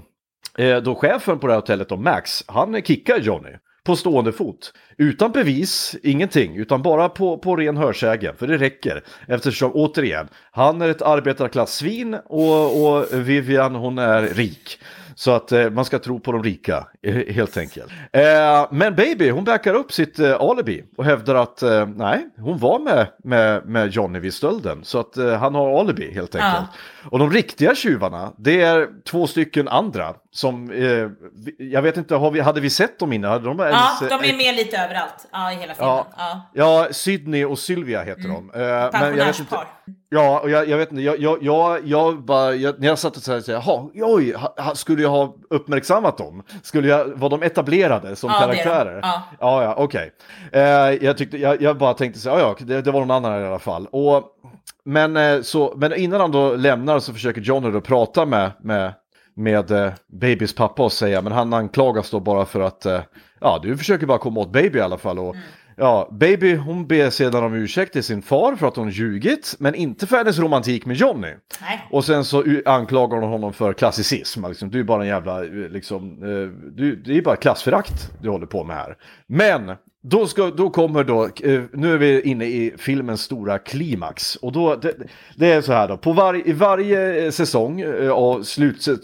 eh, 0.58 0.76
då 0.76 0.94
chefen 0.94 1.38
på 1.38 1.46
det 1.46 1.52
här 1.52 1.60
hotellet, 1.60 1.88
då, 1.88 1.96
Max, 1.96 2.44
han 2.46 2.82
kickar 2.82 3.18
Johnny. 3.18 3.50
På 3.88 3.96
stående 3.96 4.32
fot. 4.32 4.72
Utan 4.96 5.32
bevis, 5.32 5.96
ingenting, 6.02 6.56
utan 6.56 6.82
bara 6.82 7.08
på, 7.08 7.38
på 7.38 7.56
ren 7.56 7.76
hörsägen. 7.76 8.36
För 8.36 8.46
det 8.46 8.56
räcker. 8.56 9.02
Eftersom, 9.28 9.70
återigen, 9.74 10.28
han 10.50 10.82
är 10.82 10.88
ett 10.88 11.02
arbetarklassvin 11.02 12.14
och, 12.14 12.86
och 12.86 13.06
Vivian 13.12 13.74
hon 13.74 13.98
är 13.98 14.22
rik. 14.22 14.78
Så 15.18 15.30
att 15.30 15.52
eh, 15.52 15.70
man 15.70 15.84
ska 15.84 15.98
tro 15.98 16.20
på 16.20 16.32
de 16.32 16.42
rika, 16.42 16.86
eh, 17.02 17.14
helt 17.14 17.56
enkelt. 17.56 17.92
Eh, 18.12 18.66
men 18.70 18.94
Baby, 18.94 19.30
hon 19.30 19.44
backar 19.44 19.74
upp 19.74 19.92
sitt 19.92 20.18
eh, 20.18 20.40
alibi 20.40 20.84
och 20.96 21.04
hävdar 21.04 21.34
att 21.34 21.62
eh, 21.62 21.86
nej, 21.86 22.28
hon 22.38 22.58
var 22.58 22.78
med, 22.78 23.06
med, 23.24 23.66
med 23.66 23.88
Johnny 23.88 24.18
vid 24.18 24.34
stölden. 24.34 24.84
Så 24.84 24.98
att 24.98 25.16
eh, 25.16 25.34
han 25.34 25.54
har 25.54 25.80
alibi 25.80 26.14
helt 26.14 26.34
enkelt. 26.34 26.68
Och 27.10 27.18
de 27.18 27.30
riktiga 27.30 27.74
tjuvarna, 27.74 28.32
det 28.36 28.62
är 28.62 28.88
två 29.04 29.26
stycken 29.26 29.68
andra 29.68 30.14
som, 30.30 30.72
jag 31.58 31.82
vet 31.82 31.96
inte, 31.96 32.30
vi, 32.32 32.40
hade 32.40 32.60
vi 32.60 32.70
sett 32.70 32.98
dem 32.98 33.12
innan? 33.12 33.42
De 33.42 33.58
Ja, 33.58 33.66
ens, 33.66 34.00
de 34.00 34.24
eh, 34.24 34.34
är 34.34 34.36
med 34.36 34.54
lite 34.54 34.76
överallt 34.76 35.28
ja, 35.32 35.52
i 35.52 35.54
hela 35.54 35.74
filmen. 35.74 35.94
Ja, 35.94 36.06
Ja. 36.16 36.50
ja, 36.54 36.88
Sydney 36.90 37.44
och 37.44 37.58
Sylvia 37.58 38.02
heter 38.02 38.28
de. 38.28 38.50
Eh, 38.50 38.90
Pensionärspar. 38.90 39.66
Ja, 40.10 40.40
och 40.40 40.50
jag, 40.50 40.68
jag 40.68 40.78
vet 40.78 40.90
inte, 40.90 41.02
jag, 41.02 41.18
jag, 41.18 41.38
jag, 41.42 41.86
jag 41.86 42.24
bara, 42.24 42.54
jag, 42.54 42.80
när 42.80 42.88
jag 42.88 42.98
satt 42.98 43.16
och 43.16 43.22
så 43.22 43.32
här, 43.32 43.40
så 43.40 43.52
här, 43.52 43.62
jaha, 43.66 43.88
oj, 43.94 44.34
ha, 44.56 44.74
skulle 44.74 45.02
jag 45.02 45.10
ha 45.10 45.34
uppmärksammat 45.50 46.18
dem? 46.18 46.42
Skulle 46.62 46.88
jag, 46.88 47.06
var 47.06 47.30
de 47.30 47.42
etablerade 47.42 48.16
som 48.16 48.30
Ja, 48.30 48.46
det 48.46 48.56
karaktärer? 48.56 49.00
Ja. 49.02 49.22
ja, 49.40 49.62
ja 49.62 49.74
okej. 49.78 50.12
Eh, 50.52 50.60
jag, 51.04 51.18
tyckte, 51.18 51.38
jag, 51.38 51.62
jag 51.62 51.78
bara 51.78 51.94
tänkte 51.94 52.20
så 52.20 52.30
här, 52.30 52.38
ja, 52.38 52.56
det, 52.60 52.82
det 52.82 52.90
var 52.90 53.00
någon 53.00 53.10
annan 53.10 53.42
i 53.42 53.46
alla 53.46 53.58
fall. 53.58 53.86
Och, 53.86 54.24
men, 54.84 55.16
eh, 55.16 55.40
så, 55.40 55.74
men 55.76 55.94
innan 55.94 56.20
han 56.20 56.32
då 56.32 56.56
lämnar 56.56 56.98
så 56.98 57.12
försöker 57.12 57.40
Johnny 57.40 57.70
då 57.70 57.80
prata 57.80 58.26
med, 58.26 58.50
med, 58.60 58.92
med 59.34 59.70
eh, 59.70 59.92
Babys 60.12 60.54
pappa 60.54 60.82
och 60.82 60.92
säga, 60.92 61.22
men 61.22 61.32
han 61.32 61.52
anklagas 61.52 62.10
då 62.10 62.20
bara 62.20 62.44
för 62.44 62.60
att, 62.60 62.86
eh, 62.86 63.00
ja, 63.40 63.60
du 63.62 63.76
försöker 63.76 64.06
bara 64.06 64.18
komma 64.18 64.40
åt 64.40 64.52
Baby 64.52 64.78
i 64.78 64.82
alla 64.82 64.98
fall. 64.98 65.18
Och, 65.18 65.36
Ja, 65.80 66.08
Baby 66.12 66.54
hon 66.54 66.86
ber 66.86 67.10
sedan 67.10 67.44
om 67.44 67.54
ursäkt 67.54 67.92
till 67.92 68.02
sin 68.02 68.22
far 68.22 68.56
för 68.56 68.66
att 68.66 68.76
hon 68.76 68.90
ljugit, 68.90 69.56
men 69.58 69.74
inte 69.74 70.06
för 70.06 70.16
hennes 70.16 70.38
romantik 70.38 70.86
med 70.86 70.96
Johnny. 70.96 71.34
Nej. 71.60 71.86
Och 71.90 72.04
sen 72.04 72.24
så 72.24 72.44
anklagar 72.64 73.18
hon 73.18 73.30
honom 73.30 73.52
för 73.52 73.72
klassicism. 73.72 74.46
Liksom, 74.46 74.70
du 74.70 74.80
är 74.80 74.84
bara 74.84 75.02
en 75.02 75.08
jävla, 75.08 75.44
eh, 75.44 75.50
liksom, 75.50 76.12
eh, 76.22 76.70
du, 76.72 76.96
det 76.96 77.18
är 77.18 77.22
bara 77.22 77.36
klassförakt 77.36 78.10
du 78.22 78.28
håller 78.28 78.46
på 78.46 78.64
med 78.64 78.76
här. 78.76 78.96
Men 79.26 79.72
då, 80.02 80.26
ska, 80.26 80.50
då 80.50 80.70
kommer 80.70 81.04
då, 81.04 81.24
eh, 81.24 81.62
nu 81.72 81.94
är 81.94 81.98
vi 81.98 82.22
inne 82.22 82.44
i 82.44 82.74
filmens 82.78 83.20
stora 83.20 83.58
klimax. 83.58 84.36
Och 84.36 84.52
då, 84.52 84.74
det, 84.76 84.94
det 85.36 85.52
är 85.52 85.60
så 85.60 85.72
här 85.72 85.88
då, 85.88 85.96
på 85.96 86.12
var, 86.12 86.48
i 86.48 86.52
varje 86.52 87.32
säsong 87.32 87.84
av 88.12 88.42
slutet 88.42 89.00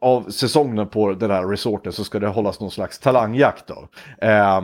av 0.00 0.30
säsongen 0.30 0.88
på 0.88 1.12
den 1.12 1.30
här 1.30 1.48
resorten 1.48 1.92
så 1.92 2.04
ska 2.04 2.18
det 2.18 2.28
hållas 2.28 2.60
någon 2.60 2.70
slags 2.70 2.98
talangjakt 2.98 3.66
då. 3.66 3.88
Eh, 4.26 4.60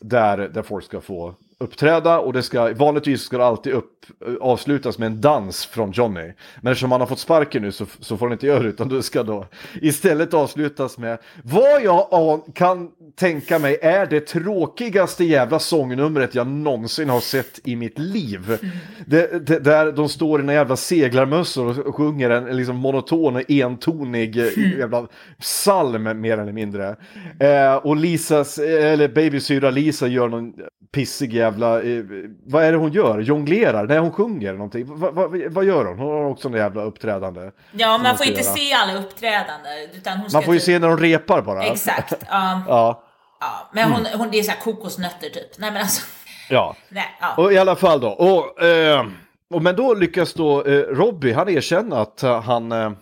där, 0.00 0.38
där 0.38 0.62
folk 0.62 0.84
ska 0.84 1.00
få 1.00 1.34
uppträda 1.60 2.18
och 2.18 2.32
det 2.32 2.42
ska, 2.42 2.74
vanligtvis 2.74 3.22
ska 3.22 3.38
det 3.38 3.46
alltid 3.46 3.72
upp, 3.72 4.06
avslutas 4.40 4.98
med 4.98 5.06
en 5.06 5.20
dans 5.20 5.66
från 5.66 5.92
Johnny. 5.92 6.32
Men 6.60 6.72
eftersom 6.72 6.92
han 6.92 7.00
har 7.00 7.08
fått 7.08 7.18
sparken 7.18 7.62
nu 7.62 7.72
så, 7.72 7.86
så 8.00 8.16
får 8.16 8.26
han 8.26 8.32
inte 8.32 8.46
göra 8.46 8.62
det 8.62 8.68
utan 8.68 8.88
det 8.88 9.02
ska 9.02 9.22
då 9.22 9.46
istället 9.82 10.34
avslutas 10.34 10.98
med 10.98 11.18
vad 11.44 11.82
jag 11.82 12.08
an- 12.10 12.52
kan 12.54 12.90
tänka 13.16 13.58
mig 13.58 13.78
är 13.82 14.06
det 14.06 14.20
tråkigaste 14.20 15.24
jävla 15.24 15.58
sångnumret 15.58 16.34
jag 16.34 16.46
någonsin 16.46 17.08
har 17.08 17.20
sett 17.20 17.60
i 17.64 17.76
mitt 17.76 17.98
liv. 17.98 18.58
Det, 19.06 19.46
det, 19.46 19.58
där 19.58 19.92
de 19.92 20.08
står 20.08 20.40
i 20.40 20.42
några 20.42 20.54
jävla 20.58 20.76
seglarmössor 20.76 21.88
och 21.88 21.94
sjunger 21.94 22.30
en 22.30 22.56
liksom 22.56 22.76
monoton 22.76 23.36
och 23.36 23.50
entonig 23.50 24.38
eh, 24.38 24.78
jävla 24.78 25.06
psalm 25.40 26.20
mer 26.20 26.38
eller 26.38 26.52
mindre. 26.52 26.96
Eh, 27.40 27.74
och 27.74 27.96
Lisas, 27.96 28.58
eh, 28.58 28.92
eller 28.92 29.08
babysyra 29.08 29.70
Lisa 29.70 30.06
gör 30.06 30.28
någon 30.28 30.54
pissig 30.92 31.34
jävla, 31.34 31.49
eh, 31.58 32.04
vad 32.46 32.64
är 32.64 32.72
det 32.72 32.78
hon 32.78 32.92
gör? 32.92 33.18
Jonglerar? 33.18 33.86
Nej 33.86 33.98
hon 33.98 34.12
sjunger 34.12 34.52
någonting. 34.52 34.98
Va, 35.00 35.10
va, 35.10 35.28
vad 35.50 35.64
gör 35.64 35.84
hon? 35.84 35.98
Hon 35.98 36.08
har 36.10 36.24
också 36.30 36.48
en 36.48 36.54
jävla 36.54 36.82
uppträdande. 36.82 37.50
Ja, 37.72 37.98
man 37.98 38.16
får 38.16 38.26
inte 38.26 38.40
göra. 38.42 38.54
se 38.54 38.72
alla 38.72 38.94
uppträdanden. 38.98 39.72
Utan 39.94 40.18
hon 40.18 40.28
Man 40.32 40.42
får 40.42 40.54
ju 40.54 40.60
typ- 40.60 40.66
se 40.66 40.78
när 40.78 40.88
de 40.88 40.98
repar 40.98 41.42
bara. 41.42 41.62
Exakt. 41.64 42.12
Ja, 42.30 42.62
Ja, 42.68 43.02
ja. 43.40 43.68
Men 43.72 43.92
hon, 43.92 44.06
hon, 44.16 44.30
det 44.30 44.38
är 44.38 44.42
så 44.42 44.50
här 44.50 44.60
kokosnötter 44.60 45.28
typ. 45.28 45.58
Nej 45.58 45.70
men 45.72 45.82
alltså. 45.82 46.02
ja. 46.50 46.76
Nej, 46.88 47.18
ja. 47.20 47.34
Och 47.42 47.52
i 47.52 47.58
alla 47.58 47.76
fall 47.76 48.00
då. 48.00 48.08
Och, 48.08 48.62
eh, 48.62 49.06
och, 49.54 49.62
men 49.62 49.76
då 49.76 49.94
lyckas 49.94 50.34
då 50.34 50.64
eh, 50.64 50.72
Robbie, 50.80 51.32
han 51.32 51.48
erkänna 51.48 52.00
att 52.00 52.22
han, 52.22 52.72
eh, 52.72 52.92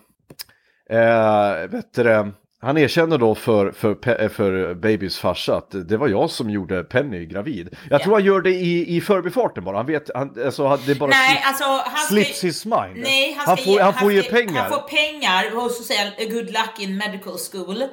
eh, 0.89 1.67
vet 1.69 1.93
du, 1.93 2.31
han 2.61 2.77
erkänner 2.77 3.17
då 3.17 3.35
för, 3.35 3.71
för, 3.71 4.21
eh, 4.21 4.29
för 4.29 4.73
Babys 4.73 5.19
farsa 5.19 5.55
att 5.55 5.75
det 5.89 5.97
var 5.97 6.07
jag 6.07 6.29
som 6.29 6.49
gjorde 6.49 6.83
Penny 6.83 7.25
gravid. 7.25 7.69
Jag 7.89 7.99
Ja. 8.01 8.03
tror 8.03 8.13
han 8.13 8.23
gör 8.25 8.41
det 8.41 8.49
i, 8.49 8.95
i 8.97 9.01
förbifarten 9.01 9.63
bara. 9.63 9.77
Han 9.77 9.85
vet, 9.85 10.09
han, 10.15 10.35
alltså, 10.45 10.67
han- 10.67 10.79
det 10.85 10.91
är 10.91 10.95
bara 10.95 11.09
Nej, 11.09 11.29
slip, 11.29 11.47
alltså 11.47 11.63
han 11.63 11.97
ska, 11.97 12.07
slips 12.15 12.43
his 12.43 12.65
mind. 12.65 12.97
Nej, 12.97 13.33
han, 13.37 13.47
han 13.47 13.57
ska 13.57 13.65
får, 13.65 13.73
ge, 13.73 13.81
han 13.81 13.93
får 13.93 14.11
ge 14.11 14.23
ska- 14.23 14.31
pengar. 14.35 14.61
Han 14.61 14.69
får 14.71 14.87
pengar 14.87 15.65
och 15.65 15.71
så 15.71 15.83
säger 15.83 16.03
han 16.17 16.29
good 16.29 16.45
luck 16.51 16.79
in 16.79 16.97
medical 16.97 17.33
school. 17.51 17.83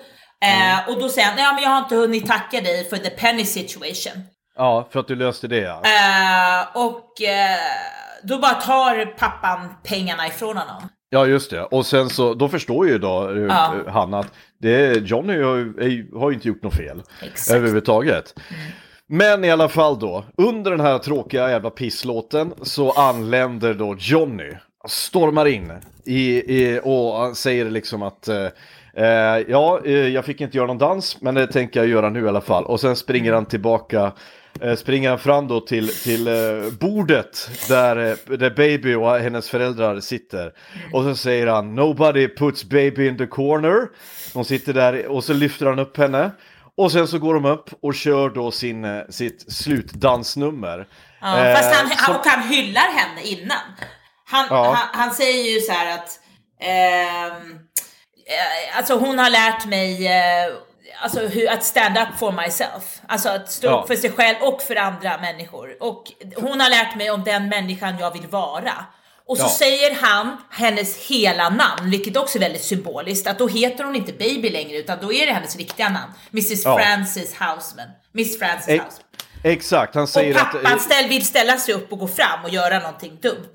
Mm. 0.44 0.79
Eh, 0.79 0.88
och 0.94 1.00
då 1.00 1.09
säger 1.09 1.29
han, 1.29 1.38
ja 1.38 1.52
men 1.55 1.62
jag 1.62 1.70
har 1.70 1.79
inte 1.79 1.96
hunnit 1.96 2.26
tacka 2.26 2.61
dig 2.61 2.85
för 2.88 2.96
the 2.96 3.11
penny 3.11 3.44
situation. 3.44 4.22
Ja, 4.57 4.88
för 4.92 5.00
att 5.00 5.09
du 5.09 5.14
löste 5.16 5.48
det 5.48 5.59
ja. 5.61 5.83
Eh, 5.85 6.85
och 6.87 7.22
eh, 7.22 7.59
då 8.22 8.38
bara 8.38 8.55
tar 8.55 9.07
pappan 9.07 9.74
pengarna 9.85 10.26
ifrån 10.26 10.57
honom. 10.57 10.88
Ja, 11.11 11.26
just 11.26 11.50
det. 11.50 11.62
Och 11.62 11.87
sen 11.87 12.09
så, 12.11 12.35
då 12.35 12.48
förstår 12.48 12.88
ju 12.88 12.98
då 12.98 13.31
eh, 13.31 13.37
Ja. 13.42 13.74
eh, 13.87 13.92
Hanna 13.92 14.18
att 14.18 14.33
det, 14.59 14.97
Johnny 14.97 15.42
har, 15.42 16.19
har 16.19 16.31
ju 16.31 16.35
inte 16.35 16.49
gjort 16.49 16.62
något 16.62 16.77
fel 16.77 17.03
Exakt. 17.23 17.51
Mm. 17.51 17.59
överhuvudtaget. 17.59 18.35
Men 19.09 19.45
i 19.45 19.51
alla 19.51 19.69
fall 19.69 19.99
då, 19.99 20.25
under 20.37 20.71
den 20.71 20.81
här 20.81 20.99
tråkiga 20.99 21.51
jävla 21.51 21.71
pisslåten 21.71 22.53
så 22.62 22.90
anländer 22.90 23.75
då 23.75 23.97
Johnny, 23.99 24.53
stormar 24.88 25.47
in 25.47 25.73
i, 26.05 26.37
i, 26.57 26.81
och 26.85 27.37
säger 27.37 27.71
liksom 27.71 28.03
att 28.03 28.29
eh, 28.29 28.47
ja, 29.49 29.81
eh, 29.85 29.93
jag 30.09 30.25
fick 30.25 30.41
inte 30.41 30.57
göra 30.57 30.67
någon 30.67 30.79
dans, 30.79 31.21
men 31.21 31.35
det 31.35 31.47
tänker 31.47 31.81
jag 31.81 31.89
göra 31.89 32.11
nu 32.11 32.25
i 32.25 32.29
alla 32.29 32.41
fall. 32.41 32.65
Och 32.65 32.81
sen 32.81 32.97
springer 32.97 33.33
han 33.33 33.47
tillbaka 33.47 34.13
eh, 34.61 34.75
springer 34.75 35.09
han 35.11 35.19
fram 35.19 35.49
då 35.49 35.61
till, 35.61 35.89
till 35.89 36.29
eh, 36.29 36.35
bordet 36.81 37.51
där, 37.69 37.97
eh, 37.97 38.37
där 38.37 38.51
Baby 38.51 38.95
och 38.95 39.19
hennes 39.19 39.51
föräldrar 39.51 40.01
sitter. 40.01 40.53
Och 40.93 41.03
så 41.03 41.17
säger 41.17 41.47
han 41.47 41.75
Nobody 41.75 42.29
puts 42.29 42.65
baby 42.65 43.07
in 43.09 43.19
the 43.19 43.27
corner. 43.27 43.89
De 44.35 44.45
sitter 44.45 44.73
där 44.73 45.07
och 45.07 45.25
så 45.25 45.33
lyfter 45.33 45.67
han 45.67 45.79
upp 45.79 45.97
henne. 45.97 46.31
Och 46.77 46.93
sen 46.93 47.09
så 47.09 47.19
går 47.19 47.35
de 47.35 47.45
upp 47.45 47.71
och 47.83 47.95
kör 47.95 48.31
då 48.31 48.51
sin, 48.51 48.85
eh, 48.85 49.03
sitt 49.11 49.53
slutdansnummer. 49.53 50.87
Ja, 51.21 51.39
Eh, 51.45 51.55
fast 51.57 51.75
han, 51.75 51.91
som- 51.91 52.15
och 52.17 52.27
han 52.27 52.49
hyllar 52.49 52.93
henne 52.93 53.23
innan. 53.23 53.59
Han, 54.29 54.47
Ja. 54.51 54.73
han, 54.93 55.01
han 55.01 55.15
säger 55.15 55.55
ju 55.55 55.61
så 55.61 55.73
här 55.73 55.95
att 55.95 56.09
eh, 56.61 57.37
alltså 58.77 58.99
hon 58.99 59.19
har 59.19 59.31
lärt 59.31 59.67
mig 59.67 60.07
eh, 60.07 60.53
alltså, 61.03 61.21
hur, 61.21 61.51
att 61.51 61.65
stand 61.65 61.99
up 61.99 62.19
for 62.19 62.33
myself. 62.33 63.01
Alltså 63.09 63.29
att 63.29 63.51
stå 63.53 63.67
Ja. 63.67 63.81
upp 63.81 63.87
för 63.87 63.97
sig 63.97 64.11
själv 64.12 64.37
och 64.43 64.62
för 64.62 64.77
andra 64.77 65.19
människor. 65.19 65.77
Och 65.83 66.05
hon 66.37 66.61
har 66.61 66.71
lärt 66.71 66.97
mig 66.97 67.11
om 67.11 67.25
den 67.25 67.49
människan 67.49 67.99
jag 67.99 68.12
vill 68.12 68.27
vara. 68.27 68.73
Och 69.29 69.37
så 69.39 69.45
Ja. 69.45 69.49
säger 69.49 69.95
han 70.01 70.37
hennes 70.51 70.97
hela 71.07 71.49
namn, 71.49 71.91
vilket 71.91 72.17
också 72.17 72.39
är 72.39 72.41
väldigt 72.41 72.65
symboliskt. 72.65 73.27
Att 73.27 73.39
då 73.39 73.49
heter 73.49 73.85
hon 73.85 73.97
inte 73.97 74.12
Baby 74.12 74.51
längre, 74.51 74.77
utan 74.77 74.99
då 75.01 75.12
är 75.12 75.27
det 75.27 75.33
hennes 75.33 75.57
riktiga 75.57 75.89
namn. 75.89 76.12
Mrs 76.33 76.65
Ja. 76.65 76.79
Frances 76.79 77.35
Houseman. 77.39 77.89
Miss 78.12 78.39
Frances 78.39 78.69
Ex- 78.69 78.85
Houseman. 78.85 79.03
Exakt, 79.43 79.95
han 79.95 80.03
Och 80.03 80.09
säger 80.09 80.35
att... 80.35 80.55
eh, 80.55 80.61
pappan 80.62 80.81
ställ, 80.81 81.09
vill 81.09 81.27
ställa 81.27 81.57
sig 81.59 81.75
upp 81.75 81.93
och 81.93 81.99
gå 81.99 82.09
fram 82.09 82.45
och 82.45 82.51
göra 82.51 82.79
någonting 82.79 83.19
dumt. 83.23 83.55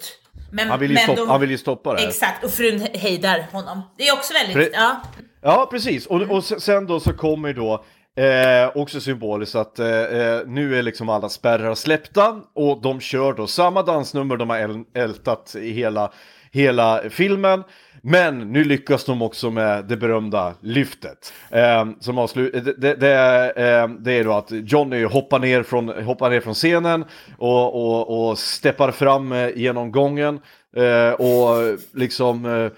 Men, 0.52 0.70
Han 0.70 0.80
vill 0.80 0.90
ju 0.92 0.96
men 0.96 1.04
stoppa- 1.16 1.32
han 1.32 1.42
vill 1.42 1.52
ju 1.52 1.58
stoppa 1.58 1.94
det. 1.94 2.04
Exakt, 2.08 2.44
och 2.44 2.52
frun 2.52 2.88
hejdar 2.94 3.46
honom. 3.52 3.82
Det 3.98 4.08
är 4.08 4.14
också 4.14 4.34
väldigt, 4.34 4.58
Pre- 4.58 4.70
ja. 4.74 5.02
Ja, 5.42 5.68
precis. 5.72 6.06
Och, 6.06 6.22
och 6.22 6.44
se- 6.44 6.60
sen 6.60 6.88
då 6.88 7.00
så 7.00 7.14
kommer 7.14 7.54
då 7.54 7.84
eh, 8.24 8.82
också 8.82 9.02
symboliskt 9.02 9.56
att 9.56 9.80
eh, 9.80 9.88
eh, 9.88 10.42
nu 10.48 10.78
är 10.80 10.84
liksom 10.84 11.10
alla 11.10 11.30
spärrar 11.30 11.76
släppta 11.76 12.42
och 12.56 12.82
de 12.82 13.00
kör 13.00 13.34
då 13.34 13.48
samma 13.48 13.82
dansnummer 13.84 14.38
de 14.38 14.50
har 14.50 14.58
äl- 14.58 14.86
ältat 14.96 15.56
i 15.56 15.72
hela, 15.72 16.12
hela 16.52 17.02
filmen. 17.10 17.64
Men 18.02 18.52
nu 18.52 18.64
lyckas 18.64 19.06
de 19.06 19.22
också 19.22 19.52
med 19.52 19.86
det 19.86 19.98
berömda 19.98 20.54
lyftet. 20.62 21.34
Ehm, 21.52 21.90
eh, 21.90 21.96
som 22.00 22.18
avslut, 22.18 22.54
det, 22.54 22.74
det, 22.78 22.96
det, 22.96 23.10
är, 23.10 23.84
eh, 23.84 23.90
det 23.90 24.14
är 24.14 24.24
då 24.24 24.34
att 24.34 24.52
Johnny 24.52 25.04
hoppar 25.04 25.40
ner 25.40 25.64
från, 25.64 25.90
hoppar 25.90 26.30
ner 26.30 26.40
från 26.40 26.54
scenen 26.54 27.06
och, 27.38 27.76
och, 27.76 28.30
och 28.30 28.38
steppar 28.38 28.92
fram 28.92 29.32
eh, 29.32 29.50
genom 29.56 29.92
gången. 29.92 30.40
Eh, 30.76 31.12
och 31.12 31.78
liksom 31.94 32.46
eh, 32.46 32.72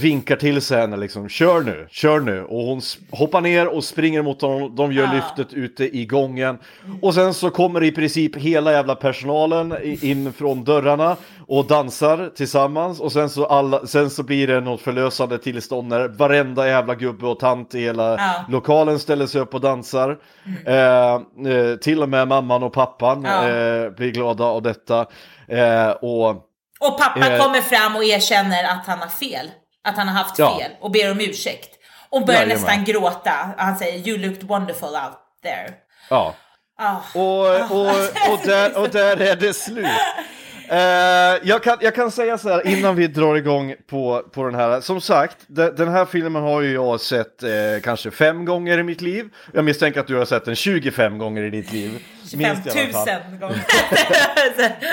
vinkar 0.00 0.36
till 0.36 0.60
sig 0.62 0.80
henne 0.80 0.96
liksom, 0.96 1.28
kör 1.28 1.60
nu, 1.60 1.86
kör 1.90 2.20
nu. 2.20 2.44
Och 2.44 2.62
hon 2.62 2.80
hoppar 3.10 3.40
ner 3.40 3.66
och 3.68 3.84
springer 3.84 4.22
mot 4.22 4.42
honom, 4.42 4.76
de 4.76 4.92
gör 4.92 5.04
Ja. 5.04 5.12
lyftet 5.12 5.52
ute 5.52 5.96
i 5.98 6.06
gången. 6.06 6.58
Och 7.02 7.14
sen 7.14 7.34
så 7.34 7.50
kommer 7.50 7.82
i 7.84 7.92
princip 7.92 8.36
hela 8.36 8.72
jävla 8.72 8.94
personalen 8.94 9.74
in 10.02 10.32
från 10.32 10.64
dörrarna 10.64 11.16
och 11.46 11.64
dansar 11.64 12.30
tillsammans. 12.36 13.00
Och 13.00 13.12
sen 13.12 13.30
så, 13.30 13.46
alla, 13.46 13.86
sen 13.86 14.10
så 14.10 14.22
blir 14.22 14.46
det 14.46 14.60
något 14.60 14.80
förlösande 14.80 15.38
tillstånd 15.38 15.88
när 15.88 16.08
varenda 16.08 16.68
jävla 16.68 16.94
gubbe 16.94 17.26
och 17.26 17.38
tant 17.40 17.74
i 17.74 17.80
hela 17.80 18.10
Ja. 18.16 18.44
lokalen 18.48 18.98
ställer 18.98 19.26
sig 19.26 19.40
upp 19.40 19.54
och 19.54 19.60
dansar. 19.60 20.18
Eh, 20.66 20.74
eh, 20.74 21.76
till 21.82 22.02
och 22.02 22.08
med 22.08 22.28
mamman 22.28 22.62
och 22.62 22.72
pappan 22.72 23.22
Ja. 23.24 23.48
eh, 23.48 23.90
blir 23.90 24.10
glada 24.10 24.44
av 24.44 24.62
detta. 24.62 25.06
Eh, 25.48 25.90
och 25.90 26.28
Och 26.80 26.98
pappa 26.98 27.32
Eh. 27.34 27.42
kommer 27.42 27.60
fram 27.60 27.96
och 27.96 28.04
erkänner 28.04 28.64
att 28.64 28.86
han 28.86 28.98
har 28.98 29.06
fel. 29.08 29.46
Att 29.84 29.96
han 29.96 30.08
har 30.08 30.14
haft 30.14 30.38
Ja. 30.38 30.58
fel 30.58 30.70
och 30.80 30.90
ber 30.90 31.10
om 31.10 31.20
ursäkt. 31.20 31.74
Och 32.10 32.26
börjar 32.26 32.40
Jajamän. 32.40 32.62
nästan 32.64 32.84
gråta. 32.84 33.50
Han 33.56 33.76
säger 33.76 34.08
“You 34.08 34.18
looked 34.18 34.42
wonderful 34.48 34.88
out 34.88 35.18
there”. 35.42 35.72
Ja. 36.10 36.34
Ah. 36.78 36.96
Och, 37.14 37.70
och, 37.70 37.88
och, 38.32 38.38
där, 38.44 38.78
och 38.78 38.88
där 38.90 39.20
är 39.20 39.36
det 39.36 39.54
slut. 39.54 39.86
Eh, 40.70 40.78
jag, 41.42 41.62
kan, 41.62 41.76
jag 41.80 41.94
kan 41.94 42.10
säga 42.10 42.38
så 42.38 42.48
här 42.48 42.66
innan 42.66 42.96
vi 42.96 43.06
drar 43.06 43.36
igång 43.36 43.74
på, 43.86 44.22
på 44.32 44.44
den 44.44 44.54
här. 44.54 44.80
Som 44.80 45.00
sagt, 45.00 45.36
de, 45.46 45.70
den 45.70 45.88
här 45.88 46.04
filmen 46.04 46.42
har 46.42 46.60
ju 46.60 46.72
jag 46.72 47.00
sett 47.00 47.42
eh, 47.42 47.50
kanske 47.82 48.10
fem 48.10 48.44
gånger 48.44 48.78
i 48.78 48.82
mitt 48.82 49.00
liv. 49.00 49.28
Jag 49.54 49.64
misstänker 49.64 50.00
att 50.00 50.06
du 50.06 50.16
har 50.16 50.24
sett 50.24 50.44
den 50.44 50.54
25 50.54 51.18
gånger 51.18 51.42
i 51.42 51.50
ditt 51.50 51.72
liv. 51.72 51.90
25 52.30 52.38
Minst 52.38 52.76
i 52.76 52.80
alla 52.80 52.92
fall. 52.92 53.08
000 53.30 53.40
gånger. 53.40 53.64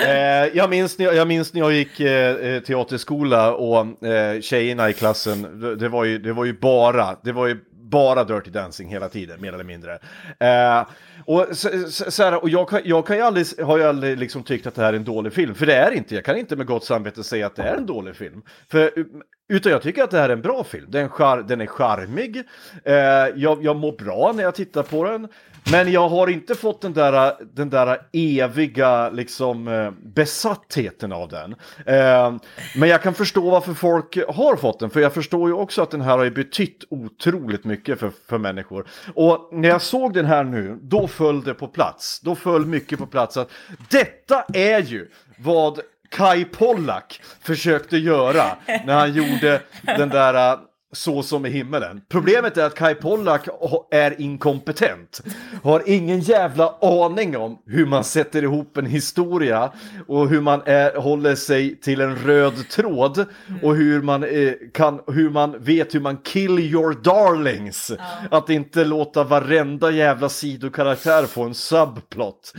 Eh, 0.06 0.56
jag, 0.56 0.70
minns 0.70 0.98
när, 0.98 1.12
jag 1.12 1.28
minns 1.28 1.54
när 1.54 1.60
jag 1.60 1.72
gick 1.72 2.00
eh, 2.00 2.36
eh, 2.36 2.62
teaterskola 2.62 3.54
och 3.54 4.06
eh, 4.06 4.40
tjejerna 4.40 4.90
i 4.90 4.92
klassen, 4.92 5.60
det, 5.60 5.76
det, 5.76 5.88
var 5.88 6.04
ju, 6.04 6.18
det 6.18 6.32
var 6.32 6.44
ju 6.44 6.52
bara, 6.52 7.16
det 7.22 7.32
var 7.32 7.46
ju 7.46 7.56
bara 7.90 8.24
Dirty 8.24 8.50
Dancing 8.50 8.88
hela 8.88 9.08
tiden, 9.08 9.40
mer 9.40 9.52
eller 9.52 9.64
mindre. 9.64 9.98
Eh, 10.40 10.86
och 11.24 11.46
så, 11.52 11.68
så, 11.88 12.10
så 12.10 12.22
här, 12.22 12.42
och 12.42 12.48
jag, 12.48 12.68
kan, 12.68 12.80
jag 12.84 13.06
kan 13.06 13.16
ju 13.16 13.22
aldrig, 13.22 13.46
har 13.60 13.78
ju 13.78 13.84
aldrig 13.84 14.18
liksom 14.18 14.42
tyckt 14.42 14.66
att 14.66 14.74
det 14.74 14.82
här 14.82 14.92
är 14.92 14.96
en 14.96 15.04
dålig 15.04 15.32
film, 15.32 15.54
för 15.54 15.66
det 15.66 15.74
är 15.74 15.90
inte, 15.90 16.14
jag 16.14 16.24
kan 16.24 16.36
inte 16.36 16.56
med 16.56 16.66
gott 16.66 16.84
samvete 16.84 17.24
säga 17.24 17.46
att 17.46 17.56
det 17.56 17.62
är 17.62 17.76
en 17.76 17.86
dålig 17.86 18.16
film. 18.16 18.42
För, 18.68 18.98
um, 18.98 19.22
utan 19.48 19.72
jag 19.72 19.82
tycker 19.82 20.04
att 20.04 20.10
det 20.10 20.18
här 20.18 20.28
är 20.28 20.32
en 20.32 20.42
bra 20.42 20.64
film, 20.64 20.86
den, 20.90 21.08
char, 21.08 21.42
den 21.42 21.60
är 21.60 21.66
charmig, 21.66 22.42
eh, 22.84 22.94
jag, 23.36 23.64
jag 23.64 23.76
mår 23.76 23.92
bra 23.92 24.32
när 24.36 24.42
jag 24.42 24.54
tittar 24.54 24.82
på 24.82 25.04
den, 25.04 25.28
men 25.70 25.92
jag 25.92 26.08
har 26.08 26.28
inte 26.28 26.54
fått 26.54 26.80
den 26.80 26.92
där, 26.92 27.34
den 27.54 27.70
där 27.70 27.98
eviga 28.12 29.10
liksom, 29.10 29.68
eh, 29.68 29.90
besattheten 29.90 31.12
av 31.12 31.28
den. 31.28 31.54
Eh, 31.86 32.34
men 32.76 32.88
jag 32.88 33.02
kan 33.02 33.14
förstå 33.14 33.50
varför 33.50 33.74
folk 33.74 34.18
har 34.28 34.56
fått 34.56 34.80
den, 34.80 34.90
för 34.90 35.00
jag 35.00 35.14
förstår 35.14 35.48
ju 35.48 35.54
också 35.54 35.82
att 35.82 35.90
den 35.90 36.00
här 36.00 36.18
har 36.18 36.30
betytt 36.30 36.84
otroligt 36.90 37.64
mycket 37.64 38.00
för, 38.00 38.12
för 38.28 38.38
människor. 38.38 38.86
Och 39.14 39.48
när 39.52 39.68
jag 39.68 39.82
såg 39.82 40.14
den 40.14 40.26
här 40.26 40.44
nu, 40.44 40.78
då 40.82 41.08
föll 41.08 41.44
det 41.44 41.54
på 41.54 41.68
plats. 41.68 42.20
Då 42.20 42.34
föll 42.34 42.66
mycket 42.66 42.98
på 42.98 43.06
plats 43.06 43.36
att 43.36 43.50
detta 43.90 44.44
är 44.54 44.82
ju 44.82 45.10
vad 45.38 45.80
Kai 46.10 46.44
Pollak 46.44 47.20
försökte 47.40 47.96
göra 47.96 48.44
när 48.66 48.94
han 48.94 49.12
gjorde 49.12 49.60
den 49.82 50.08
där 50.08 50.52
eh, 50.52 50.58
så 50.92 51.22
som 51.22 51.46
i 51.46 51.50
himmelen. 51.50 52.00
Problemet 52.08 52.56
är 52.56 52.64
att 52.64 52.74
Kai 52.74 52.94
Pollak 52.94 53.48
är 53.90 54.20
inkompetent. 54.20 55.22
Har 55.62 55.82
ingen 55.86 56.20
jävla 56.20 56.74
aning 56.80 57.36
om 57.36 57.58
hur 57.66 57.86
man 57.86 58.04
sätter 58.04 58.42
ihop 58.42 58.76
en 58.76 58.86
historia 58.86 59.72
och 60.08 60.28
hur 60.28 60.40
man 60.40 60.62
är, 60.66 60.96
håller 60.96 61.34
sig 61.34 61.80
till 61.80 62.00
en 62.00 62.16
röd 62.16 62.68
tråd 62.68 63.24
och 63.62 63.76
hur 63.76 64.02
man, 64.02 64.24
eh, 64.24 64.52
kan, 64.74 65.00
hur 65.06 65.30
man 65.30 65.64
vet 65.64 65.94
hur 65.94 66.00
man 66.00 66.16
kill 66.16 66.58
your 66.58 66.94
darlings. 67.02 67.92
Att 68.30 68.50
inte 68.50 68.84
låta 68.84 69.24
varenda 69.24 69.90
jävla 69.90 70.28
sidokaraktär 70.28 71.26
få 71.26 71.42
en 71.42 71.54
subplot. 71.54 72.52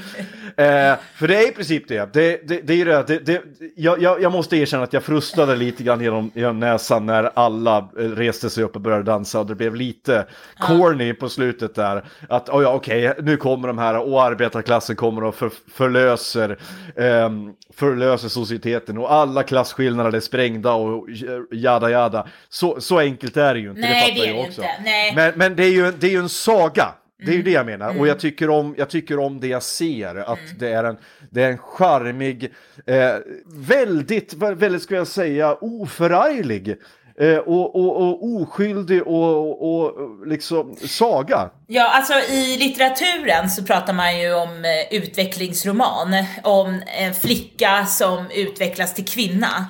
eh, 0.58 0.96
för 1.16 1.28
det 1.28 1.38
är 1.38 1.50
i 1.50 1.52
princip 1.52 1.88
det. 1.88 2.14
Det, 2.14 2.48
det, 2.48 2.62
det 2.62 2.82
är 2.82 2.86
det, 2.86 3.04
det, 3.08 3.20
det 3.20 3.44
jag, 3.76 4.02
jag, 4.02 4.22
jag 4.22 4.32
måste 4.32 4.58
erkänna 4.58 4.84
att 4.84 4.94
jag 4.94 5.04
frustade 5.04 5.56
lite 5.56 5.84
grann 5.84 6.02
genom, 6.02 6.32
genom 6.34 6.60
näsan 6.60 7.06
när 7.06 7.32
alla 7.34 7.78
eh, 7.78 8.17
reste 8.18 8.50
sig 8.50 8.64
upp 8.64 8.76
och 8.76 8.82
började 8.82 9.04
dansa 9.04 9.40
och 9.40 9.46
det 9.46 9.56
blev 9.56 9.76
lite 9.76 10.26
corny 10.60 11.14
på 11.14 11.30
slutet 11.30 11.76
där. 11.76 12.04
Att 12.30 12.50
oh 12.50 12.64
ja, 12.64 12.74
okej, 12.74 13.14
nu 13.22 13.38
kommer 13.38 13.68
de 13.68 13.78
här 13.78 13.98
och 13.98 14.24
arbetarklassen 14.24 14.96
kommer 14.96 15.24
och 15.24 15.36
för, 15.36 15.52
förlöser, 15.74 16.58
ehm, 16.96 17.54
förlöser 17.74 18.30
societeten 18.30 18.98
och 18.98 19.14
alla 19.14 19.44
klasskillnader 19.44 20.18
är 20.18 20.20
sprängda 20.20 20.74
och 20.74 21.08
jada 21.52 21.90
jada. 21.90 22.28
Så, 22.50 22.82
så 22.82 23.00
enkelt 23.00 23.38
är 23.38 23.54
det 23.54 23.60
ju 23.60 23.70
inte, 23.70 23.82
Nej, 23.82 24.12
det 24.16 24.20
fattar 24.22 24.32
jag 24.34 24.40
också. 24.40 24.62
inte. 24.62 24.72
Nej. 24.84 25.14
Men, 25.16 25.34
men 25.36 25.56
det 25.56 25.64
är 25.66 25.72
ju 25.72 25.92
det 25.92 26.08
är 26.08 26.12
ju 26.12 26.20
en 26.20 26.30
saga. 26.30 26.86
Det 27.20 27.24
är 27.24 27.28
ju 27.28 27.34
Mm. 27.34 27.46
det 27.46 27.52
jag 27.52 27.66
menar. 27.66 28.00
Och 28.00 28.08
jag 28.08 28.20
tycker, 28.20 28.50
om, 28.50 28.76
jag 28.78 28.90
tycker 28.90 29.20
om 29.20 29.40
det 29.40 29.48
jag 29.48 29.64
ser. 29.64 30.16
Att 30.16 30.40
Mm. 30.40 30.58
det 30.60 30.70
är 30.74 30.84
en, 30.84 30.98
det 31.30 31.44
är 31.44 31.52
en 31.52 31.58
charmig, 31.58 32.54
eh, 32.86 33.16
väldigt, 33.46 34.34
väldigt 34.34 34.82
ska 34.82 34.96
jag 34.96 35.08
säga, 35.08 35.56
oförarglig. 35.62 36.76
Eh, 37.22 37.38
och, 37.38 37.76
och, 37.76 38.02
och 38.02 38.26
oskyldig 38.26 39.08
och, 39.08 39.80
och, 39.80 40.28
liksom 40.28 40.76
saga. 40.76 41.50
Ja, 41.68 41.90
alltså 41.90 42.14
i 42.14 42.58
litteraturen 42.58 43.50
så 43.50 43.64
pratar 43.64 43.94
man 43.94 44.20
ju 44.20 44.34
om 44.34 44.66
eh, 44.66 44.98
utvecklingsroman. 44.98 46.26
Om 46.44 46.82
en 46.88 47.14
flicka 47.14 47.86
som 47.86 48.26
utvecklas 48.32 48.94
till 48.94 49.06
kvinna. 49.06 49.66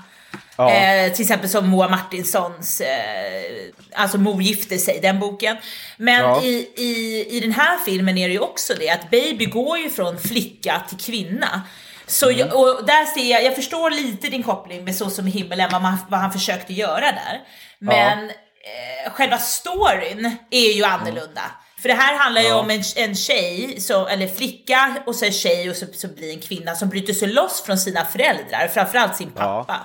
Ja. 0.57 0.71
Eh, 0.71 1.11
till 1.11 1.21
exempel 1.21 1.49
som 1.49 1.69
Moa 1.69 1.89
Martinsons, 1.89 2.81
eh, 2.81 3.71
alltså 3.93 4.17
Mor 4.17 4.41
gifter 4.41 4.77
sig, 4.77 4.99
den 5.01 5.19
boken. 5.19 5.57
Men 5.97 6.21
Ja. 6.21 6.43
i, 6.43 6.69
i, 6.75 7.25
i 7.29 7.39
den 7.39 7.51
här 7.51 7.77
filmen 7.85 8.17
är 8.17 8.27
det 8.27 8.33
ju 8.33 8.39
också 8.39 8.73
det 8.79 8.89
att 8.89 9.11
Baby 9.11 9.45
går 9.45 9.77
ju 9.77 9.89
från 9.89 10.19
flicka 10.19 10.81
till 10.89 10.97
kvinna. 10.97 11.61
Så 12.07 12.25
Mm. 12.29 12.37
jag, 12.39 12.55
och 12.59 12.85
där 12.85 13.05
ser 13.05 13.31
jag, 13.31 13.43
jag 13.43 13.55
förstår 13.55 13.91
lite 13.91 14.27
din 14.27 14.43
koppling 14.43 14.83
med 14.83 14.95
Så 14.95 15.09
som 15.09 15.27
i 15.27 15.31
himmelen, 15.31 15.69
vad, 15.71 15.81
man, 15.81 15.97
vad 16.09 16.19
han 16.19 16.31
försökte 16.33 16.73
göra 16.73 16.99
där. 17.11 17.41
Men 17.79 18.29
eh, 18.29 19.11
själva 19.11 19.37
storyn 19.37 20.35
är 20.51 20.71
ju 20.73 20.83
annorlunda. 20.83 21.41
För 21.81 21.89
det 21.89 21.95
här 21.95 22.17
handlar 22.17 22.41
ju 22.41 22.47
Ja. 22.47 22.55
om 22.59 22.69
en, 22.69 22.83
en 22.95 23.15
tjej, 23.15 23.81
så, 23.81 24.07
eller 24.07 24.27
flicka 24.27 24.95
och 25.05 25.15
så 25.15 25.25
en 25.25 25.31
tjej 25.31 25.69
och 25.69 25.75
så, 25.75 25.85
så 25.93 26.07
blir 26.07 26.33
en 26.33 26.41
kvinna 26.41 26.75
som 26.75 26.89
bryter 26.89 27.13
sig 27.13 27.27
loss 27.27 27.61
från 27.65 27.77
sina 27.77 28.05
föräldrar, 28.05 28.67
framförallt 28.73 29.15
sin 29.15 29.31
pappa. 29.31 29.77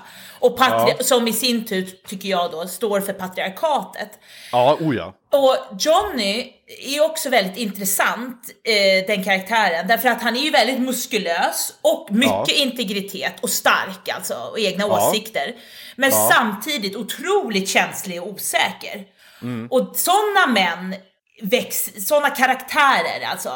Och 0.43 0.57
patri- 0.59 0.95
Ja. 0.97 1.03
som 1.03 1.27
i 1.27 1.33
sin 1.33 1.65
tur, 1.65 1.89
tycker 2.07 2.29
jag 2.29 2.51
då, 2.51 2.67
står 2.67 3.01
för 3.01 3.13
patriarkatet. 3.13 4.09
Ja, 4.51 4.77
oh 4.79 4.95
ja. 4.95 5.13
Och 5.31 5.57
Johnny 5.79 6.53
är 6.95 7.03
också 7.05 7.29
väldigt 7.29 7.57
intressant, 7.57 8.41
eh, 8.63 9.07
den 9.07 9.23
karaktären, 9.23 9.87
därför 9.87 10.09
att 10.09 10.21
han 10.21 10.35
är 10.35 10.41
ju 10.41 10.49
väldigt 10.49 10.79
muskulös 10.79 11.73
och 11.81 12.07
mycket 12.11 12.47
Ja. 12.47 12.53
integritet 12.55 13.33
och 13.41 13.49
stark 13.49 14.09
alltså, 14.15 14.33
och 14.51 14.59
egna 14.59 14.83
Ja. 14.87 15.09
åsikter. 15.09 15.53
Men 15.95 16.09
Ja. 16.09 16.29
samtidigt 16.33 16.95
otroligt 16.95 17.69
känslig 17.69 18.21
och 18.21 18.27
osäker. 18.29 19.03
Mm. 19.41 19.67
Och 19.71 19.91
sådana 19.95 20.47
män 20.53 20.95
väx, 21.41 21.89
sådana 22.07 22.29
karaktärer, 22.29 23.25
alltså 23.31 23.49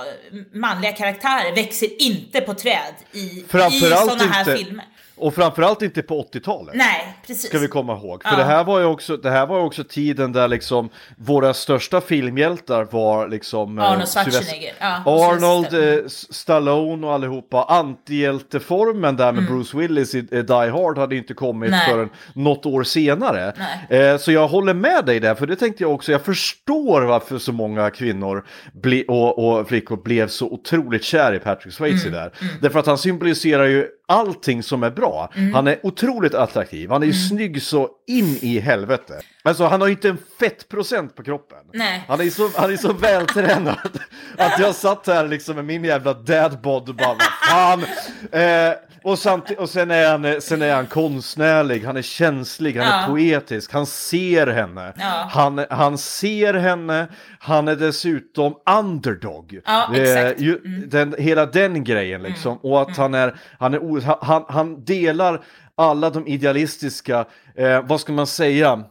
manliga 0.54 0.92
karaktärer, 0.92 1.56
växer 1.56 2.02
inte 2.02 2.42
på 2.42 2.54
träd 2.54 2.94
i, 3.12 3.20
i 3.20 3.46
sådana 3.50 4.24
här 4.24 4.40
inte- 4.52 4.58
filmer. 4.64 4.86
Och 5.18 5.36
framförallt 5.36 5.82
inte 5.82 6.02
på 6.02 6.22
80-talet. 6.34 6.76
Nej, 6.76 7.18
precis. 7.28 7.50
Ska 7.50 7.60
vi 7.60 7.68
komma 7.68 7.94
ihåg. 7.94 8.24
För 8.24 8.32
Ja. 8.32 8.38
det, 8.38 8.44
här 8.44 8.64
var 8.64 8.80
ju 8.80 8.86
också, 8.86 9.18
det 9.18 9.30
här 9.30 9.46
var 9.48 9.60
också 9.60 9.84
tiden 9.84 10.32
där 10.32 10.48
liksom 10.48 10.90
våra 11.18 11.54
största 11.54 12.02
filmhjältar 12.02 12.88
var 12.92 13.28
liksom... 13.28 13.80
eh, 13.80 13.86
Arnold 13.86 14.08
Schwarzenegger. 14.08 14.74
Ja, 14.80 15.02
Arnold, 15.06 15.74
eh, 15.74 16.06
S- 16.06 16.34
Stallone 16.34 17.08
och 17.08 17.14
allihopa. 17.14 17.64
Antihjälteformen 17.64 19.16
där 19.18 19.32
med 19.32 19.46
Bruce 19.46 19.78
Willis 19.78 20.16
i 20.16 20.20
eh, 20.32 20.40
Die 20.44 20.54
Hard 20.70 20.98
hade 20.98 21.16
inte 21.16 21.34
kommit 21.34 21.68
Mm. 21.68 21.80
Nej. 21.80 21.90
förrän 21.90 22.10
något 22.34 22.66
år 22.66 22.84
senare. 22.84 23.54
Eh, 23.90 24.18
så 24.18 24.32
jag 24.32 24.48
håller 24.48 24.74
med 24.74 25.06
dig 25.06 25.20
där, 25.20 25.36
för 25.36 25.48
det 25.48 25.56
tänkte 25.56 25.84
jag 25.84 25.94
också. 25.94 26.12
Jag 26.12 26.22
förstår 26.22 27.02
varför 27.02 27.38
så 27.38 27.52
många 27.52 27.90
kvinnor 27.90 28.46
ble, 28.74 29.04
och, 29.08 29.60
och 29.60 29.68
flickor 29.68 29.98
blev 29.98 30.28
så 30.28 30.46
otroligt 30.46 31.04
kär 31.04 31.34
i 31.34 31.40
Patrick 31.40 31.74
Swayze 31.74 32.08
Mm. 32.08 32.20
där. 32.20 32.32
Därför 32.62 32.80
att 32.80 32.86
han 32.86 32.98
symboliserar 32.98 33.66
ju 33.66 33.88
allting 34.08 34.64
som 34.64 34.84
är 34.84 34.92
bra. 34.92 35.32
Mm. 35.36 35.54
Han 35.54 35.68
är 35.68 35.86
otroligt 35.86 36.34
attraktiv, 36.34 36.90
han 36.90 37.04
är 37.04 37.08
ju 37.08 37.14
snygg 37.14 37.62
så 37.62 37.90
in 38.08 38.38
i 38.42 38.60
helvete. 38.60 39.22
Alltså 39.48 39.66
han 39.66 39.82
har 39.82 39.88
ju 39.88 39.94
inte 39.94 40.10
en 40.10 40.18
fettprocent 40.40 41.16
på 41.16 41.24
kroppen. 41.24 41.58
Nej. 41.74 42.06
Han 42.08 42.22
är 42.22 42.30
så, 42.30 42.50
han 42.56 42.74
är 42.74 42.78
så 42.78 42.94
vältränad 42.94 44.00
att 44.38 44.60
jag 44.60 44.76
satt 44.76 45.08
här 45.08 45.28
liksom 45.28 45.56
med 45.56 45.66
min 45.66 45.84
jävla 45.84 46.14
dadbod 46.14 46.90
och 46.90 46.96
bara 46.96 47.18
fan. 47.50 47.84
Eh, 48.32 48.74
och, 49.04 49.20
samtidigt, 49.20 49.60
och 49.60 49.70
sen, 49.70 49.92
är 49.92 50.12
han, 50.12 50.42
sen 50.42 50.62
är 50.62 50.76
han 50.76 50.88
konstnärlig, 50.88 51.84
han 51.86 51.98
är 51.98 52.02
känslig, 52.02 52.78
han 52.78 52.88
är 52.88 53.02
Ja. 53.02 53.08
poetisk, 53.08 53.74
han 53.74 53.86
ser 53.86 54.48
henne. 54.48 54.94
Ja. 54.98 55.30
Han, 55.32 55.66
han 55.70 55.98
ser 55.98 56.54
henne, 56.54 57.08
han 57.40 57.68
är 57.68 57.76
dessutom 57.76 58.54
underdog. 58.80 59.60
Ja, 59.66 59.96
exakt. 59.96 60.40
ju, 60.40 60.58
den, 60.88 61.16
hela 61.18 61.46
den 61.46 61.84
grejen 61.84 62.24
liksom. 62.24 62.58
Och 62.58 62.82
att 62.82 62.98
han 62.98 63.14
är, 63.14 63.36
han 63.60 63.74
är 63.74 64.26
han, 64.26 64.46
han 64.50 64.86
delar 64.86 65.44
alla 65.76 66.10
de 66.10 66.28
idealistiska, 66.28 67.26
eh, 67.56 67.82
vad 67.82 68.02
ska 68.02 68.12
man 68.14 68.28
säga, 68.28 68.84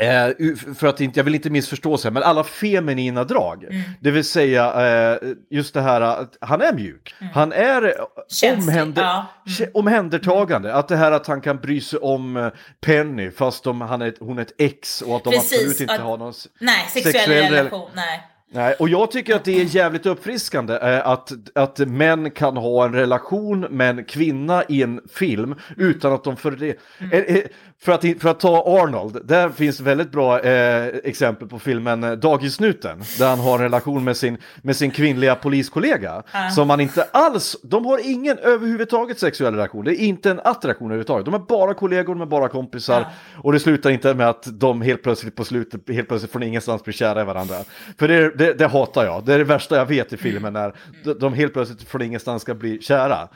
Eh, 0.00 0.74
för 0.78 0.86
att 0.86 1.00
inte, 1.00 1.18
jag 1.18 1.24
vill 1.24 1.34
inte 1.34 1.50
missförstå 1.50 1.98
sig, 1.98 2.10
men 2.10 2.22
alla 2.22 2.44
feminina 2.44 3.24
drag. 3.24 3.64
Mm. 3.64 3.80
Det 4.00 4.10
vill 4.10 4.24
säga 4.24 4.86
eh, 5.12 5.28
just 5.50 5.74
det 5.74 5.80
här 5.80 6.00
att 6.00 6.36
han 6.40 6.60
är 6.60 6.72
mjuk. 6.72 7.14
Han 7.34 7.52
är 7.52 7.82
eh, 7.82 7.88
Mm. 7.88 8.06
Känslig, 8.30 8.68
omhänder, 8.74 9.02
ja. 9.02 9.26
kä- 9.46 9.70
omhändertagande. 9.74 10.74
Att 10.74 10.88
det 10.88 10.96
här 10.96 11.12
att 11.12 11.26
han 11.26 11.40
kan 11.40 11.56
bry 11.56 11.80
sig 11.80 11.98
om 11.98 12.36
eh, 12.36 12.48
Penny 12.80 13.30
fast 13.30 13.64
de, 13.64 13.80
han 13.80 14.02
är, 14.02 14.14
hon 14.20 14.38
är 14.38 14.42
ett 14.42 14.52
ex 14.58 15.02
och 15.02 15.16
att 15.16 15.24
de 15.24 15.30
Precis, 15.30 15.52
absolut 15.58 15.80
inte 15.80 15.94
att- 15.94 16.00
har 16.00 16.16
någon 16.18 16.32
Nej, 16.60 16.86
sexuell, 16.88 17.14
sexuell 17.14 17.42
rel- 17.44 17.52
relation, 17.54 17.90
nej. 17.94 18.22
Nej, 18.52 18.74
och 18.78 18.88
jag 18.88 19.10
tycker 19.10 19.36
att 19.36 19.44
det 19.44 19.60
är 19.60 19.64
jävligt 19.64 20.06
uppfriskande 20.06 20.74
eh, 20.74 21.06
att, 21.08 21.32
att 21.54 21.78
män 21.78 22.30
kan 22.30 22.56
ha 22.56 22.84
en 22.84 22.92
relation 22.92 23.60
med 23.60 23.90
en 23.98 24.04
kvinna 24.04 24.62
i 24.68 24.82
en 24.82 25.00
film 25.14 25.54
utan 25.76 26.12
att 26.12 26.24
de 26.24 26.36
för 26.36 26.50
det... 26.50 26.76
Eh, 27.12 27.42
För 27.80 27.92
att, 27.92 28.00
för 28.20 28.28
att 28.28 28.40
ta 28.40 28.80
Arnold, 28.82 29.18
där 29.24 29.48
finns 29.48 29.80
väldigt 29.80 30.10
bra 30.12 30.40
eh, 30.40 30.86
exempel 31.04 31.48
på 31.48 31.58
filmen 31.58 32.04
eh, 32.04 32.12
Dagisnuten, 32.12 33.02
där 33.18 33.28
han 33.28 33.38
har 33.38 33.54
en 33.54 33.60
relation 33.62 34.04
med 34.04 34.16
sin, 34.16 34.38
med 34.62 34.76
sin 34.76 34.90
kvinnliga 34.90 35.34
poliskollega. 35.34 36.22
Som 36.54 36.68
man 36.68 36.80
inte 36.80 37.06
alls, 37.12 37.56
de 37.62 37.86
har 37.86 38.00
ingen 38.10 38.38
överhuvudtaget 38.38 39.18
sexuell 39.18 39.54
relation, 39.54 39.84
det 39.84 40.02
är 40.02 40.04
inte 40.06 40.30
en 40.30 40.40
attraktion 40.44 40.86
överhuvudtaget. 40.86 41.24
De 41.24 41.34
är 41.34 41.38
bara 41.38 41.74
kollegor, 41.74 42.14
de 42.14 42.20
är 42.22 42.26
bara 42.26 42.48
kompisar. 42.48 43.06
Och 43.42 43.52
det 43.52 43.60
slutar 43.60 43.90
inte 43.90 44.14
med 44.14 44.28
att 44.28 44.60
de 44.60 44.82
helt 44.82 45.02
plötsligt 45.02 45.36
på 45.36 45.44
slutet, 45.44 45.80
helt 45.88 46.08
plötsligt 46.08 46.32
från 46.32 46.42
ingenstans 46.42 46.84
blir 46.84 46.94
kära 46.94 47.22
i 47.22 47.24
varandra. 47.24 47.54
För 47.98 48.08
det, 48.08 48.30
det, 48.38 48.52
det 48.52 48.66
hatar 48.66 49.04
jag, 49.04 49.24
det 49.24 49.34
är 49.34 49.38
det 49.38 49.44
värsta 49.44 49.76
jag 49.76 49.86
vet 49.86 50.12
i 50.12 50.16
filmen, 50.16 50.52
när 50.52 50.72
de- 51.04 51.14
de 51.14 51.32
helt 51.34 51.52
plötsligt 51.52 51.88
från 51.88 52.02
ingenstans 52.02 52.42
ska 52.42 52.54
bli 52.54 52.80
kära. 52.82 53.28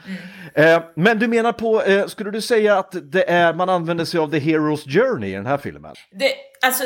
Eh, 0.53 0.79
men 0.95 1.19
du 1.19 1.27
menar 1.27 1.51
på, 1.51 1.81
eh, 1.83 2.05
skulle 2.05 2.31
du 2.31 2.41
säga 2.41 2.77
att 2.77 2.95
det 3.11 3.29
är, 3.29 3.53
man 3.53 3.69
använder 3.69 4.05
sig 4.05 4.19
av 4.19 4.32
the 4.33 4.39
hero's 4.39 4.89
journey 4.89 5.29
i 5.29 5.33
den 5.33 5.45
här 5.45 5.57
filmen? 5.57 5.95
Det, 6.19 6.31
alltså, 6.65 6.83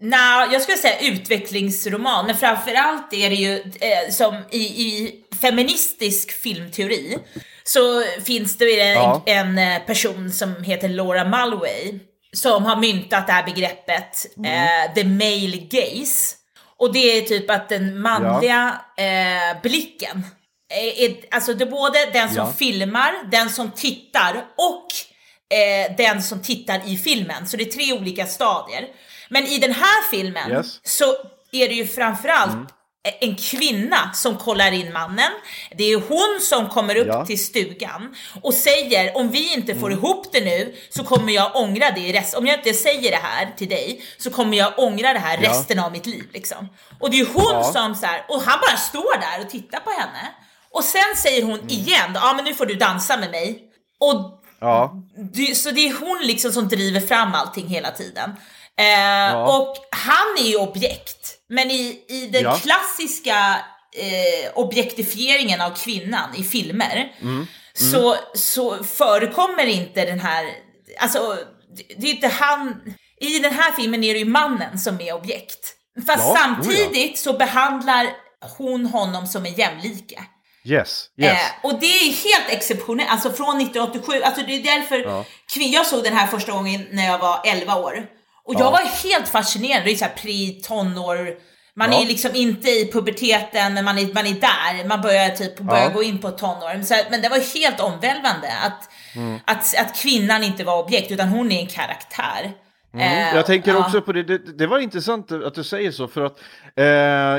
nej, 0.00 0.48
jag 0.52 0.62
skulle 0.62 0.76
säga 0.78 1.00
utvecklingsroman, 1.00 2.26
men 2.26 2.36
framförallt 2.36 3.12
är 3.14 3.30
det 3.30 3.36
ju 3.36 3.54
eh, 3.58 4.10
som 4.10 4.36
i, 4.50 4.58
i 4.58 5.14
feministisk 5.40 6.30
filmteori 6.32 7.18
så 7.64 8.02
finns 8.24 8.56
det 8.58 8.80
en, 8.80 8.92
Ja. 8.94 9.22
en 9.26 9.58
eh, 9.58 9.78
person 9.86 10.30
som 10.30 10.62
heter 10.64 10.88
Laura 10.88 11.24
Mulway 11.24 11.98
som 12.32 12.64
har 12.64 12.76
myntat 12.76 13.26
det 13.26 13.32
här 13.32 13.44
begreppet 13.44 14.26
eh, 14.46 14.94
the 14.94 15.04
male 15.04 15.56
gaze. 15.70 16.36
Och 16.78 16.92
det 16.92 17.18
är 17.18 17.22
typ 17.22 17.50
att 17.50 17.68
den 17.68 18.00
manliga 18.00 18.80
eh, 18.96 19.60
blicken 19.62 20.24
är, 20.74 21.04
är, 21.04 21.16
alltså 21.30 21.54
det 21.54 21.64
är 21.64 21.70
både 21.70 21.98
den 22.12 22.28
som 22.28 22.36
Ja. 22.36 22.52
filmar, 22.58 23.12
den 23.30 23.50
som 23.50 23.70
tittar 23.70 24.44
och 24.58 24.86
eh, 25.50 25.96
den 25.96 26.22
som 26.22 26.42
tittar 26.42 26.80
i 26.86 26.96
filmen. 26.96 27.46
Så 27.46 27.56
det 27.56 27.62
är 27.64 27.72
tre 27.72 27.92
olika 27.92 28.26
stadier. 28.26 28.84
Men 29.28 29.46
i 29.46 29.58
den 29.58 29.72
här 29.72 30.10
filmen 30.10 30.50
Yes. 30.50 30.80
så 30.82 31.04
är 31.52 31.68
det 31.68 31.74
ju 31.74 31.86
framförallt 31.86 32.68
en 33.20 33.36
kvinna 33.36 34.12
som 34.14 34.36
kollar 34.36 34.72
in 34.72 34.92
mannen. 34.92 35.30
Det 35.76 35.84
är 35.84 35.96
hon 36.08 36.40
som 36.40 36.68
kommer 36.68 36.96
upp 36.96 37.06
Ja. 37.06 37.26
till 37.26 37.44
stugan 37.44 38.14
och 38.42 38.54
säger 38.54 39.16
om 39.16 39.30
vi 39.30 39.52
inte 39.54 39.74
får 39.74 39.92
ihop 39.92 40.32
det 40.32 40.40
nu 40.44 40.74
så 40.90 41.04
kommer 41.04 41.32
jag 41.32 41.56
ångra 41.56 41.90
det 41.90 42.00
i 42.00 42.12
rest. 42.12 42.34
Om 42.36 42.46
jag 42.46 42.58
inte 42.58 42.74
säger 42.74 43.10
det 43.10 43.20
här 43.22 43.50
till 43.56 43.68
dig 43.68 44.02
så 44.18 44.30
kommer 44.30 44.56
jag 44.58 44.78
ångra 44.78 45.12
det 45.12 45.18
här 45.18 45.38
Ja. 45.42 45.50
resten 45.50 45.78
av 45.78 45.92
mitt 45.92 46.06
liv 46.06 46.24
liksom. 46.32 46.68
Och 47.00 47.10
det 47.10 47.20
är 47.20 47.26
hon 47.26 47.52
Ja. 47.52 47.72
som 47.72 47.94
så 47.94 48.06
här, 48.06 48.24
och 48.28 48.42
han 48.42 48.60
bara 48.60 48.76
står 48.76 49.20
där 49.20 49.44
och 49.44 49.50
tittar 49.50 49.80
på 49.80 49.90
henne. 49.90 50.28
Och 50.70 50.84
sen 50.84 51.16
säger 51.16 51.42
hon 51.42 51.70
igen, 51.70 52.10
ja 52.14 52.32
men 52.36 52.44
nu 52.44 52.54
får 52.54 52.66
du 52.66 52.74
dansa 52.74 53.16
med 53.16 53.30
mig. 53.30 53.62
Och 53.98 54.39
Ja. 54.60 54.94
det, 55.32 55.54
så 55.54 55.70
det 55.70 55.88
är 55.88 55.94
hon 56.00 56.18
liksom 56.22 56.52
som 56.52 56.68
driver 56.68 57.00
fram 57.00 57.34
allting 57.34 57.66
hela 57.68 57.90
tiden. 57.90 58.30
Eh, 58.78 59.42
Och 59.42 59.76
han 59.90 60.44
är 60.46 60.48
ju 60.48 60.56
objekt, 60.56 61.34
men 61.48 61.70
i, 61.70 62.04
i 62.08 62.26
den 62.32 62.42
Ja. 62.42 62.58
klassiska 62.58 63.56
eh, 63.96 64.50
objektifieringen 64.54 65.60
av 65.60 65.70
kvinnan 65.70 66.34
i 66.36 66.44
filmer 66.44 67.12
Så, 67.74 68.16
så 68.34 68.84
förekommer 68.84 69.66
inte 69.66 70.04
den 70.04 70.20
här, 70.20 70.44
alltså 70.98 71.36
det, 71.96 72.06
är 72.10 72.14
inte 72.14 72.28
han, 72.28 72.82
i 73.20 73.38
den 73.38 73.52
här 73.54 73.72
filmen 73.72 74.04
är 74.04 74.12
det 74.12 74.18
ju 74.18 74.24
mannen 74.24 74.78
som 74.78 75.00
är 75.00 75.12
objekt. 75.14 75.74
Fast 76.06 76.24
Ja, 76.26 76.36
samtidigt 76.38 77.18
så 77.18 77.32
behandlar 77.32 78.06
hon 78.58 78.86
honom 78.86 79.26
som 79.26 79.46
en 79.46 79.54
jämlike. 79.54 80.24
Yes, 80.64 81.06
yes. 81.16 81.32
Eh, 81.32 81.38
och 81.70 81.80
det 81.80 81.86
är 81.86 82.04
helt 82.12 82.50
exceptionellt, 82.50 83.10
alltså 83.10 83.30
från 83.30 83.60
1987, 83.60 84.22
alltså 84.22 84.42
det 84.46 84.52
är 84.56 84.62
därför 84.62 84.98
kvin- 85.54 85.72
jag 85.72 85.86
såg 85.86 86.04
den 86.04 86.12
här 86.16 86.26
första 86.26 86.52
gången 86.52 86.86
när 86.90 87.06
jag 87.06 87.18
var 87.18 87.40
11 87.44 87.74
år. 87.76 88.06
Och 88.44 88.54
jag 88.54 88.70
var 88.70 88.78
helt 89.08 89.28
fascinerad, 89.28 89.84
det 89.84 89.90
är 89.90 89.96
såhär 89.96 90.12
pre-tonår, 90.16 91.34
man 91.74 91.92
Ja. 91.92 92.02
är 92.02 92.06
liksom 92.06 92.30
inte 92.34 92.68
i 92.70 92.90
puberteten 92.92 93.74
men 93.74 93.84
man 93.84 93.98
är, 93.98 94.14
man 94.14 94.26
är 94.26 94.32
där, 94.40 94.88
man 94.88 95.00
börjar 95.00 95.28
typ 95.28 95.58
börja 95.60 95.82
Ja. 95.84 95.88
gå 95.90 96.02
in 96.02 96.18
på 96.18 96.30
tonår. 96.30 96.82
Så, 96.82 96.94
men 97.10 97.22
det 97.22 97.28
var 97.28 97.54
helt 97.60 97.80
omvälvande 97.80 98.52
att, 98.62 98.90
Mm. 99.16 99.38
att, 99.46 99.74
att 99.78 99.96
kvinnan 100.02 100.44
inte 100.44 100.64
var 100.64 100.82
objekt 100.84 101.10
utan 101.10 101.28
hon 101.28 101.52
är 101.52 101.60
en 101.60 101.66
karaktär. 101.66 102.44
Eh, 102.44 103.12
Mm. 103.22 103.36
Jag 103.36 103.46
tänker 103.46 103.70
ja. 103.72 103.78
också 103.78 104.00
på 104.02 104.12
det, 104.12 104.22
det, 104.22 104.58
det 104.58 104.66
var 104.66 104.78
intressant 104.78 105.32
att 105.32 105.54
du 105.54 105.64
säger 105.64 105.90
så 105.90 106.08
för 106.08 106.20
att 106.22 106.38
eh, 106.76 106.84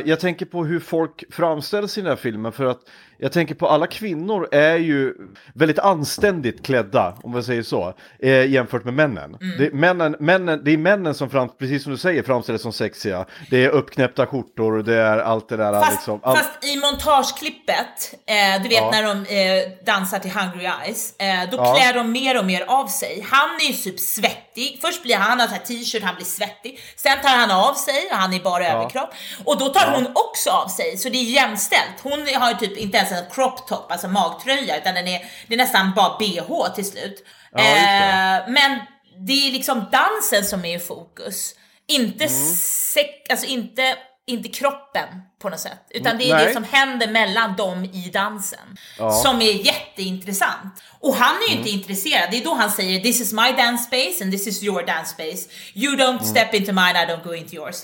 jag 0.10 0.20
tänker 0.20 0.46
på 0.46 0.66
hur 0.66 0.80
folk 0.80 1.24
framställs 1.34 1.98
i 1.98 2.02
den 2.02 2.10
här 2.10 2.16
filmen 2.16 2.52
för 2.52 2.66
att 2.66 2.80
jag 3.24 3.32
tänker 3.32 3.56
på 3.56 3.68
alla 3.68 3.88
kvinnor 3.88 4.48
är 4.52 4.76
ju 4.76 5.14
väldigt 5.54 5.80
anständigt 5.80 6.66
klädda 6.66 7.14
om 7.24 7.32
man 7.32 7.44
säger 7.44 7.64
så 7.64 7.94
eh, 8.20 8.46
jämfört 8.46 8.84
med 8.86 8.94
männen. 8.94 9.38
Mm. 9.42 9.58
Det, 9.58 9.74
männen, 9.74 10.16
männen. 10.20 10.62
det 10.64 10.72
är 10.72 10.78
männen 10.78 11.14
som 11.14 11.30
fram, 11.30 11.50
precis 11.60 11.84
som 11.84 11.92
du 11.92 11.98
säger 11.98 12.24
framställs 12.24 12.62
som 12.62 12.74
sexiga. 12.74 13.26
Det 13.50 13.66
är 13.66 13.70
uppknäppta 13.70 14.26
skjortor, 14.26 14.84
det 14.84 14.96
är 14.96 15.18
allt 15.18 15.50
det 15.50 15.58
där 15.58 15.74
Fast, 15.74 15.92
liksom. 15.92 16.20
Allt, 16.24 16.38
fast 16.40 16.66
i 16.66 16.78
montage-klippet, 16.80 18.14
eh, 18.26 18.64
du 18.64 18.70
vet 18.70 18.78
Ja. 18.78 18.92
när 18.92 19.04
de 19.04 19.12
eh, 19.12 19.86
dansar 19.86 20.20
till 20.20 20.32
Hungry 20.32 20.66
Eyes, 20.86 21.16
eh, 21.20 21.50
då 21.52 21.58
Ja. 21.58 21.76
klär 21.76 21.94
de 21.94 22.12
mer 22.12 22.40
och 22.40 22.46
mer 22.46 22.66
av 22.68 22.88
sig. 22.88 23.26
Han 23.30 23.50
är 23.50 23.68
ju 23.68 23.74
typ 23.74 24.00
svettig, 24.00 24.80
först 24.82 25.04
blir 25.04 25.16
han, 25.16 25.40
han 25.40 25.50
har 25.50 25.58
t-shirt, 25.58 26.04
han 26.04 26.16
blir 26.16 26.26
svettig. 26.26 26.80
Sen 26.96 27.18
tar 27.24 27.30
han 27.30 27.52
av 27.52 27.74
sig 27.74 28.08
och 28.12 28.18
han 28.18 28.34
är 28.34 28.40
bara 28.40 28.68
överkropp. 28.68 29.10
Och 29.46 29.58
då 29.60 29.70
tar 29.70 29.96
hon 29.96 30.08
också 30.16 30.50
av 30.50 30.68
sig, 30.68 30.98
så 30.98 31.10
det 31.10 31.18
är 31.18 31.24
jämställt. 31.24 31.96
Hon 32.04 32.28
har 32.36 32.50
ju 32.50 32.58
typ 32.58 32.78
inte 32.78 33.11
ens 33.12 33.26
en 33.28 33.32
crop 33.36 33.68
top, 33.68 33.92
alltså 33.92 34.08
magtröja, 34.08 34.78
utan 34.78 34.96
den 34.96 35.08
är, 35.08 35.26
det 35.48 35.54
är 35.54 35.58
nästan 35.58 35.92
bara 35.96 36.18
bh 36.20 36.74
till 36.76 36.86
slut. 36.86 37.26
Ja. 37.52 37.60
Eh, 37.60 38.50
men 38.50 38.80
det 39.28 39.48
är 39.48 39.52
liksom 39.52 39.86
dansen 39.92 40.46
som 40.46 40.66
är 40.66 40.76
i 40.76 40.80
fokus. 40.80 41.56
Inte, 41.88 42.26
Mm. 42.26 42.54
sex, 42.94 43.08
alltså 43.30 43.46
inte, 43.46 43.96
inte 44.28 44.50
kroppen 44.50 45.08
på 45.42 45.50
något 45.50 45.60
sätt. 45.60 45.88
Utan 45.90 46.18
det 46.18 46.30
är 46.30 46.36
Nej. 46.36 46.46
det 46.46 46.54
som 46.54 46.64
händer 46.64 47.08
mellan 47.08 47.56
dem 47.56 47.86
i 47.86 48.10
dansen. 48.14 48.78
Som 49.24 49.42
är 49.42 49.66
jätteintressant. 49.66 50.84
Och 51.00 51.16
han 51.16 51.36
är 51.36 51.42
ju 51.48 51.52
Mm. 51.56 51.58
inte 51.60 51.70
intresserad. 51.70 52.32
Det 52.32 52.38
är 52.38 52.44
då 52.44 52.54
han 52.54 52.72
säger 52.72 53.00
this 53.00 53.22
is 53.22 53.34
my 53.34 53.52
dance 53.58 53.84
space 53.84 54.24
and 54.24 54.32
this 54.32 54.48
is 54.48 54.64
your 54.64 54.86
dance 54.86 55.12
space. 55.14 55.50
You 55.74 55.96
don't 55.96 56.10
Mm. 56.10 56.26
step 56.26 56.54
into 56.54 56.74
mine, 56.74 56.92
I 57.04 57.06
don't 57.06 57.24
go 57.24 57.34
into 57.36 57.56
yours. 57.56 57.82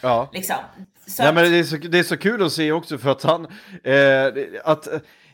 Ja. 0.00 0.30
Liksom. 0.32 0.56
Så 1.06 1.22
Nej, 1.22 1.28
att- 1.28 1.34
men 1.34 1.52
det, 1.52 1.58
är 1.58 1.64
så, 1.64 1.76
det 1.76 1.98
är 1.98 2.02
så 2.02 2.16
kul 2.16 2.42
att 2.42 2.52
se 2.52 2.72
också 2.72 2.98
för 2.98 3.10
att 3.10 3.22
han, 3.22 3.44
eh, 3.84 4.44
att, 4.64 4.88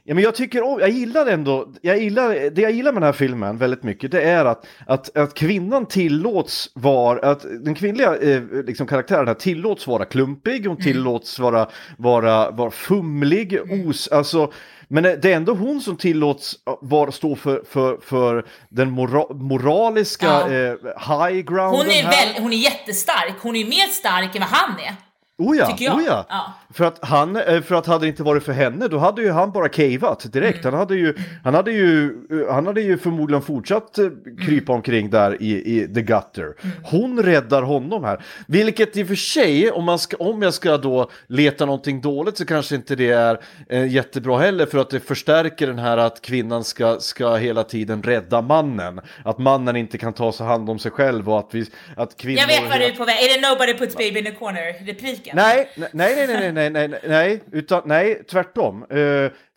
ja 0.05 0.15
men 0.15 0.25
jag 0.25 0.35
tycker 0.35 0.63
om, 0.63 0.81
jag 0.81 0.89
gillar 0.91 1.27
ändå, 1.27 1.73
jag 1.83 1.99
gillar, 1.99 2.51
det 2.51 2.63
jag 2.63 2.73
gillar 2.73 2.93
med 2.93 3.03
den 3.03 3.07
här 3.07 3.13
filmen 3.13 3.59
väldigt 3.59 3.83
mycket, 3.83 4.11
det 4.11 4.23
är 4.23 4.45
att, 4.45 4.67
att, 4.87 5.17
att 5.17 5.35
kvinnan 5.35 5.87
tillåts 5.87 6.71
vara, 6.75 7.31
att 7.31 7.43
den 7.65 7.75
kvinnliga 7.75 8.17
eh, 8.17 8.43
liksom 8.67 8.87
karaktären 8.87 9.27
här 9.27 9.35
tillåts 9.35 9.87
vara 9.87 10.05
klumpig, 10.05 10.67
hon 10.67 10.77
tillåts 10.77 11.39
vara, 11.39 11.69
vara, 11.99 12.51
vara 12.51 12.71
fumlig, 12.71 13.59
os, 13.89 14.09
alltså, 14.09 14.53
men 14.93 15.03
det 15.03 15.25
är 15.25 15.37
ändå 15.37 15.55
hon 15.55 15.81
som 15.81 15.97
tillåts 15.97 16.57
vara, 16.81 17.13
stå 17.13 17.37
för, 17.37 17.63
för, 17.69 17.99
för 18.03 18.47
den 18.69 18.91
mora, 18.91 19.35
moraliska 19.35 20.27
Ja. 20.27 20.53
eh, 20.53 21.29
high 21.29 21.41
grounden 21.41 21.81
hon, 21.81 21.91
är 21.91 22.03
väl, 22.03 22.43
hon 22.43 22.53
är 22.53 22.57
jättestark. 22.57 23.35
Hon 23.41 23.57
är 23.57 23.65
mer 23.65 23.87
stark 23.87 24.35
än 24.35 24.41
vad 24.41 24.49
han 24.51 24.79
är. 24.81 24.95
Oh 25.41 25.57
ja, 25.57 25.67
tycker 25.67 25.85
jag. 25.85 25.97
oh 25.97 26.03
ja. 26.07 26.27
Ja. 26.29 26.55
För 26.73 26.85
att 26.85 27.05
han, 27.05 27.37
eh, 27.37 27.63
för 27.63 27.75
att 27.75 27.87
hade 27.87 28.05
det 28.05 28.09
inte 28.09 28.23
varit 28.23 28.43
för 28.43 28.53
henne, 28.53 28.89
då 28.89 28.99
hade 28.99 29.23
ju 29.23 29.31
han 29.31 29.53
bara 29.53 29.69
cavat 29.69 30.33
direkt. 30.33 30.65
Mm. 30.65 30.75
Han 30.75 30.81
hade 30.81 30.95
ju, 30.95 31.15
han 31.45 31.55
hade 31.55 31.73
ju, 31.73 32.05
eh, 32.31 32.55
han 32.55 32.67
hade 32.67 32.81
ju 32.81 32.99
förmodligen 32.99 33.43
fortsatt 33.43 33.99
eh, 33.99 34.09
krypa 34.47 34.73
omkring 34.73 35.11
där 35.11 35.43
i, 35.43 35.79
i 35.79 35.95
the 35.95 36.03
gutter. 36.03 36.45
Mm. 36.45 36.77
Hon 36.85 37.23
räddar 37.23 37.63
honom 37.63 38.05
här. 38.05 38.23
Vilket 38.47 38.97
i 38.97 39.03
och 39.03 39.07
för 39.09 39.15
sig, 39.15 39.71
om, 39.71 39.85
man 39.85 39.99
ska, 39.99 40.17
om 40.17 40.43
jag 40.43 40.55
ska 40.55 40.77
då 40.77 41.11
leta 41.27 41.67
någonting 41.67 42.01
dåligt 42.01 42.37
så 42.37 42.47
kanske 42.47 42.75
inte 42.75 42.97
det 42.97 43.11
är 43.11 43.41
eh, 43.69 43.87
jättebra 43.87 44.39
heller 44.39 44.67
för 44.67 44.79
att 44.79 44.91
det 44.91 45.01
förstärker 45.01 45.67
den 45.67 45.79
här 45.79 45.97
att 45.97 46.23
kvinnan 46.23 46.65
ska, 46.65 47.01
ska 47.01 47.37
hela 47.37 47.65
tiden 47.65 48.03
rädda 48.03 48.43
mannen. 48.43 49.01
Att 49.25 49.39
mannen 49.39 49.77
inte 49.77 49.99
kan 49.99 50.13
ta 50.13 50.33
sig 50.33 50.47
hand 50.47 50.71
om 50.71 50.79
sig 50.79 50.91
själv 50.91 51.31
och 51.31 51.39
att, 51.39 51.49
vi, 51.51 51.67
att 51.97 52.17
kvinnor... 52.17 52.41
Jag 52.41 52.47
vet 52.47 52.71
vad 52.71 52.81
du 52.81 52.85
är 52.85 52.93
på 52.93 53.05
väg. 53.05 53.17
Är 53.17 53.41
det 53.41 53.49
Nobody 53.49 53.75
puts 53.75 53.97
baby 53.97 54.19
in 54.19 54.25
the 54.25 54.31
corner 54.31 54.87
repliken? 54.87 55.30
Nej, 55.35 55.71
nej, 55.77 55.91
nej, 55.93 56.27
nej, 56.27 56.53
nej, 56.53 56.71
nej, 56.71 56.89
nej, 56.89 57.01
nej, 57.09 57.43
utan 57.53 57.83
nej, 57.85 58.23
tvärtom. 58.31 58.83
Eh, 58.83 58.97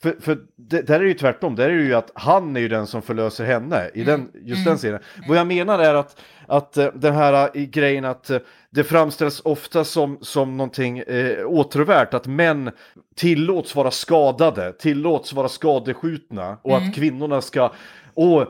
för 0.01 0.21
för 0.21 0.37
det, 0.55 0.81
där 0.81 0.95
är 0.95 0.99
det 0.99 1.07
ju 1.07 1.13
tvärtom, 1.13 1.55
där 1.55 1.69
är 1.69 1.75
det 1.77 1.83
ju 1.83 1.93
att 1.93 2.11
han 2.13 2.55
är 2.55 2.59
ju 2.61 2.67
den 2.67 2.87
som 2.87 3.01
förlöser 3.01 3.45
henne 3.45 3.89
i 3.93 4.03
den, 4.03 4.31
just 4.33 4.65
den 4.65 4.77
scenen. 4.77 4.99
Vad 5.27 5.37
jag 5.37 5.47
menar 5.47 5.79
är 5.79 5.93
att, 5.93 6.19
att 6.47 6.77
eh, 6.77 6.87
den 6.93 7.15
här 7.15 7.57
i 7.57 7.65
grejen 7.65 8.05
att 8.05 8.31
det 8.69 8.83
framställs 8.83 9.41
ofta 9.45 9.83
som, 9.83 10.17
som 10.21 10.57
någonting 10.57 10.99
eh, 10.99 11.45
åtråvärt, 11.45 12.13
att 12.13 12.27
män 12.27 12.71
tillåts 13.15 13.75
vara 13.75 13.91
skadade, 13.91 14.73
tillåts 14.73 15.33
vara 15.33 15.49
skadeskjutna 15.49 16.57
och 16.61 16.77
att 16.77 16.95
kvinnorna 16.95 17.41
ska 17.41 17.71
Åh, 18.15 18.43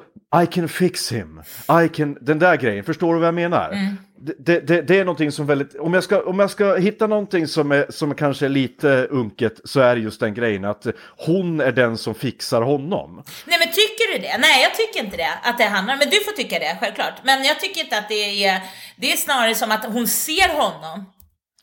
I 0.43 0.45
can 0.45 0.67
fix 0.67 1.11
him. 1.11 1.41
I 1.85 1.89
can... 1.89 2.17
Den 2.21 2.39
där 2.39 2.57
grejen, 2.57 2.83
förstår 2.83 3.13
du 3.13 3.19
vad 3.19 3.27
jag 3.27 3.35
menar? 3.35 3.95
Det, 4.39 4.59
det, 4.67 4.81
det 4.81 4.99
är 4.99 5.05
någonting 5.05 5.31
som 5.31 5.45
väldigt, 5.47 5.75
om 5.79 5.93
jag 5.93 6.03
ska, 6.03 6.23
om 6.23 6.39
jag 6.39 6.49
ska 6.51 6.75
hitta 6.75 7.07
någonting 7.07 7.47
som 7.47 7.71
är, 7.71 7.85
som 7.89 8.15
kanske 8.15 8.45
är 8.45 8.49
lite 8.49 8.87
unket 9.09 9.53
så 9.63 9.79
är 9.79 9.95
det 9.95 10.01
just 10.01 10.19
den 10.19 10.33
grejen 10.33 10.65
att 10.65 10.85
hon 11.17 11.59
är 11.61 11.71
den 11.71 11.97
som 11.97 12.15
fixar 12.15 12.61
honom. 12.61 13.23
Nej 13.45 13.59
men 13.59 13.67
tycker 13.67 14.13
du 14.13 14.19
det? 14.19 14.37
Nej 14.37 14.63
jag 14.63 14.75
tycker 14.75 15.03
inte 15.05 15.17
det, 15.17 15.29
att 15.43 15.57
det 15.57 15.63
handlar, 15.63 15.97
men 15.97 16.09
du 16.09 16.19
får 16.23 16.31
tycka 16.31 16.59
det 16.59 16.77
självklart. 16.79 17.13
Men 17.23 17.43
jag 17.43 17.59
tycker 17.59 17.81
inte 17.81 17.97
att 17.97 18.09
det 18.09 18.45
är, 18.45 18.61
det 18.97 19.13
är 19.13 19.17
snarare 19.17 19.55
som 19.55 19.71
att 19.71 19.85
hon 19.85 20.07
ser 20.07 20.49
honom. 20.53 21.05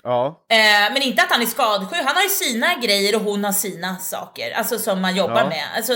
Ja. 0.03 0.45
Eh, 0.51 0.93
men 0.93 1.03
inte 1.03 1.23
att 1.23 1.31
han 1.33 1.43
är 1.43 1.47
skadesjuk, 1.47 2.05
han 2.05 2.17
har 2.17 2.23
ju 2.23 2.29
sina 2.29 2.75
grejer 2.83 3.15
och 3.17 3.23
hon 3.23 3.45
har 3.45 3.53
sina 3.53 3.97
saker, 3.97 4.51
alltså 4.51 4.79
som 4.79 5.01
man 5.01 5.17
jobbar 5.17 5.41
Ja. 5.41 5.49
med. 5.49 5.65
Alltså, 5.77 5.93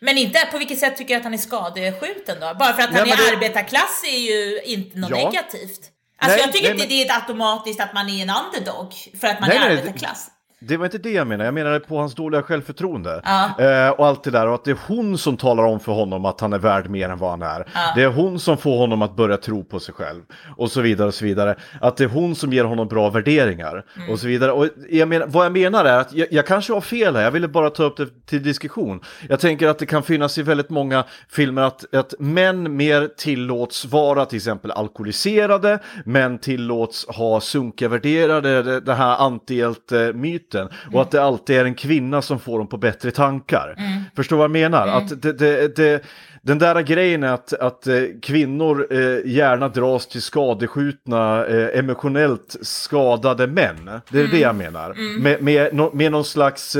men 0.00 0.18
inte 0.18 0.48
på 0.52 0.58
vilket 0.58 0.78
sätt 0.78 0.96
tycker 0.96 1.14
jag 1.14 1.18
att 1.18 1.24
han 1.24 1.34
är 1.34 1.38
skadeskjuten 1.38 2.36
då? 2.40 2.54
Bara 2.58 2.72
för 2.72 2.82
att 2.82 2.92
Nej, 2.92 3.00
han 3.00 3.08
är 3.10 3.16
det- 3.30 3.36
arbetarklass 3.36 4.02
är 4.06 4.18
ju 4.18 4.60
inte 4.64 4.98
något 4.98 5.10
Ja. 5.10 5.16
negativt. 5.16 5.80
Alltså 6.18 6.36
Nej, 6.36 6.46
jag 6.46 6.52
tycker 6.52 6.64
nej, 6.64 6.72
inte 6.72 6.82
men- 6.82 7.06
det 7.06 7.08
är 7.10 7.14
automatiskt 7.20 7.80
att 7.80 7.94
man 7.94 8.08
är 8.08 8.22
en 8.22 8.30
underdog 8.44 8.94
för 9.20 9.26
att 9.28 9.40
man 9.40 9.48
Nej, 9.48 9.58
är 9.58 9.70
arbetarklass. 9.70 10.30
Det 10.60 10.76
var 10.76 10.84
inte 10.84 10.98
det 10.98 11.10
jag 11.10 11.26
menade, 11.26 11.44
jag 11.44 11.54
menade 11.54 11.80
på 11.80 11.98
hans 11.98 12.14
dåliga 12.14 12.42
självförtroende. 12.42 13.20
Ja. 13.24 13.64
Eh, 13.64 13.90
och 13.90 14.06
allt 14.06 14.24
det 14.24 14.30
där, 14.30 14.46
och 14.46 14.54
att 14.54 14.64
det 14.64 14.70
är 14.70 14.78
hon 14.86 15.18
som 15.18 15.36
talar 15.36 15.64
om 15.64 15.80
för 15.80 15.92
honom 15.92 16.24
att 16.24 16.40
han 16.40 16.52
är 16.52 16.58
värd 16.58 16.90
mer 16.90 17.08
än 17.08 17.18
vad 17.18 17.30
han 17.30 17.42
är. 17.42 17.66
Det 17.94 18.02
är 18.02 18.08
hon 18.08 18.38
som 18.38 18.56
får 18.58 18.78
honom 18.78 19.02
att 19.02 19.16
börja 19.16 19.36
tro 19.36 19.64
på 19.64 19.80
sig 19.80 19.94
själv. 19.94 20.22
Och 20.56 20.70
så 20.70 20.80
vidare 20.80 21.08
och 21.08 21.14
så 21.14 21.24
vidare. 21.24 21.56
Att 21.80 21.96
det 21.96 22.04
är 22.04 22.08
hon 22.08 22.34
som 22.34 22.52
ger 22.52 22.64
honom 22.64 22.88
bra 22.88 23.10
värderingar. 23.10 23.84
Mm. 23.96 24.10
Och 24.10 24.18
så 24.18 24.26
vidare. 24.26 24.52
Och 24.52 24.68
jag 24.90 25.08
menar, 25.08 25.26
vad 25.26 25.44
jag 25.44 25.52
menar 25.52 25.84
är 25.84 25.98
att 25.98 26.12
jag, 26.12 26.28
jag 26.30 26.46
kanske 26.46 26.72
har 26.72 26.80
fel 26.80 27.16
här, 27.16 27.22
jag 27.22 27.30
ville 27.30 27.48
bara 27.48 27.70
ta 27.70 27.82
upp 27.84 27.96
det 27.96 28.26
till 28.26 28.42
diskussion. 28.42 29.00
Jag 29.28 29.40
tänker 29.40 29.68
att 29.68 29.78
det 29.78 29.86
kan 29.86 30.02
finnas 30.02 30.38
i 30.38 30.42
väldigt 30.42 30.70
många 30.70 31.04
filmer 31.28 31.62
att, 31.62 31.94
att 31.94 32.14
män 32.18 32.76
mer 32.76 33.08
tillåts 33.16 33.84
vara 33.84 34.24
till 34.24 34.36
exempel 34.36 34.70
alkoholiserade, 34.70 35.78
män 36.04 36.38
tillåts 36.38 37.06
ha 37.08 37.40
sunkiga 37.40 37.88
värderade, 37.88 38.62
det, 38.62 38.80
det 38.80 38.94
här 38.94 39.16
antihjälte-myten. 39.16 40.45
Och 40.92 41.02
att 41.02 41.10
det 41.10 41.22
alltid 41.22 41.56
är 41.56 41.64
en 41.64 41.74
kvinna 41.74 42.22
som 42.22 42.38
får 42.38 42.58
dem 42.58 42.66
på 42.66 42.76
bättre 42.76 43.10
tankar. 43.10 43.76
Förstår 44.16 44.36
vad 44.36 44.44
jag 44.44 44.50
menar? 44.50 44.88
Att 44.88 45.22
det, 45.22 45.32
det, 45.32 45.76
det, 45.76 46.02
den 46.42 46.58
där 46.58 46.80
grejen 46.80 47.22
är 47.22 47.32
att, 47.32 47.52
att 47.52 47.86
eh, 47.86 48.02
kvinnor 48.22 48.86
eh, 48.90 48.98
gärna 49.32 49.68
dras 49.68 50.06
till 50.06 50.22
skadeskjutna, 50.22 51.46
eh, 51.46 51.78
emotionellt 51.78 52.56
skadade 52.62 53.46
män. 53.46 53.90
Det 54.10 54.20
är 54.20 54.26
det 54.26 54.38
jag 54.38 54.56
menar. 54.56 54.94
Med, 55.20 55.42
med, 55.42 55.74
nå- 55.74 55.90
med 55.94 56.12
någon 56.12 56.24
slags... 56.24 56.76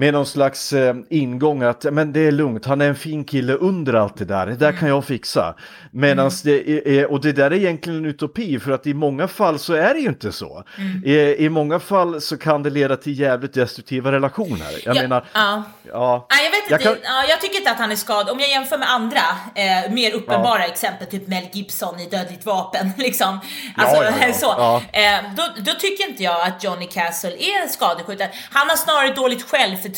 med 0.00 0.12
någon 0.14 0.26
slags 0.26 0.72
eh, 0.72 0.94
ingång 1.10 1.62
att 1.62 1.84
men 1.92 2.12
det 2.12 2.20
är 2.20 2.32
lugnt, 2.32 2.66
han 2.66 2.80
är 2.80 2.88
en 2.88 2.94
fin 2.94 3.24
kille 3.24 3.52
under 3.52 3.94
allt 3.94 4.16
det 4.18 4.24
där, 4.24 4.46
det 4.46 4.56
där 4.56 4.72
kan 4.72 4.88
jag 4.88 5.04
fixa. 5.04 5.54
Medan 5.92 6.30
det 6.44 6.88
är, 7.00 7.10
och 7.12 7.20
det 7.20 7.32
där 7.32 7.50
är 7.50 7.54
egentligen 7.54 7.98
en 7.98 8.04
utopi 8.04 8.58
för 8.60 8.70
att 8.72 8.86
i 8.86 8.94
många 8.94 9.28
fall 9.28 9.58
så 9.58 9.72
är 9.74 9.94
det 9.94 10.00
ju 10.00 10.08
inte 10.08 10.32
så. 10.32 10.64
I, 11.04 11.44
I 11.44 11.48
många 11.48 11.78
fall 11.80 12.20
så 12.20 12.36
kan 12.38 12.62
det 12.62 12.70
leda 12.70 12.96
till 12.96 13.18
jävligt 13.20 13.54
destruktiva 13.54 14.12
relationer. 14.12 14.66
Jag 14.84 14.96
Ja, 14.96 15.02
menar, 15.02 15.24
ja. 15.32 15.62
ja. 15.92 16.26
Nej, 16.30 16.44
jag 16.44 16.50
vet 16.50 16.62
inte, 16.62 16.72
Jag 16.74 16.82
kan- 16.82 17.14
ja, 17.14 17.24
jag 17.28 17.40
tycker 17.40 17.58
inte 17.58 17.70
att 17.70 17.78
han 17.78 17.92
är 17.92 17.96
skadad. 17.96 18.28
Om 18.30 18.40
jag 18.40 18.48
jämför 18.50 18.78
med 18.78 18.90
andra 18.92 19.20
eh, 19.54 19.92
mer 19.92 20.14
uppenbara 20.14 20.64
exempel, 20.64 21.06
typ 21.06 21.26
Mel 21.28 21.44
Gibson 21.52 22.00
i 22.00 22.06
Dödligt 22.08 22.46
vapen, 22.46 22.90
liksom. 22.98 23.40
Alltså, 23.76 23.96
Ja, 23.96 24.04
ja, 24.20 24.26
ja. 24.26 24.32
så. 24.44 24.54
Ja. 24.58 24.82
Eh, 24.92 25.20
då, 25.36 25.42
då 25.64 25.72
tycker 25.72 26.08
inte 26.08 26.22
jag 26.22 26.42
att 26.46 26.64
Johnny 26.64 26.86
Castle 26.86 27.30
är 27.30 27.68
skadeskjuten. 27.68 28.28
Han 28.50 28.68
har 28.68 28.76
snarare 28.76 29.14
dåligt 29.14 29.42
självförtroende 29.50 29.89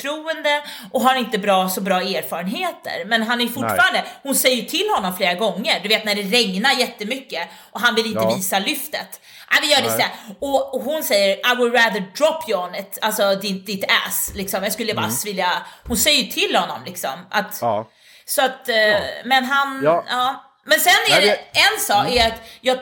och 0.93 1.01
har 1.01 1.15
inte 1.15 1.39
bra, 1.39 1.69
så 1.69 1.81
bra 1.81 2.01
erfarenheter. 2.01 3.05
Men 3.07 3.23
han 3.23 3.41
är 3.41 3.47
fortfarande, 3.47 4.05
hon 4.23 4.35
säger 4.35 4.57
ju 4.57 4.63
till 4.63 4.89
honom 4.97 5.17
flera 5.17 5.35
gånger, 5.35 5.81
du 5.83 5.89
vet 5.89 6.05
när 6.05 6.15
det 6.15 6.23
regnar 6.23 6.73
jättemycket 6.73 7.49
och 7.71 7.81
han 7.81 7.95
vill 7.95 8.07
inte 8.07 8.21
Ja. 8.21 8.35
visa 8.35 8.59
lyftet. 8.59 9.21
Ja, 9.51 9.57
vi 9.63 9.71
gör 9.73 9.83
det 9.83 9.91
så 9.91 9.99
här. 9.99 10.11
Och, 10.41 10.75
och 10.75 10.81
hon 10.83 11.05
säger 11.05 11.37
I 11.53 11.57
would 11.57 11.75
rather 11.75 12.01
drop 12.17 12.49
you 12.49 12.65
on 12.69 12.75
it, 12.75 12.99
alltså 13.01 13.35
ditt, 13.35 13.67
ditt 13.67 13.85
ass. 14.07 14.33
Liksom. 14.35 14.63
Jag 14.63 14.73
skulle 14.73 14.95
bara 14.95 15.11
vilja, 15.25 15.53
hon 15.89 15.97
säger 15.97 16.23
ju 16.23 16.31
till 16.31 16.57
honom 16.57 16.79
liksom 16.87 17.11
att 17.31 17.63
Mm. 17.63 17.75
Ja. 17.75 17.89
så 18.25 18.43
att, 18.45 18.69
eh, 18.69 18.77
men 19.25 19.45
han, 19.45 19.81
ja. 19.85 20.05
Ja. 20.09 20.45
Men 20.67 20.81
sen 20.81 20.93
är 21.11 21.11
Nej, 21.11 21.21
det, 21.21 21.27
det- 21.27 21.61
en 21.61 21.81
sak 21.81 22.07
är 22.17 22.27
att 22.27 22.43
jag 22.61 22.79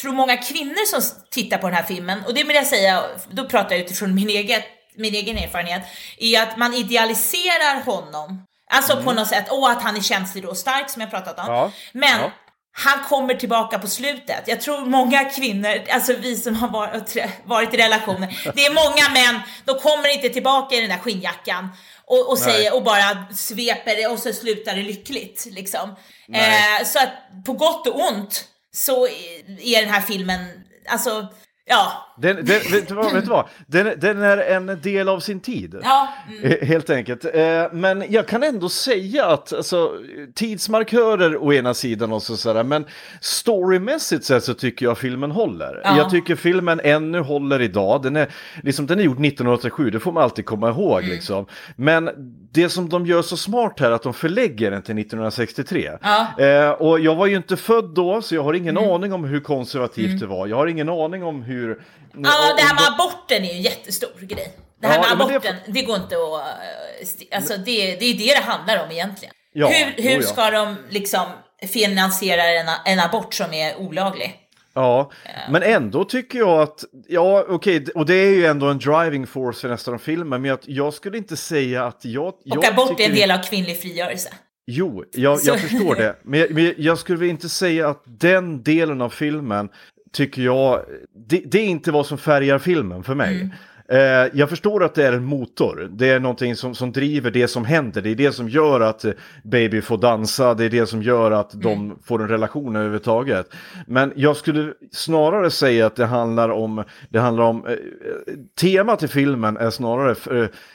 tror 0.00 0.12
många 0.12 0.36
kvinnor 0.36 0.86
som 0.86 1.00
tittar 1.30 1.58
på 1.58 1.66
den 1.66 1.76
här 1.76 1.82
filmen, 1.82 2.22
och 2.26 2.34
det 2.34 2.44
vill 2.44 2.56
jag 2.56 2.66
säga, 2.66 3.02
då 3.30 3.48
pratar 3.48 3.70
jag 3.76 3.80
utifrån 3.84 4.14
min 4.14 4.28
egen, 4.28 4.62
min 4.96 5.14
egen 5.14 5.38
erfarenhet, 5.38 5.82
är 6.18 6.42
att 6.42 6.56
man 6.56 6.74
idealiserar 6.74 7.82
honom. 7.84 8.44
Alltså 8.70 9.02
på 9.02 9.12
något 9.12 9.28
sätt, 9.28 9.46
åh 9.50 9.70
att 9.70 9.82
han 9.82 9.96
är 9.96 10.00
känslig 10.00 10.48
och 10.48 10.56
stark 10.56 10.90
som 10.90 11.02
jag 11.02 11.10
pratat 11.10 11.38
om. 11.38 11.44
Mm. 11.44 11.56
Ja. 11.56 11.70
Men 11.92 12.20
Ja. 12.20 12.30
han 12.72 13.04
kommer 13.04 13.34
tillbaka 13.34 13.78
på 13.78 13.86
slutet. 13.86 14.42
Jag 14.46 14.60
tror 14.60 14.86
många 14.86 15.24
kvinnor, 15.24 15.82
alltså 15.90 16.12
vi 16.12 16.36
som 16.36 16.54
har 16.56 16.68
varit, 16.68 17.16
varit 17.44 17.74
i 17.74 17.76
relationer, 17.76 18.52
det 18.54 18.66
är 18.66 18.74
många 18.74 19.08
män, 19.24 19.40
de 19.64 19.78
kommer 19.78 20.14
inte 20.14 20.28
tillbaka 20.28 20.74
i 20.74 20.80
den 20.80 20.90
där 20.90 20.98
skinnjackan 20.98 21.68
och, 22.06 22.30
och 22.30 22.38
säger 22.38 22.74
och 22.74 22.82
bara 22.82 23.26
sveper 23.34 23.96
det 23.96 24.06
och 24.06 24.18
så 24.18 24.32
slutar 24.32 24.76
det 24.76 24.82
lyckligt 24.82 25.46
liksom. 25.50 25.96
Eh, 26.32 26.86
så 26.86 26.98
att 26.98 27.44
på 27.46 27.52
gott 27.52 27.86
och 27.86 28.00
ont 28.08 28.44
så 28.72 29.06
är 29.60 29.80
den 29.82 29.90
här 29.94 30.00
filmen, 30.00 30.46
alltså, 30.88 31.26
ja. 31.64 32.13
Den, 32.16 32.36
den, 32.36 32.44
vet, 32.46 32.88
du 32.88 32.94
vad, 32.94 33.12
vet 33.12 33.24
du 33.24 33.30
vad? 33.30 33.44
Den, 33.66 33.92
den 34.00 34.22
är 34.22 34.36
en 34.38 34.80
del 34.82 35.08
av 35.08 35.20
sin 35.20 35.40
tid. 35.40 35.76
Ja, 35.82 36.08
mm. 36.28 36.44
Eh, 36.44 36.66
Helt 36.68 36.90
enkelt. 36.90 37.24
Eh, 37.24 37.64
Men 37.72 38.04
jag 38.08 38.28
kan 38.28 38.42
ändå 38.42 38.68
säga 38.68 39.26
att 39.26 39.52
alltså, 39.52 39.92
tidsmarkörer 40.34 41.36
å 41.44 41.52
ena 41.52 41.74
sidan 41.74 42.12
och 42.12 42.22
så 42.22 42.36
sådär, 42.36 42.64
men 42.64 42.84
storymässigt 43.20 44.24
sett 44.24 44.44
så 44.44 44.54
tycker 44.54 44.86
jag 44.86 44.98
filmen 44.98 45.30
håller. 45.30 45.80
Ja. 45.84 45.96
Jag 45.96 46.10
tycker 46.10 46.36
filmen 46.36 46.80
ännu 46.84 47.20
håller 47.20 47.60
idag. 47.62 48.02
Den 48.02 48.16
är, 48.16 48.28
liksom, 48.62 48.86
den 48.86 48.98
är 48.98 49.02
gjord 49.02 49.26
1987, 49.26 49.90
det 49.90 50.00
får 50.00 50.12
man 50.12 50.22
alltid 50.22 50.44
komma 50.46 50.68
ihåg. 50.70 50.98
Mm. 50.98 51.10
Liksom. 51.10 51.46
Men 51.76 52.10
det 52.52 52.68
som 52.68 52.88
de 52.88 53.06
gör 53.06 53.22
så 53.22 53.36
smart 53.36 53.80
här 53.80 53.86
är 53.90 53.92
att 53.92 54.02
de 54.02 54.14
förlägger 54.14 54.70
den 54.70 54.82
till 54.82 54.98
1963. 54.98 55.90
Ja. 56.02 56.44
Eh, 56.44 56.70
och 56.70 57.00
jag 57.00 57.14
var 57.14 57.26
ju 57.26 57.36
inte 57.36 57.56
född 57.56 57.94
då, 57.94 58.22
så 58.22 58.34
jag 58.34 58.42
har 58.42 58.54
ingen 58.54 58.76
Mm. 58.76 58.90
aning 58.90 59.12
om 59.12 59.24
hur 59.24 59.40
konservativt 59.40 60.20
det 60.20 60.26
var. 60.26 60.46
Jag 60.46 60.56
har 60.56 60.66
ingen 60.66 60.88
aning 60.88 61.24
om 61.24 61.42
hur... 61.42 61.80
Ja, 62.22 62.54
det 62.56 62.62
här 62.62 62.74
med 62.74 62.84
aborten 62.94 63.44
är 63.44 63.48
ju 63.48 63.56
en 63.56 63.62
jättestor 63.62 64.20
grej. 64.20 64.52
Det 64.80 64.86
här 64.86 64.94
Ja, 64.94 65.00
med 65.08 65.18
men 65.18 65.28
det- 65.28 65.34
aborten, 65.34 65.56
det, 65.66 65.82
går 65.82 65.96
inte 65.96 66.14
att... 66.16 66.40
eh, 67.30 67.36
Alltså 67.36 67.56
det, 67.56 67.96
det 67.96 68.04
är 68.04 68.14
det 68.18 68.34
det 68.34 68.42
handlar 68.44 68.84
om 68.84 68.90
egentligen. 68.90 69.34
Ja, 69.52 69.68
hur 69.68 70.02
hur 70.02 70.10
ja. 70.10 70.22
ska 70.22 70.50
de 70.50 70.76
liksom 70.90 71.26
finansiera 71.68 72.42
en, 72.44 72.66
en 72.84 73.00
abort 73.00 73.34
som 73.34 73.52
är 73.54 73.76
olaglig? 73.76 74.34
Ja, 74.74 75.10
men 75.50 75.62
ändå 75.62 76.04
tycker 76.04 76.38
jag 76.38 76.60
att, 76.62 76.84
ja 77.08 77.44
okej, 77.48 77.84
och 77.94 78.06
det 78.06 78.14
är 78.14 78.30
ju 78.30 78.46
ändå 78.46 78.66
en 78.66 78.78
driving 78.78 79.26
force 79.26 79.60
för 79.60 79.68
nästan 79.68 79.98
filmen, 79.98 80.40
men 80.42 80.48
jag, 80.48 80.58
jag 80.62 80.94
skulle 80.94 81.18
inte 81.18 81.36
säga 81.36 81.84
att 81.84 82.04
jag... 82.04 82.26
Och 82.28 82.34
jag 82.44 82.64
abort 82.66 83.00
är 83.00 83.04
en 83.04 83.14
del 83.14 83.30
av 83.30 83.38
kvinnlig 83.38 83.80
frigörelse. 83.80 84.28
Jo, 84.66 85.04
jag, 85.12 85.40
jag 85.42 85.60
förstår 85.60 85.94
det, 85.94 86.16
men 86.22 86.40
jag, 86.40 86.50
men 86.50 86.74
jag 86.78 86.98
skulle 86.98 87.26
inte 87.26 87.48
säga 87.48 87.88
att 87.88 88.02
den 88.06 88.62
delen 88.62 89.00
av 89.02 89.08
filmen 89.10 89.68
tycker 90.14 90.42
jag, 90.42 90.80
det, 91.28 91.42
det 91.46 91.58
är 91.58 91.66
inte 91.66 91.92
vad 91.92 92.06
som 92.06 92.18
färgar 92.18 92.58
filmen 92.58 93.02
för 93.02 93.14
mig. 93.14 93.34
Mm. 93.40 93.50
Eh, 93.88 94.30
jag 94.34 94.48
förstår 94.48 94.84
att 94.84 94.94
det 94.94 95.06
är 95.06 95.12
en 95.12 95.24
motor, 95.24 95.88
det 95.92 96.08
är 96.08 96.20
någonting 96.20 96.56
som, 96.56 96.74
som 96.74 96.92
driver 96.92 97.30
det 97.30 97.48
som 97.48 97.64
händer, 97.64 98.02
det 98.02 98.10
är 98.10 98.14
det 98.14 98.32
som 98.32 98.48
gör 98.48 98.80
att 98.80 99.04
eh, 99.04 99.12
Baby 99.42 99.80
får 99.80 99.98
dansa, 99.98 100.54
det 100.54 100.64
är 100.64 100.70
det 100.70 100.86
som 100.86 101.02
gör 101.02 101.30
att 101.30 101.50
de 101.52 101.72
Mm. 101.84 101.96
får 102.04 102.22
en 102.22 102.28
relation 102.28 102.76
överhuvudtaget. 102.76 103.54
Men 103.86 104.12
jag 104.16 104.36
skulle 104.36 104.72
snarare 104.92 105.50
säga 105.50 105.86
att 105.86 105.96
det 105.96 106.06
handlar 106.06 106.48
om, 106.48 106.84
det 107.08 107.18
handlar 107.18 107.44
om, 107.44 107.66
eh, 107.66 107.74
temat 108.60 109.02
i 109.02 109.08
filmen 109.08 109.56
är 109.56 109.70
snarare 109.70 110.14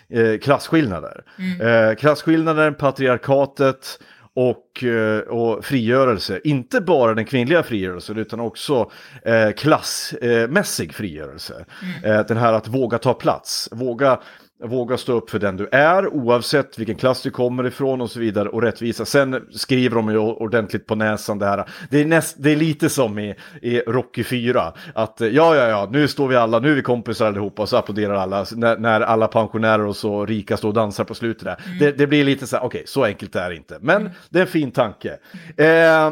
eh, 0.09 0.19
eh, 0.19 0.37
klasskillnader. 0.39 1.23
Eh, 1.61 1.95
klasskillnader, 1.95 2.71
patriarkatet, 2.71 3.99
och, 4.39 4.83
eh, 4.83 5.19
och 5.19 5.65
frigörelse. 5.65 6.41
Inte 6.43 6.81
bara 6.81 7.13
den 7.13 7.25
kvinnliga 7.25 7.63
frigörelsen 7.63 8.17
utan 8.17 8.39
också 8.39 8.91
eh, 9.25 9.51
klassmässig 9.51 10.93
frigörelse. 10.93 11.65
Eh, 12.03 12.19
den 12.27 12.37
här 12.37 12.53
att 12.53 12.67
våga 12.67 12.97
ta 12.97 13.13
plats, 13.13 13.69
våga, 13.71 14.19
våga 14.63 14.97
stå 14.97 15.13
upp 15.13 15.29
för 15.29 15.39
den 15.39 15.57
du 15.57 15.67
är 15.71 16.07
oavsett 16.07 16.79
vilken 16.79 16.95
klass 16.95 17.21
du 17.21 17.31
kommer 17.31 17.67
ifrån 17.67 18.01
och 18.01 18.11
så 18.11 18.19
vidare 18.19 18.49
och 18.49 18.61
rättvisa. 18.61 19.05
Sen 19.05 19.47
skriver 19.51 19.95
de 19.95 20.09
ju 20.09 20.17
ordentligt 20.17 20.85
på 20.85 20.95
näsan 20.95 21.39
det 21.39 21.45
här. 21.45 21.65
Det 21.89 22.01
är, 22.01 22.05
näst, 22.05 22.35
det 22.39 22.51
är 22.51 22.55
lite 22.55 22.89
som 22.89 23.19
i, 23.19 23.35
i 23.61 23.79
Rocky 23.79 24.23
4. 24.23 24.73
Att 24.93 25.21
eh, 25.21 25.27
ja, 25.27 25.55
ja, 25.55 25.67
ja, 25.67 25.89
nu 25.91 26.07
står 26.07 26.27
vi 26.27 26.35
alla, 26.35 26.59
nu 26.59 26.71
är 26.71 26.75
vi 26.75 26.81
kompisar 26.81 27.27
allihopa 27.27 27.61
och 27.61 27.69
så 27.69 27.77
applåderar 27.77 28.15
alla 28.15 28.45
när, 28.51 28.77
när 28.77 29.01
alla 29.01 29.27
pensionärer 29.27 29.85
och 29.85 29.95
så 29.95 30.25
rika 30.25 30.57
står 30.57 30.69
och 30.69 30.75
dansar 30.75 31.03
på 31.03 31.13
slutet 31.13 31.43
där. 31.43 31.57
Det, 31.79 31.91
det 31.91 32.07
blir 32.07 32.23
lite 32.23 32.47
så 32.47 32.57
här, 32.57 32.63
okej, 32.63 32.83
så 32.85 33.03
enkelt 33.03 33.35
är 33.35 33.49
det 33.49 33.55
inte. 33.55 33.77
Men 33.81 34.09
det 34.29 34.39
är 34.39 34.41
en 34.41 34.47
fin 34.47 34.71
tanke. 34.71 35.17
Eh, 35.57 35.65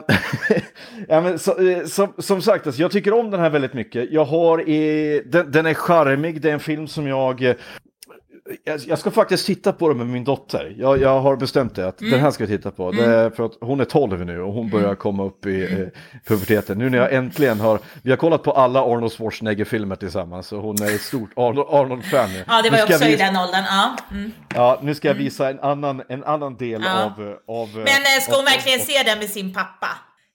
ja, 1.08 1.22
men, 1.22 1.39
så, 1.39 1.70
eh, 1.70 1.86
som, 1.86 2.14
som 2.18 2.41
sagt, 2.41 2.68
alltså, 2.68 2.82
jag 2.82 2.91
tycker 2.91 3.14
om 3.14 3.32
den 3.32 3.39
här 3.39 3.50
väldigt 3.50 3.74
mycket. 3.74 4.12
Jag 4.12 4.26
har, 4.26 4.60
eh, 4.60 5.22
den, 5.26 5.52
den 5.52 5.66
är 5.66 5.74
charmig, 5.74 6.41
det 6.41 6.50
är 6.50 6.54
en 6.54 6.60
film 6.60 6.88
som 6.88 7.08
jag 7.08 7.43
eh, 7.43 7.56
jag, 8.88 9.00
ska 9.00 9.12
faktiskt 9.12 9.45
titta 9.45 9.74
på 9.74 9.89
det 9.89 9.95
med 9.95 10.08
min 10.08 10.24
dotter. 10.24 10.76
Jag, 10.78 11.02
jag 11.02 11.20
har 11.22 11.36
bestämt 11.36 11.76
det, 11.76 11.88
att 11.88 11.98
den 11.98 12.20
här 12.20 12.32
ska 12.32 12.43
jag 12.43 12.50
titta 12.50 12.72
på. 12.72 12.91
Det 12.91 13.06
är 13.06 13.30
för 13.30 13.45
att 13.45 13.52
hon 13.62 13.80
är 13.80 13.86
12 13.86 14.26
nu 14.26 14.41
och 14.41 14.54
hon 14.54 14.70
börjar 14.70 14.95
komma 14.95 15.24
upp 15.26 15.45
i 15.45 15.64
eh, 15.64 15.88
puberteten. 16.28 16.78
Nu 16.78 16.89
när 16.89 16.98
jag 16.98 17.14
äntligen 17.14 17.60
har, 17.60 17.80
vi 18.04 18.10
har 18.10 18.18
kollat 18.18 18.43
på 18.43 18.52
alla 18.52 18.82
Arnold 18.82 19.12
Schwarzenegger-filmer 19.14 19.95
tillsammans 19.95 20.52
och 20.52 20.62
hon 20.62 20.82
är 20.84 20.95
ett 20.95 21.02
stort 21.02 21.30
Arnold- 21.36 21.70
Arnold-fan 21.70 22.34
nu. 22.34 22.43
Ja, 22.48 22.62
det 22.62 22.70
var 22.70 22.78
jag 22.78 22.89
också 22.91 23.06
i 23.06 23.16
den 23.16 23.38
åldern. 23.38 23.64
Ja. 23.70 23.95
Mm. 24.12 24.32
Ja, 24.56 24.80
nu 24.84 24.95
ska 24.95 25.08
jag 25.08 25.16
visa 25.16 25.50
en 25.50 25.60
annan, 25.60 26.04
en 26.10 26.24
annan 26.24 26.58
del 26.58 26.82
Ja. 26.86 27.04
av, 27.04 27.36
av... 27.48 27.70
Men 27.76 27.86
eh, 27.88 28.22
ska 28.22 28.36
hon 28.36 28.45
verkligen 28.45 28.80
se 28.80 29.04
den 29.04 29.20
med 29.20 29.30
sin 29.30 29.54
pappa? 29.54 29.88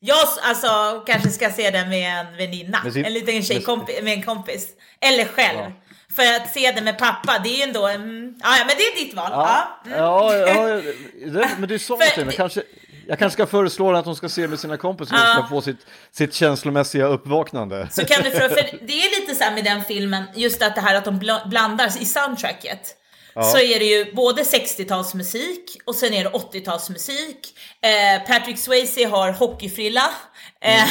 Jag 0.05 0.17
alltså, 0.49 0.69
kanske 1.07 1.29
ska 1.29 1.51
se 1.51 1.71
den 1.71 1.89
med 1.89 2.19
en 2.21 2.37
väninna, 2.37 2.79
Med 2.85 2.93
sin- 2.93 3.05
en 3.05 3.13
liten 3.13 3.43
tjejkompis, 3.43 4.03
med 4.03 4.13
en 4.13 4.23
kompis. 4.23 4.69
Eller 5.01 5.25
själv. 5.25 5.73
För 6.17 6.23
att 6.37 6.53
se 6.55 6.73
den 6.73 6.85
med 6.85 6.99
pappa, 6.99 7.39
det 7.45 7.49
är 7.49 7.57
ju 7.57 7.63
ändå 7.63 7.87
en... 7.87 8.35
Ja, 8.43 8.57
ja, 8.59 8.65
men 8.67 8.77
det 8.77 8.83
är 8.83 9.05
ditt 9.05 9.15
val. 9.15 9.29
Ja. 9.31 9.81
Ja, 9.91 10.37
ja, 10.37 10.69
ja 10.69 10.81
det, 11.27 11.51
men 11.59 11.69
du 11.69 11.79
sa 11.79 11.97
För- 11.97 12.15
till 12.15 12.27
mig, 12.27 12.35
kanske, 12.37 12.63
jag 13.09 13.19
kanske 13.19 13.35
ska 13.35 13.47
föreslå 13.47 13.93
att 13.97 14.05
hon 14.05 14.17
ska 14.17 14.29
se 14.29 14.49
med 14.49 14.59
sina 14.61 14.77
kompisar 14.77 15.17
Ja. 15.17 15.35
ska 15.35 15.47
få 15.49 15.63
sitt, 15.63 15.87
sitt 16.13 16.35
känslomässiga 16.35 17.07
uppvaknande. 17.07 17.89
Så 17.91 18.05
kan 18.05 18.23
du 18.23 18.31
för, 18.31 18.49
för 18.49 18.79
det 18.87 18.93
är 18.93 19.21
lite 19.21 19.35
så 19.35 19.45
här 19.45 19.55
med 19.55 19.65
den 19.65 19.85
filmen, 19.85 20.25
just 20.35 20.63
att 20.63 20.75
det 20.75 20.81
här 20.81 20.95
att 20.95 21.05
de 21.05 21.21
bla- 21.21 21.49
blandar 21.49 21.87
i 22.03 22.05
soundtracket. 22.05 22.97
Så 23.53 23.59
är 23.59 23.79
det 23.79 23.85
ju 23.85 24.13
både 24.15 24.43
60-talsmusik 24.43 25.65
och 25.85 25.95
sen 25.95 26.15
är 26.15 26.25
det 26.25 26.31
80-talsmusik. 26.31 27.37
Eh, 27.81 28.27
Patrick 28.27 28.59
Swayze 28.59 29.05
har 29.07 29.33
hockeyfrilla. 29.33 30.11
Eh, 30.65 30.89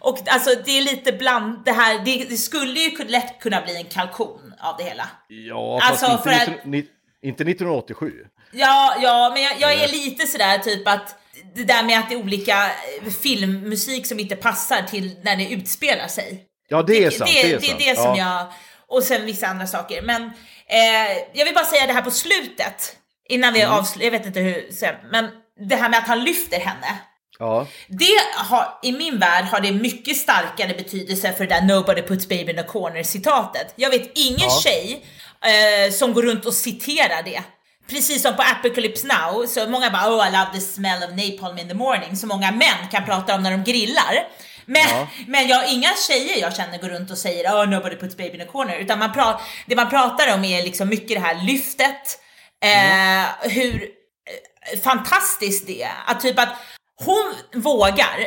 och 0.00 0.18
alltså 0.26 0.50
det 0.64 0.78
är 0.78 0.82
lite 0.82 1.12
bland 1.12 1.64
det 1.64 1.72
här, 1.72 1.98
det, 2.04 2.24
det 2.30 2.36
skulle 2.36 2.80
ju 2.80 3.04
lätt 3.04 3.40
kunna 3.40 3.60
bli 3.60 3.76
en 3.76 3.84
kalkon 3.84 4.54
av 4.60 4.76
det 4.78 4.84
hela. 4.84 5.08
Ja, 5.28 5.80
fast 5.82 5.90
Alltså, 6.02 6.12
inte, 6.12 6.22
för 6.22 6.30
att- 6.52 6.64
19, 6.64 6.70
ni- 6.70 6.86
inte 7.22 7.42
1987. 7.44 8.12
Ja, 8.52 8.96
ja, 9.02 9.30
men 9.34 9.42
jag, 9.42 9.60
jag 9.60 9.72
är 9.74 9.88
lite 9.88 10.26
sådär 10.26 10.58
typ 10.58 10.88
att 10.88 11.16
det 11.54 11.64
där 11.64 11.82
med 11.82 11.98
att 11.98 12.08
det 12.08 12.14
är 12.14 12.18
olika 12.20 12.66
eh, 12.66 13.10
filmmusik 13.22 14.06
som 14.06 14.18
inte 14.20 14.36
passar 14.36 14.82
till 14.82 15.16
när 15.22 15.36
det 15.36 15.48
utspelar 15.50 16.08
sig. 16.08 16.44
Ja, 16.68 16.82
det 16.82 17.04
är 17.04 17.10
sant. 17.10 17.30
Det, 17.34 17.42
Det, 17.42 17.52
är 17.54 17.60
det, 17.60 17.70
är 17.70 17.90
det 17.94 17.96
som 18.00 18.16
ja. 18.16 18.38
jag... 18.38 18.52
Och 18.96 19.02
sen 19.02 19.26
vissa 19.26 19.46
andra 19.46 19.66
saker. 19.66 20.02
Men 20.02 20.22
eh, 20.66 21.16
jag 21.32 21.44
vill 21.44 21.54
bara 21.54 21.64
säga 21.64 21.86
det 21.86 21.92
här 21.92 22.02
på 22.02 22.10
slutet. 22.10 22.96
Innan 23.28 23.52
vi 23.54 23.60
Mm. 23.60 23.72
avslutar, 23.74 24.04
jag 24.04 24.10
vet 24.10 24.26
inte 24.26 24.40
hur, 24.40 24.70
men 25.10 25.28
det 25.68 25.76
här 25.76 25.88
med 25.88 25.98
att 25.98 26.06
han 26.08 26.24
lyfter 26.24 26.60
henne. 26.60 26.98
Ja. 27.40 27.66
Det 27.88 28.18
har, 28.36 28.78
i 28.82 28.92
min 28.92 29.18
värld 29.18 29.44
har 29.44 29.60
det 29.60 29.72
mycket 29.72 30.16
starkare 30.16 30.74
betydelse 30.74 31.32
för 31.32 31.46
det 31.46 31.54
där 31.54 31.62
nobody 31.62 32.02
puts 32.02 32.28
baby 32.28 32.52
in 32.52 32.58
a 32.58 32.62
corner 32.68 33.02
citatet. 33.02 33.72
Jag 33.76 33.90
vet 33.90 34.10
ingen 34.18 34.40
Ja. 34.50 34.60
tjej 34.64 35.04
eh, 35.44 35.92
som 35.92 36.12
går 36.14 36.22
runt 36.22 36.46
och 36.46 36.54
citerar 36.54 37.22
det. 37.22 37.42
Precis 37.90 38.22
som 38.22 38.36
på 38.36 38.42
Apocalypse 38.42 39.06
Now, 39.06 39.46
så 39.46 39.68
många 39.68 39.90
bara 39.90 40.08
oh 40.16 40.28
I 40.28 40.30
love 40.30 40.46
the 40.54 40.60
smell 40.60 41.02
of 41.02 41.10
napalm 41.10 41.58
in 41.58 41.68
the 41.68 41.74
morning, 41.74 42.16
så 42.16 42.26
många 42.26 42.50
män 42.52 42.88
kan 42.90 43.04
prata 43.04 43.34
om 43.34 43.42
när 43.42 43.50
de 43.50 43.64
grillar. 43.64 44.26
Men, 44.66 44.82
Ja. 44.90 45.06
men 45.26 45.48
jag 45.48 45.72
inga 45.72 45.88
tjejer 46.08 46.40
jag 46.40 46.56
känner 46.56 46.78
går 46.78 46.88
runt 46.88 47.10
och 47.10 47.18
säger 47.18 47.44
oh 47.50 47.66
nobody 47.70 47.96
puts 47.96 48.16
baby 48.16 48.34
in 48.34 48.40
a 48.40 48.50
corner, 48.52 48.76
utan 48.76 48.98
man 48.98 49.10
pra- 49.12 49.38
det 49.66 49.76
man 49.76 49.90
pratar 49.90 50.34
om 50.34 50.44
är 50.44 50.62
liksom 50.62 50.88
mycket 50.88 51.08
det 51.16 51.20
här 51.20 51.42
lyftet, 51.46 52.18
eh, 52.64 53.50
hur 53.50 53.82
eh, 54.72 54.80
fantastiskt 54.80 55.66
det 55.66 55.82
är. 55.82 55.92
Att 56.06 56.20
typ 56.20 56.38
att 56.38 56.48
hon 57.04 57.34
vågar 57.62 58.18
eh, 58.20 58.26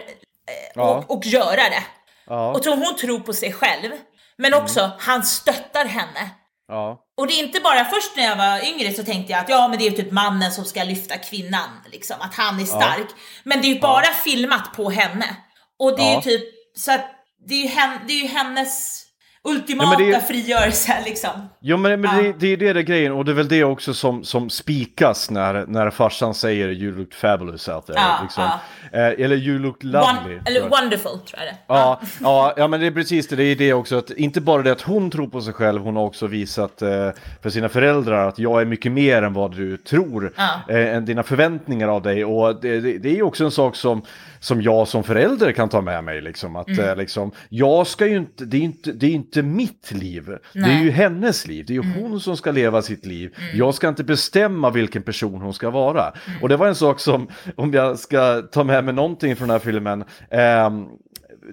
Ja. 0.75 0.83
och, 1.07 1.17
och 1.17 1.25
göra 1.25 1.55
det. 1.69 1.83
Ja. 2.27 2.51
Och 2.51 2.63
tror 2.63 2.75
hon 2.75 2.95
tror 2.95 3.19
på 3.19 3.33
sig 3.33 3.53
själv. 3.53 3.91
Men 4.37 4.53
också, 4.53 4.91
han 4.99 5.23
stöttar 5.23 5.85
henne. 5.85 6.29
Ja. 6.67 6.99
Och 7.17 7.27
det 7.27 7.33
är 7.33 7.43
inte 7.43 7.59
bara 7.59 7.85
först 7.85 8.11
när 8.17 8.23
jag 8.23 8.35
var 8.35 8.65
yngre 8.67 8.93
så 8.93 9.03
tänkte 9.03 9.31
jag 9.33 9.39
att 9.41 9.49
ja 9.49 9.67
men 9.67 9.79
det 9.79 9.87
är 9.87 9.91
typ 9.91 10.11
mannen 10.11 10.51
som 10.51 10.65
ska 10.65 10.83
lyfta 10.83 11.17
kvinnan, 11.17 11.69
liksom, 11.91 12.15
att 12.19 12.35
han 12.35 12.59
är 12.59 12.65
stark. 12.65 13.07
Men 13.43 13.61
det 13.61 13.67
är 13.67 13.73
ju 13.73 13.79
bara 13.79 14.05
filmat 14.13 14.73
på 14.75 14.89
henne. 14.89 15.35
Och 15.79 15.95
det 15.97 16.03
är 16.03 16.09
Ja. 16.11 16.15
ju 16.15 16.21
typ, 16.21 16.43
så 16.77 16.91
att 16.91 17.05
det 17.47 17.53
är 17.53 17.61
ju, 17.61 17.67
hen, 17.67 17.99
det 18.07 18.13
är 18.13 18.21
ju 18.21 18.27
hennes 18.27 19.02
ultimata 19.47 20.01
Ja, 20.03 20.17
är- 20.17 20.19
frigörelse 20.21 20.93
liksom. 21.05 21.29
Jo 21.59 21.77
men, 21.77 22.01
men 22.01 22.15
Ja. 22.17 22.21
det, 22.23 22.33
det 22.39 22.47
är 22.53 22.57
det 22.57 22.73
det 22.73 22.79
är 22.79 22.83
grejen 22.83 23.11
och 23.11 23.25
det 23.25 23.31
är 23.31 23.35
väl 23.35 23.47
det 23.47 23.63
också 23.63 23.93
som, 23.93 24.23
som 24.23 24.49
spikas 24.49 25.29
när, 25.29 25.65
när 25.67 25.89
farsan 25.89 26.33
säger 26.33 26.67
you 26.69 26.97
look 26.97 27.13
fabulous 27.13 27.67
out 27.69 27.85
there. 27.85 27.97
Ja, 27.99 28.19
liksom. 28.23 28.43
Eh, 28.91 29.25
eller 29.25 29.35
you 29.35 29.59
look 29.59 29.83
lovely. 29.83 30.35
One, 30.35 30.41
eller 30.45 30.61
wonderful 30.61 31.11
tror 31.11 31.39
jag 31.39 31.41
det 31.47 31.55
Ja, 31.67 32.01
ja, 32.21 32.53
ja, 32.57 32.67
men 32.67 32.79
det 32.79 32.87
är 32.87 32.91
precis 32.91 33.27
det. 33.27 33.35
Det 33.35 33.43
är 33.43 33.55
det 33.55 33.73
också. 33.73 33.97
Att 33.97 34.11
inte 34.11 34.41
bara 34.41 34.61
det 34.61 34.71
att 34.71 34.81
hon 34.81 35.11
tror 35.11 35.27
på 35.27 35.41
sig 35.41 35.53
själv, 35.53 35.81
hon 35.81 35.95
har 35.95 36.03
också 36.03 36.27
visat 36.27 36.81
eh, 36.81 37.09
för 37.41 37.49
sina 37.49 37.69
föräldrar 37.69 38.27
att 38.27 38.39
jag 38.39 38.61
är 38.61 38.65
mycket 38.65 38.91
mer 38.91 39.21
än 39.23 39.33
vad 39.33 39.55
du 39.55 39.77
tror, 39.77 40.33
eh, 40.69 40.95
än 40.95 41.05
dina 41.05 41.23
förväntningar 41.23 41.87
av 41.87 42.01
dig. 42.01 42.25
Och 42.25 42.61
det, 42.61 42.79
det, 42.79 42.97
det 42.97 43.17
är 43.19 43.23
också 43.23 43.43
en 43.45 43.51
sak 43.51 43.75
som, 43.75 44.01
som 44.43 44.61
jag 44.61 44.87
som 44.87 45.03
förälder 45.03 45.51
kan 45.51 45.69
ta 45.69 45.81
med 45.81 46.03
mig. 46.03 46.21
Liksom, 46.21 46.55
att, 46.55 46.67
Mm. 46.67 46.89
eh, 46.89 46.95
liksom, 46.95 47.31
jag 47.49 47.87
ska 47.87 48.07
ju 48.07 48.17
inte, 48.17 48.45
det 48.45 48.57
är 48.57 48.61
inte, 48.61 48.91
det 48.91 49.05
är 49.05 49.11
inte 49.11 49.41
mitt 49.43 49.91
liv, 49.91 50.25
det 50.25 50.59
är 50.59 50.61
Nej. 50.61 50.71
Mm. 50.71 50.83
ju 50.83 50.91
hennes 50.91 51.47
liv, 51.47 51.65
det 51.67 51.73
är 51.73 51.83
ju 51.83 51.93
hon 52.01 52.19
som 52.19 52.37
ska 52.37 52.51
leva 52.51 52.81
sitt 52.81 53.05
liv. 53.05 53.35
Jag 53.53 53.75
ska 53.75 53.87
inte 53.89 54.03
bestämma 54.03 54.69
vilken 54.69 55.01
person 55.01 55.41
hon 55.41 55.53
ska 55.53 55.69
vara. 55.69 56.01
Mm. 56.27 56.41
Och 56.41 56.49
det 56.49 56.57
var 56.57 56.67
en 56.67 56.75
sak 56.75 56.99
som, 56.99 57.27
om 57.55 57.73
jag 57.73 57.99
ska 57.99 58.41
ta 58.41 58.63
med 58.63 58.83
mig 58.85 58.93
någonting 58.93 59.35
från 59.35 59.47
den 59.47 59.53
här 59.55 59.59
filmen, 59.65 60.03
ehm, 60.31 60.85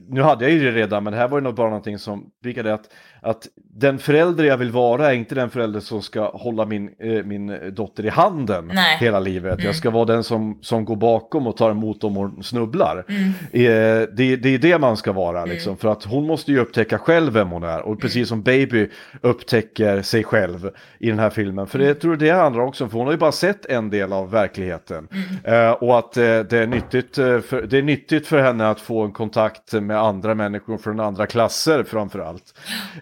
nu 0.09 0.22
hade 0.22 0.45
jag 0.45 0.53
ju 0.53 0.64
det 0.64 0.70
redan, 0.70 1.05
men 1.05 1.12
det 1.12 1.18
här 1.18 1.28
var 1.28 1.38
ju 1.38 1.45
nog 1.45 1.55
bara 1.55 1.68
någonting 1.68 1.99
som 1.99 2.24
virkade 2.43 2.74
att, 2.74 2.84
att 3.22 3.46
den 3.74 3.98
förälder 3.98 4.44
jag 4.44 4.56
vill 4.56 4.70
vara 4.70 5.10
är 5.10 5.14
inte 5.14 5.34
den 5.34 5.50
förälder 5.50 5.80
som 5.80 6.02
ska 6.02 6.30
hålla 6.30 6.64
min, 6.64 6.90
eh, 6.98 7.24
min 7.24 7.74
dotter 7.74 8.06
i 8.06 8.08
handen 8.08 8.70
Nej. 8.74 8.96
hela 9.00 9.20
livet. 9.20 9.64
Jag 9.64 9.74
ska 9.74 9.90
vara 9.90 10.04
den 10.04 10.24
som, 10.24 10.58
som 10.62 10.84
går 10.84 10.96
bakom 10.96 11.46
och 11.46 11.56
tar 11.56 11.70
emot 11.70 12.04
om 12.04 12.16
hon 12.16 12.42
snubblar. 12.42 13.04
Mm. 13.08 13.28
Eh, 13.52 14.08
det, 14.12 14.36
det 14.36 14.54
är 14.54 14.58
det 14.58 14.78
man 14.78 14.96
ska 14.96 15.12
vara, 15.12 15.44
liksom, 15.44 15.76
för 15.76 15.88
att 15.88 16.04
hon 16.04 16.26
måste 16.26 16.52
ju 16.52 16.58
upptäcka 16.58 16.98
själv 16.98 17.32
vem 17.32 17.50
hon 17.50 17.62
är. 17.62 17.80
Och 17.80 18.00
Mm. 18.00 18.00
precis 18.00 18.28
som 18.28 18.42
Baby 18.42 18.88
upptäcker 19.20 20.02
sig 20.02 20.24
själv 20.24 20.70
i 20.98 21.08
den 21.10 21.18
här 21.18 21.30
filmen. 21.30 21.66
För 21.66 21.78
det 21.78 21.84
jag 21.84 22.00
tror 22.00 22.16
det 22.16 22.30
handlar 22.30 22.62
också 22.62 22.84
om, 22.84 22.90
för 22.90 22.98
hon 22.98 23.06
har 23.06 23.12
ju 23.12 23.18
bara 23.18 23.32
sett 23.32 23.66
en 23.66 23.90
del 23.90 24.12
av 24.12 24.30
verkligheten. 24.30 25.08
Mm. 25.44 25.66
Eh, 25.68 25.72
och 25.72 25.98
att 25.98 26.16
eh, 26.16 26.22
det, 26.22 26.52
är 26.52 26.66
nyttigt, 26.66 27.18
eh, 27.18 27.40
för, 27.40 27.62
det 27.62 27.78
är 27.78 27.82
nyttigt 27.82 28.26
för 28.26 28.42
henne 28.42 28.70
att 28.70 28.80
få 28.80 29.04
en 29.04 29.12
kontakt 29.12 29.72
med 29.72 29.98
andra 29.98 30.34
människor 30.34 30.78
från 30.78 31.00
andra 31.00 31.26
klasser 31.26 31.82
framför 31.82 32.18
allt. 32.18 32.54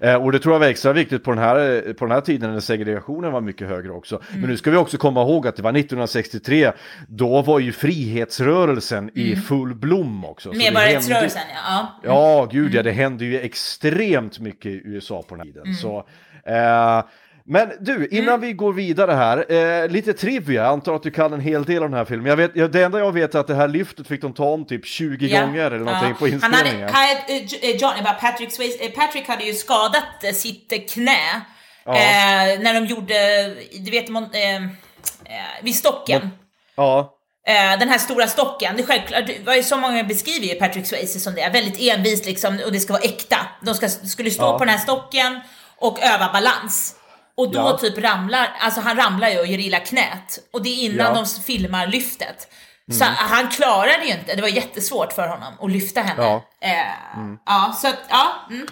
Eh, 0.08 0.24
och 0.24 0.32
det 0.32 0.38
tror 0.38 0.54
jag 0.54 0.60
var 0.60 0.66
extra 0.66 0.92
viktigt 0.92 1.24
på 1.24 1.30
den 1.30 1.38
här, 1.38 1.92
på 1.92 2.04
den 2.04 2.14
här 2.14 2.20
tiden 2.20 2.52
när 2.52 2.60
segregationen 2.60 3.32
var 3.32 3.40
mycket 3.40 3.68
högre 3.68 3.92
också. 3.92 4.22
Men 4.32 4.50
nu 4.50 4.56
ska 4.56 4.70
vi 4.70 4.76
också 4.76 4.98
komma 4.98 5.22
ihåg 5.22 5.46
att 5.46 5.56
det 5.56 5.62
var 5.62 5.70
1963, 5.70 6.72
då 7.08 7.42
var 7.42 7.58
ju 7.58 7.72
frihetsrörelsen 7.72 9.10
i 9.14 9.36
full 9.36 9.74
blom 9.74 10.24
också. 10.24 10.52
Medborgarrättsrörelsen 10.52 11.42
ja. 11.54 12.00
ja. 12.02 12.10
Ja, 12.10 12.48
gud 12.52 12.74
ja, 12.74 12.82
det 12.82 12.92
hände 12.92 13.24
ju 13.24 13.40
extremt 13.40 14.38
mycket 14.38 14.66
i 14.66 14.82
USA 14.84 15.22
på 15.28 15.34
den 15.34 15.46
här 15.46 15.52
tiden. 15.52 15.74
Så, 15.74 15.96
eh, 16.44 17.02
men 17.48 17.72
du, 17.80 18.08
innan 18.10 18.40
vi 18.40 18.52
går 18.52 18.72
vidare 18.72 19.12
här, 19.12 19.52
eh, 19.82 19.88
lite 19.88 20.12
trivia, 20.12 20.62
jag 20.62 20.72
antar 20.72 20.94
att 20.94 21.02
du 21.02 21.10
kan 21.10 21.32
en 21.32 21.40
hel 21.40 21.64
del 21.64 21.82
av 21.82 21.88
den 21.90 21.98
här 21.98 22.04
filmen. 22.04 22.26
Jag 22.26 22.36
vet, 22.36 22.72
det 22.72 22.82
enda 22.84 22.98
jag 22.98 23.12
vet 23.12 23.34
är 23.34 23.38
att 23.38 23.46
det 23.46 23.54
här 23.54 23.68
lyftet 23.68 24.06
fick 24.08 24.20
de 24.20 24.32
ta 24.32 24.44
om 24.44 24.64
typ 24.66 24.86
20 24.86 25.26
Ja. 25.26 25.40
gånger 25.40 25.64
eller 25.70 25.78
någonting 25.84 26.08
Ja. 26.08 26.14
på 26.18 26.24
Han 26.24 26.34
inspelningen. 26.34 26.88
hade, 26.88 27.06
hade, 27.08 27.32
eh, 27.34 27.70
eh, 27.70 27.76
John, 27.76 27.92
bara 28.04 28.14
Patrick, 28.14 28.52
Swayze, 28.52 28.84
eh, 28.84 28.90
Patrick 28.90 29.28
hade 29.28 29.44
ju 29.44 29.54
skadat 29.54 30.24
eh, 30.24 30.32
sitt 30.32 30.72
eh, 30.72 30.78
knä 30.88 31.42
eh, 31.86 32.60
när 32.60 32.74
de 32.74 32.86
gjorde, 32.86 33.14
du 33.84 33.90
vet, 33.90 34.08
mon, 34.08 34.22
eh, 34.32 34.56
eh, 34.56 34.62
vid 35.62 35.74
stocken. 35.74 36.30
Ja, 36.76 37.14
Eh, 37.46 37.78
den 37.78 37.88
här 37.88 37.98
stora 37.98 38.26
stocken, 38.26 38.76
det 38.76 38.82
är 38.82 38.86
självklart, 38.86 39.26
det 39.56 39.62
så 39.62 39.76
många 39.76 40.04
beskriver 40.04 40.46
ju 40.46 40.54
Patrick 40.54 40.86
Swayze 40.86 41.20
som 41.20 41.34
det 41.34 41.40
är, 41.40 41.52
väldigt 41.52 41.80
envis 41.80 42.26
liksom 42.26 42.60
och 42.66 42.72
det 42.72 42.80
ska 42.80 42.92
vara 42.92 43.02
äkta. 43.02 43.36
De 43.62 43.74
ska, 43.74 43.88
skulle 43.88 44.30
stå 44.30 44.42
Ja. 44.42 44.58
på 44.58 44.64
den 44.64 44.74
här 44.74 44.78
stocken 44.80 45.40
och 45.76 45.98
öva 46.02 46.30
balans. 46.32 46.94
Och 47.38 47.52
då 47.52 47.58
Ja. 47.58 47.78
typ 47.78 47.98
ramlar, 47.98 48.56
alltså 48.60 48.80
han 48.80 48.96
ramlar 48.96 49.28
ju 49.28 49.38
och 49.38 49.46
gör 49.46 49.58
illa 49.58 49.80
knät. 49.80 50.38
Och 50.52 50.62
det 50.62 50.68
är 50.68 50.84
innan 50.84 50.98
Ja. 50.98 51.10
Mm. 51.12 51.14
de 51.24 51.42
filmar 51.42 51.86
lyftet. 51.86 52.48
Så 52.92 53.04
han 53.04 53.48
klarade 53.48 54.04
ju 54.04 54.12
inte, 54.12 54.34
det 54.34 54.42
var 54.42 54.48
jättesvårt 54.48 55.12
för 55.12 55.28
honom 55.28 55.54
att 55.60 55.70
lyfta 55.70 56.00
henne. 56.00 56.22
Ja. 56.22 56.42
Eh, 56.60 57.30
ja 57.46 57.76
så 57.80 57.88
att, 57.88 57.98
ja. 58.08 58.26
Mm. 58.50 58.66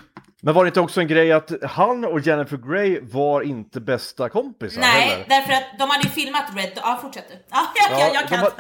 Men 0.47 0.55
var 0.55 0.65
det 0.65 0.69
inte 0.69 0.81
också 0.81 1.01
en 1.01 1.07
grej 1.09 1.33
att 1.33 1.51
han 1.63 2.05
och 2.05 2.21
Jennifer 2.21 2.57
Grey 2.57 3.01
var 3.03 3.43
inte 3.43 3.81
bästa 3.81 4.29
kompisar 4.29 4.81
Nej, 4.81 5.01
heller? 5.01 5.25
därför 5.29 5.53
att 5.53 5.65
de 5.79 5.91
hade 5.91 6.03
ju 6.05 6.11
filmat 6.11 6.45
Red, 6.57 6.71
ja 6.77 6.99
fortsätt 7.03 7.25
du. 7.29 7.35
Ja, 7.51 7.67
jag, 7.91 8.01
Ja, 8.01 8.11
jag, 8.15 8.29
kan 8.29 8.39
har-. 8.39 8.53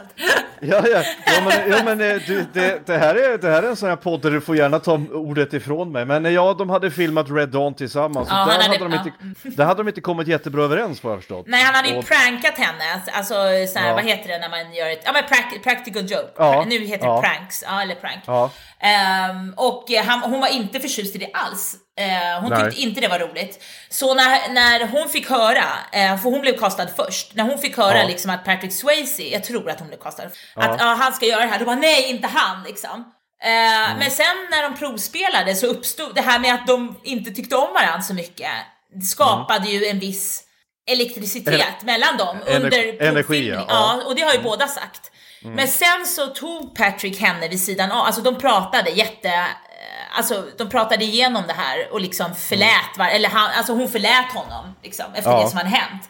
Ja, 0.61 0.83
ja, 0.89 1.03
ja 1.27 1.43
men, 1.45 1.71
ja, 1.71 1.79
men 1.85 2.01
eh, 2.01 2.23
du, 2.27 2.45
det, 2.53 2.87
det, 2.87 2.99
här 2.99 3.15
är, 3.15 3.39
det 3.39 3.51
här 3.51 3.63
är 3.63 3.69
en 3.69 3.77
sån 3.77 3.89
här 3.89 3.97
podd 3.97 4.23
där 4.23 4.31
du 4.31 4.41
får 4.41 4.57
gärna 4.57 4.79
ta 4.79 5.01
ordet 5.13 5.53
ifrån 5.55 5.93
mig. 5.93 6.05
Men 6.05 6.27
eh, 6.27 6.33
ja, 6.33 6.55
de 6.59 6.71
hade 6.71 6.91
filmat 6.91 7.27
Red 7.31 7.49
Dawn 7.49 7.75
tillsammans. 7.75 8.29
Ja, 8.31 8.37
där, 8.37 8.53
hade 8.53 8.65
hade- 8.65 8.79
de 8.79 8.95
inte, 8.95 9.57
där 9.57 9.65
hade 9.65 9.81
de 9.83 9.89
inte 9.89 10.01
kommit 10.01 10.29
jättebra 10.29 10.65
överens 10.65 11.05
vad 11.05 11.13
jag 11.13 11.21
förstått. 11.21 11.47
Nej, 11.49 11.63
han 11.63 11.75
hade 11.75 11.89
ju 11.89 11.97
Och- 11.97 12.07
prankat 12.07 12.59
henne. 12.59 13.03
Alltså, 13.13 13.35
så 13.73 13.79
här, 13.79 13.89
Ja. 13.89 13.95
vad 13.95 14.05
heter 14.05 14.29
det 14.29 14.39
när 14.39 14.49
man 14.49 14.75
gör 14.75 14.91
ett... 14.91 15.03
Ja, 15.05 15.13
men 15.13 15.23
prac- 15.25 15.63
practical 15.63 16.03
joke. 16.03 16.29
Ja, 16.37 16.65
Nu 16.69 16.79
heter 16.79 17.07
ja. 17.07 17.17
det 17.23 17.29
pranks. 17.29 17.65
Ja, 17.67 17.83
eller 17.83 17.95
prank. 17.95 18.51
Ja. 18.81 18.87
Ehm, 18.89 19.55
och 19.57 19.85
han, 20.05 20.21
hon 20.21 20.41
var 20.41 20.49
inte 20.49 20.81
förtjust 20.81 21.15
i 21.15 21.19
det 21.19 21.31
alls. 21.33 21.77
Eh, 21.99 22.41
hon 22.41 22.51
Nej. 22.51 22.65
tyckte 22.65 22.81
inte 22.83 23.01
det 23.01 23.09
var 23.09 23.19
roligt. 23.19 23.65
Så 23.89 24.15
när, 24.15 24.49
när 24.49 24.87
hon 24.87 25.09
fick 25.09 25.31
höra, 25.31 25.65
eh, 25.93 26.17
för 26.17 26.31
hon 26.31 26.41
blev 26.41 26.59
kastad 26.59 26.87
först, 26.97 27.35
när 27.35 27.45
hon 27.45 27.59
fick 27.59 27.77
höra 27.77 27.99
Ja. 27.99 28.07
liksom 28.09 28.31
att 28.31 28.45
Patrick 28.45 28.73
Swayze, 28.73 29.23
jag 29.23 29.45
tror 29.45 29.71
att 29.71 29.79
hon 29.79 29.89
blev 29.89 29.99
kastad, 29.99 30.23
att 30.55 30.77
ja, 30.81 30.85
han 31.01 31.13
ska 31.13 31.27
göra 31.27 31.41
det 31.41 31.47
här, 31.47 31.59
då 31.59 31.65
var 31.65 31.77
nej, 31.77 32.11
inte 32.11 32.29
han 32.29 32.63
liksom. 32.63 33.13
Mm. 33.43 33.99
Men 33.99 34.11
sen 34.11 34.37
när 34.51 34.63
de 34.63 34.75
provspelade 34.77 35.55
så 35.55 35.67
uppstod 35.67 36.15
det 36.15 36.21
här 36.21 36.39
med 36.39 36.55
att 36.55 36.67
de 36.67 37.01
inte 37.05 37.31
tyckte 37.31 37.57
om 37.57 37.73
varandra 37.75 38.03
så 38.03 38.15
mycket. 38.15 38.51
Det 38.95 39.05
skapade 39.05 39.69
ju 39.69 39.87
en 39.87 39.99
viss 39.99 40.43
elektricitet 40.91 41.55
Ener- 41.55 41.85
mellan 41.85 42.17
dem 42.17 42.37
under 42.47 43.03
energi, 43.03 43.49
ja. 43.49 43.55
Mm. 43.55 43.67
Ja, 43.69 44.03
och 44.07 44.15
det 44.15 44.23
har 44.23 44.33
ju 44.33 44.43
båda 44.43 44.69
sagt. 44.69 45.11
Men 45.55 45.69
sen 45.69 46.07
så 46.07 46.27
tog 46.27 46.75
Patrick 46.77 47.21
henne 47.21 47.49
vid 47.49 47.61
sidan 47.61 47.91
av, 47.93 47.99
alltså 48.07 48.23
de 48.23 48.39
pratade 48.39 48.91
jätte, 48.91 49.29
eh, 49.29 50.19
alltså 50.19 50.45
de 50.59 50.69
pratade 50.69 51.05
igenom 51.05 51.43
det 51.47 51.53
här 51.53 51.93
och 51.93 52.01
liksom 52.01 52.35
förlät, 52.35 52.99
var, 52.99 53.07
eller 53.07 53.29
han, 53.29 53.51
alltså 53.59 53.73
hon 53.73 53.89
förlät 53.89 54.33
honom 54.35 54.75
liksom 54.83 55.05
efter 55.15 55.31
Ja. 55.31 55.43
det 55.43 55.49
som 55.49 55.57
hade 55.59 55.71
hänt. 55.71 56.03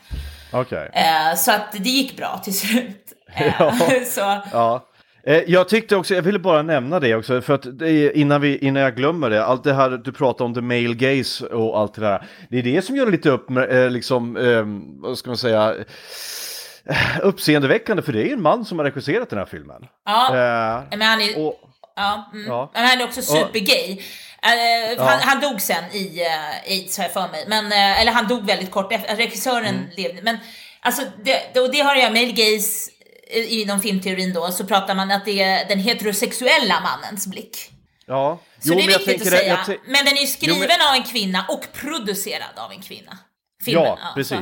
Okej. 0.53 0.91
Eh, 0.93 1.37
så 1.37 1.53
att 1.53 1.73
det 1.73 1.89
gick 1.91 2.17
bra 2.17 2.41
till 2.45 2.59
slut. 2.59 3.03
Eh, 3.37 3.53
Ja. 3.59 3.73
så, 4.07 4.43
Ja. 4.53 4.87
Eh, 5.27 5.43
Jag 5.47 5.69
tyckte 5.69 5.97
också, 5.97 6.15
jag 6.15 6.23
ville 6.23 6.39
bara 6.39 6.63
nämna 6.63 7.01
det 7.01 7.15
också, 7.15 7.41
för 7.43 7.55
att 7.55 7.67
är, 7.67 8.17
innan, 8.17 8.41
vi, 8.41 8.59
innan 8.59 8.83
jag 8.83 8.97
glömmer 8.97 9.31
det, 9.31 9.45
allt 9.45 9.65
det 9.65 9.75
här 9.75 9.91
du 9.91 10.13
pratar 10.13 10.45
om 10.45 10.55
the 10.55 10.61
male 10.61 10.95
gaze 10.95 11.47
och 11.47 11.79
allt 11.81 11.95
det 11.95 12.01
där, 12.01 12.27
det 12.51 12.59
är 12.59 12.63
det 12.63 12.83
som 12.83 12.97
gör 12.97 13.11
lite 13.11 13.31
upp, 13.31 13.51
eh, 13.51 13.91
liksom, 13.91 14.39
vad 15.03 15.19
ska 15.19 15.31
man 15.31 15.37
säga, 15.37 15.75
uppseendeväckande, 17.23 18.03
för 18.03 18.13
det 18.13 18.21
är 18.21 18.25
ju 18.27 18.33
en 18.33 18.43
man 18.43 18.65
som 18.65 18.79
har 18.79 18.85
regisserat 18.85 19.31
den 19.31 19.39
här 19.39 19.47
filmen. 19.47 19.83
ja, 20.05 20.27
Eh, 20.29 20.99
men 20.99 21.03
han 21.03 21.21
är, 21.21 21.47
och, 21.47 21.55
ja, 21.97 22.31
mm. 22.35 22.47
Ja. 22.47 22.71
Men 22.75 22.87
han 22.87 23.01
är 23.01 23.05
också 23.05 23.23
supergay. 23.23 24.03
Eh, 24.43 25.05
han, 25.05 25.21
han 25.21 25.41
dog 25.41 25.61
sen 25.61 25.85
i 25.93 26.21
uh, 26.21 26.71
aids 26.73 26.97
har 26.99 27.05
jag 27.05 27.13
för 27.13 27.29
mig, 27.29 27.45
men, 27.49 27.73
eh, 27.73 28.01
eller 28.01 28.13
han 28.13 28.29
dog 28.29 28.47
väldigt 28.47 28.71
kort 28.71 28.93
efter, 28.93 29.17
regissören 29.17 29.67
Mm. 29.67 29.85
levde, 29.97 30.23
men 30.23 30.39
alltså 30.81 31.03
det, 31.25 31.61
och 31.61 31.73
det 31.73 31.81
har 31.81 31.95
jag 31.97 32.13
gaze 32.15 32.91
eh, 33.31 33.53
inom 33.61 33.81
filmteorin 33.81 34.33
då, 34.33 34.49
så 34.51 34.65
pratar 34.67 34.95
man 34.95 35.11
att 35.11 35.25
det 35.25 35.43
är 35.43 35.69
den 35.69 35.79
heterosexuella 35.79 36.81
mannens 36.81 37.27
blick. 37.27 37.71
ja. 38.07 38.39
Så 38.59 38.69
det 38.75 38.83
är 38.83 38.87
viktigt 38.87 39.23
att 39.23 39.29
säga. 39.29 39.49
jag 39.49 39.59
tän- 39.77 39.81
men 39.87 40.05
den 40.05 40.17
är 40.17 40.21
ju 40.21 40.27
skriven 40.27 40.57
Jo, 40.61 40.67
men- 40.69 40.89
av 40.89 40.95
en 40.95 41.03
kvinna 41.03 41.47
och 41.49 41.67
producerad 41.73 42.59
av 42.59 42.73
en 42.73 42.83
kvinna. 42.83 43.19
Filmen, 43.65 43.97
Ja, 44.15 44.25
så. 44.25 44.37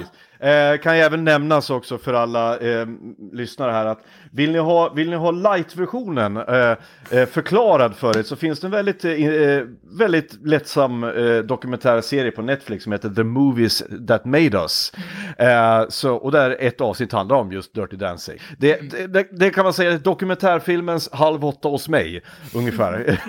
Eh, 0.45 0.79
kan 0.79 0.99
jag 0.99 1.07
även 1.07 1.25
nämnas 1.25 1.71
också 1.71 1.99
för 1.99 2.15
alla 2.15 2.59
eh, 2.59 2.87
lyssnare 3.33 3.73
här 3.73 3.87
att 3.87 4.05
vill 4.35 4.53
ni 4.53 4.59
ha, 4.59 4.89
vill 4.89 5.11
ni 5.11 5.16
ha 5.16 5.30
light-versionen 5.30 6.37
eh, 6.37 6.76
eh, 7.11 7.26
förklarad 7.26 7.95
för 7.95 8.18
er 8.18 8.22
så 8.22 8.37
finns 8.37 8.61
det 8.61 8.66
en 8.66 8.70
väldigt, 8.70 9.05
eh, 9.05 9.12
eh, 9.12 9.64
väldigt 9.99 10.47
lättsam 10.47 11.05
eh, 11.05 11.39
dokumentärserie 11.39 12.30
på 12.30 12.43
Netflix 12.43 12.85
som 12.85 12.93
heter 12.93 13.09
The 13.09 13.24
Movies 13.24 13.82
That 14.09 14.24
Made 14.24 14.59
Us. 14.59 14.93
Eh, 15.39 15.85
så, 15.89 16.14
och 16.14 16.32
där 16.32 16.57
ett 16.61 16.80
avsnitt 16.80 17.12
handlar 17.12 17.37
om 17.37 17.53
just 17.53 17.74
Dirty 17.74 17.97
Dancing. 17.97 18.39
Det, 18.59 19.07
det, 19.07 19.28
det, 19.30 19.51
kan 19.51 19.64
man 19.64 19.72
säga 19.72 19.93
är 19.93 19.99
dokumentärfilmens 19.99 21.09
Halv 21.12 21.45
åtta 21.45 21.68
hos 21.68 21.89
mig, 21.89 22.22
ungefär. 22.55 23.20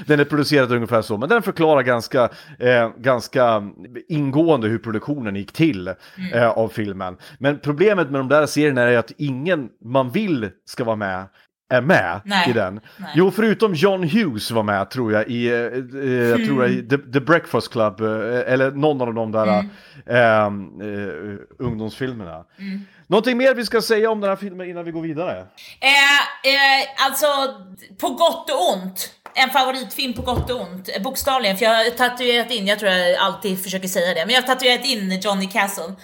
den 0.06 0.20
är 0.20 0.24
producerad 0.24 0.72
ungefär 0.72 1.02
så, 1.02 1.16
men 1.16 1.28
den 1.28 1.42
förklarar 1.42 1.82
ganska, 1.82 2.28
eh, 2.58 2.90
ganska 2.98 3.70
ingående 4.08 4.68
hur 4.68 4.78
produktionen 4.78 5.36
gick 5.36 5.52
till 5.52 5.88
eh, 6.32 6.48
av 6.48 6.68
filmen. 6.68 7.16
Men 7.38 7.58
problemet 7.58 8.10
med 8.10 8.20
de 8.20 8.28
där 8.28 8.46
serierna 8.46 8.82
är 8.82 8.98
att 8.98 9.12
ingen 9.16 9.68
man 9.84 10.10
vill 10.10 10.39
ska 10.66 10.84
vara 10.84 10.96
med 10.96 11.26
är 11.70 11.80
med 11.80 12.20
Nej. 12.24 12.50
i 12.50 12.52
den. 12.52 12.80
Nej. 12.96 13.10
Jo, 13.14 13.30
förutom 13.30 13.74
John 13.74 14.02
Hughes 14.08 14.50
var 14.50 14.62
med 14.62 14.90
tror 14.90 15.12
jag 15.12 15.28
i, 15.28 15.46
eh, 15.46 15.54
eh, 15.54 16.10
jag 16.12 16.46
tror 16.46 16.62
jag, 16.62 16.72
i 16.72 16.88
The, 16.88 16.98
The 16.98 17.20
Breakfast 17.20 17.72
Club, 17.72 18.00
eh, 18.00 18.52
eller 18.52 18.70
någon 18.70 19.00
av 19.00 19.14
de 19.14 19.32
där 19.32 19.46
eh, 20.06 20.16
eh, 20.16 20.50
ungdomsfilmerna. 21.58 22.44
Någonting 23.06 23.36
mer 23.36 23.54
vi 23.54 23.64
ska 23.64 23.82
säga 23.82 24.10
om 24.10 24.20
den 24.20 24.30
här 24.30 24.36
filmen 24.36 24.70
innan 24.70 24.84
vi 24.84 24.90
går 24.90 25.02
vidare? 25.02 25.38
Eh, 25.80 26.50
eh, 26.52 27.06
alltså, 27.06 27.26
på 28.00 28.08
gott 28.08 28.50
och 28.50 28.72
ont. 28.72 29.14
En 29.34 29.50
favoritfilm 29.50 30.12
på 30.12 30.22
gott 30.22 30.50
och 30.50 30.60
ont, 30.60 31.02
bokstavligen. 31.02 31.56
För 31.56 31.64
jag 31.64 31.74
har 31.74 31.90
tatuerat 31.90 32.50
in, 32.50 32.66
jag 32.66 32.78
tror 32.78 32.90
jag 32.90 33.16
alltid 33.16 33.62
försöker 33.62 33.88
säga 33.88 34.14
det, 34.14 34.26
men 34.26 34.34
jag 34.34 34.42
har 34.42 34.46
tatuerat 34.46 34.84
in 34.84 35.20
Johnny 35.20 35.46
Castle. 35.46 35.94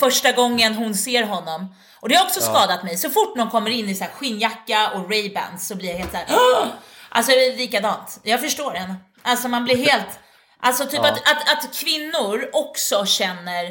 Första 0.00 0.32
gången 0.32 0.74
hon 0.74 0.94
ser 0.94 1.22
honom. 1.22 1.74
Och 2.04 2.10
det 2.10 2.16
har 2.16 2.24
också 2.24 2.40
skadat 2.40 2.82
mig. 2.82 2.96
Så 2.96 3.10
fort 3.10 3.36
någon 3.36 3.50
kommer 3.50 3.70
in 3.70 3.88
i 3.88 3.94
så 3.94 4.04
här 4.04 4.10
skinnjacka 4.10 4.90
och 4.94 5.10
Ray-Bans 5.10 5.58
så 5.58 5.74
blir 5.74 5.88
jag 5.90 5.96
helt 5.96 6.10
såhär 6.10 6.26
"Åh!" 6.30 6.66
Alltså 7.08 7.32
det 7.32 7.46
är 7.46 7.56
likadant. 7.56 8.20
Jag 8.22 8.40
förstår 8.40 8.70
henne. 8.70 8.96
Alltså 9.22 9.48
man 9.48 9.64
blir 9.64 9.76
helt... 9.76 10.18
Alltså 10.60 10.86
typ 10.86 11.00
att, 11.00 11.16
att, 11.18 11.52
att 11.52 11.74
kvinnor 11.74 12.50
också 12.52 13.06
känner 13.06 13.64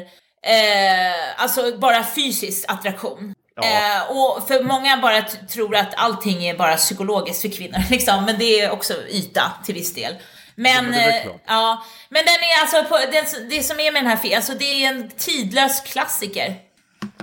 eh, 0.46 1.42
alltså 1.42 1.78
bara 1.78 2.04
fysisk 2.04 2.64
attraktion. 2.68 3.34
Ja. 3.56 3.62
Eh, 3.62 4.10
och 4.10 4.48
för 4.48 4.62
många 4.62 4.96
bara 4.96 5.22
tror 5.22 5.76
att 5.76 5.94
allting 5.96 6.44
är 6.44 6.54
bara 6.54 6.76
psykologiskt 6.76 7.42
för 7.42 7.48
kvinnor, 7.48 7.78
liksom. 7.90 8.24
men 8.24 8.38
det 8.38 8.60
är 8.60 8.70
också 8.70 8.94
yta 9.08 9.52
till 9.64 9.74
viss 9.74 9.94
del. 9.94 10.14
Men, 10.54 10.92
det 10.92 11.20
eh, 11.20 11.26
ja, 11.46 11.84
men 12.08 12.24
den 12.24 12.34
är 12.34 12.60
alltså, 12.60 12.84
på, 12.84 12.98
det, 12.98 13.48
det 13.56 13.62
som 13.62 13.80
är 13.80 13.92
med 13.92 14.02
den 14.02 14.10
här 14.10 14.16
filmen, 14.16 14.36
alltså 14.36 14.52
det 14.54 14.84
är 14.84 14.88
en 14.88 15.10
tidlös 15.10 15.80
klassiker. 15.80 16.56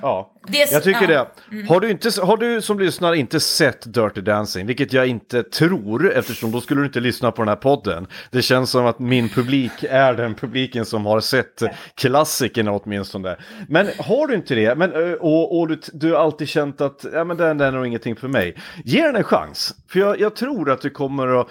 Ja, 0.02 0.32
Det 0.48 0.72
jag 0.72 0.84
tycker 0.84 1.10
ja. 1.10 1.32
Mm. 1.52 1.64
det. 1.64 1.74
Har 1.74 1.80
du, 1.80 1.92
inte, 1.92 2.10
har 2.22 2.38
du 2.38 2.62
som 2.62 2.80
lyssnar 2.80 3.14
inte 3.14 3.40
sett 3.40 3.94
Dirty 3.94 4.22
Dancing, 4.22 4.68
vilket 4.68 4.94
jag 4.94 5.08
inte 5.08 5.44
tror, 5.44 6.12
eftersom 6.12 6.52
då 6.52 6.62
skulle 6.62 6.82
du 6.82 6.86
inte 6.86 7.00
lyssna 7.00 7.32
på 7.32 7.42
den 7.42 7.50
här 7.50 7.56
podden. 7.56 8.08
Det 8.32 8.42
känns 8.42 8.70
som 8.70 8.86
att 8.86 9.00
min 9.00 9.30
publik 9.30 9.72
är 9.90 10.14
den 10.14 10.36
publiken 10.36 10.86
som 10.86 11.06
har 11.06 11.20
sett 11.20 11.64
klassikerna 11.96 12.72
åtminstone. 12.72 13.38
Men 13.68 13.88
har 14.00 14.28
du 14.28 14.36
inte 14.36 14.56
det, 14.56 14.76
men, 14.76 15.18
och, 15.20 15.60
och 15.60 15.68
du, 15.68 15.80
du 15.94 16.12
har 16.12 16.20
alltid 16.20 16.48
känt 16.48 16.82
att 16.82 17.06
ja, 17.14 17.24
men 17.24 17.38
den, 17.38 17.58
den 17.58 17.68
är 17.68 17.72
nog 17.72 17.88
ingenting 17.88 18.16
för 18.16 18.28
mig, 18.28 18.56
ge 18.86 19.04
den 19.04 19.16
en 19.16 19.24
chans. 19.24 19.76
För 19.88 20.00
jag, 20.00 20.20
jag 20.20 20.36
tror 20.36 20.72
att 20.72 20.82
du 20.82 20.90
kommer 20.90 21.42
att... 21.42 21.48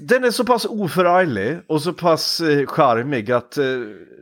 Den 0.00 0.24
är 0.24 0.30
så 0.30 0.44
pass 0.44 0.64
oförarglig 0.64 1.58
och 1.66 1.82
så 1.82 1.92
pass 1.92 2.40
eh, 2.40 2.66
charmig 2.66 3.32
att 3.32 3.58
eh, 3.58 3.64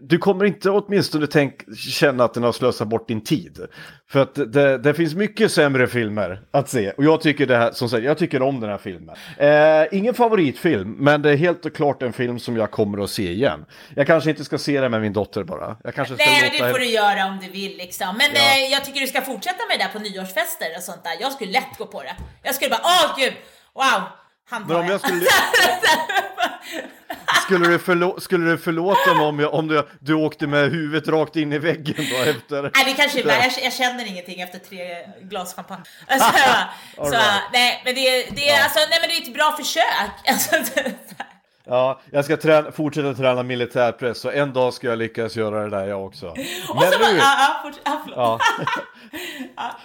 du 0.02 0.18
kommer 0.18 0.44
inte 0.44 0.70
åtminstone 0.70 1.26
tänk, 1.26 1.76
känna 1.76 2.24
att 2.24 2.34
den 2.34 2.42
har 2.42 2.52
slösat 2.52 2.88
bort 2.88 3.08
din 3.08 3.20
tid. 3.20 3.66
För 4.10 4.20
att 4.20 4.34
det, 4.52 4.78
det 4.78 4.94
finns 4.94 5.14
mycket 5.14 5.52
sämre 5.52 5.86
filmer 5.86 6.40
att 6.50 6.68
se. 6.68 6.90
Och 6.90 7.04
jag 7.04 7.20
tycker, 7.20 7.46
det 7.46 7.56
här, 7.56 7.72
som 7.72 7.88
sagt, 7.88 8.04
jag 8.04 8.18
tycker 8.18 8.42
om 8.42 8.60
den 8.60 8.70
här 8.70 8.78
filmen. 8.78 9.16
Eh, 9.36 9.98
ingen 9.98 10.14
favoritfilm, 10.14 10.96
men 10.98 11.22
det 11.22 11.30
är 11.30 11.36
helt 11.36 11.74
klart 11.76 12.02
en 12.02 12.12
film 12.12 12.38
som 12.38 12.56
jag 12.56 12.70
kommer 12.70 13.04
att 13.04 13.10
se 13.10 13.32
igen. 13.32 13.64
Jag 13.94 14.06
kanske 14.06 14.30
inte 14.30 14.44
ska 14.44 14.58
se 14.58 14.80
den 14.80 14.90
med 14.90 15.00
min 15.00 15.12
dotter 15.12 15.44
bara. 15.44 15.76
Jag 15.84 15.94
kanske 15.94 16.14
ska 16.14 16.24
Nej, 16.24 16.50
låta 16.52 16.64
det 16.66 16.72
får 16.72 16.78
du 16.78 16.86
göra 16.90 17.26
om 17.26 17.38
du 17.42 17.50
vill 17.50 17.76
liksom. 17.76 18.06
Men 18.18 18.26
Ja. 18.34 18.40
eh, 18.40 18.72
jag 18.72 18.84
tycker 18.84 19.00
du 19.00 19.06
ska 19.06 19.20
fortsätta 19.20 19.58
med 19.68 19.78
det 19.78 19.84
där 19.84 19.92
på 19.92 19.98
nyårsfester 19.98 20.66
och 20.76 20.82
sånt 20.82 21.04
där. 21.04 21.12
Jag 21.20 21.32
skulle 21.32 21.52
lätt 21.52 21.78
gå 21.78 21.86
på 21.86 22.02
det. 22.02 22.16
Jag 22.42 22.54
skulle 22.54 22.70
bara, 22.70 22.82
åh 22.84 23.18
gud, 23.18 23.32
wow, 23.74 24.02
han 24.48 24.62
tar 24.62 24.68
Men 24.68 24.76
om 24.76 24.86
jag 24.86 25.00
skulle... 25.00 25.26
Skulle 27.42 27.68
du, 27.68 27.78
förlå- 27.78 28.20
skulle 28.20 28.50
du 28.50 28.58
förlåta 28.58 29.14
mig 29.14 29.26
om, 29.26 29.38
jag, 29.38 29.54
om 29.54 29.68
du, 29.68 29.88
du 30.00 30.14
åkte 30.14 30.46
med 30.46 30.70
huvudet 30.70 31.08
rakt 31.08 31.36
in 31.36 31.52
i 31.52 31.58
väggen 31.58 31.94
då 32.10 32.16
efter? 32.30 32.62
Nej, 32.62 32.84
det 32.84 32.92
kanske 32.92 33.22
Där. 33.22 33.42
jag, 33.42 33.52
jag 33.64 33.72
känner 33.72 34.06
ingenting 34.06 34.40
efter 34.40 34.58
tre 34.58 34.78
glas 35.22 35.54
champagne. 35.54 35.84
Alltså, 36.06 36.28
så, 36.96 37.02
right. 37.02 37.42
nej, 37.52 37.82
men 37.84 37.94
det, 37.94 38.00
det, 38.30 38.50
är, 38.50 38.62
alltså, 38.64 38.78
nej, 38.90 38.98
men 39.00 39.08
det 39.08 39.16
är 39.16 39.22
ett 39.22 39.34
bra 39.34 39.56
försök. 39.56 39.84
Alltså, 40.28 40.56
Ja, 41.70 42.00
jag 42.10 42.24
ska 42.24 42.36
träna, 42.36 42.72
fortsätta 42.72 43.14
träna 43.14 43.42
militärpress 43.42 44.24
och 44.24 44.34
en 44.34 44.52
dag 44.52 44.74
ska 44.74 44.86
jag 44.86 44.98
lyckas 44.98 45.36
göra 45.36 45.62
det 45.62 45.70
där 45.70 45.86
jag 45.86 46.04
också. 46.04 46.26
och 46.68 46.76
Men 46.80 46.92
så 46.92 46.98
bara, 46.98 47.10
nu, 47.12 47.18
ja, 47.18 47.34
ja, 47.38 47.60
fort, 47.64 47.80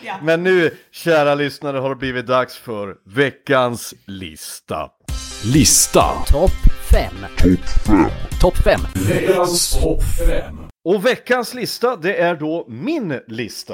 ja, 0.01 0.19
men 0.21 0.43
nu, 0.43 0.77
kära 0.91 1.35
lyssnare, 1.35 1.77
har 1.77 1.89
det 1.89 1.95
blivit 1.95 2.27
dags 2.27 2.57
för 2.57 2.95
veckans 3.05 3.93
lista. 4.05 4.89
Lista. 5.53 6.03
Topp 6.31 6.51
5. 6.91 7.13
Topp 8.41 8.57
5. 8.57 8.79
Veckans 8.93 9.81
topp 9.81 10.03
5. 10.27 10.57
Och 10.85 11.05
veckans 11.05 11.53
lista, 11.53 11.95
det 11.95 12.15
är 12.15 12.35
då 12.35 12.65
min 12.69 13.19
lista. 13.27 13.73